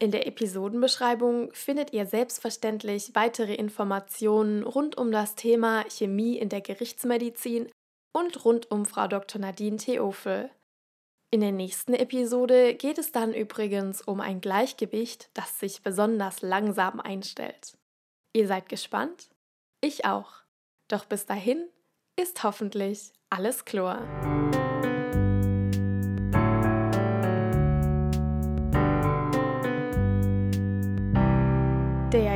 In 0.00 0.10
der 0.10 0.26
Episodenbeschreibung 0.26 1.52
findet 1.52 1.92
ihr 1.92 2.06
selbstverständlich 2.06 3.14
weitere 3.14 3.54
Informationen 3.54 4.64
rund 4.64 4.98
um 4.98 5.12
das 5.12 5.36
Thema 5.36 5.84
Chemie 5.88 6.38
in 6.38 6.48
der 6.48 6.60
Gerichtsmedizin 6.60 7.70
und 8.12 8.44
rund 8.44 8.72
um 8.72 8.84
Frau 8.84 9.06
Dr. 9.06 9.40
Nadine 9.40 9.76
Theofel. 9.76 10.50
In 11.30 11.40
der 11.40 11.52
nächsten 11.52 11.94
Episode 11.94 12.74
geht 12.74 12.98
es 12.98 13.12
dann 13.12 13.32
übrigens 13.32 14.02
um 14.02 14.20
ein 14.20 14.40
Gleichgewicht, 14.40 15.30
das 15.34 15.60
sich 15.60 15.84
besonders 15.84 16.42
langsam 16.42 16.98
einstellt. 16.98 17.78
Ihr 18.32 18.48
seid 18.48 18.68
gespannt? 18.68 19.30
Ich 19.80 20.04
auch. 20.04 20.32
Doch 20.88 21.04
bis 21.04 21.26
dahin 21.26 21.68
ist 22.20 22.42
hoffentlich 22.42 23.12
alles 23.30 23.64
Chlor. 23.64 24.04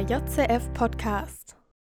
JCF 0.07 0.72
Podcast. 0.72 1.65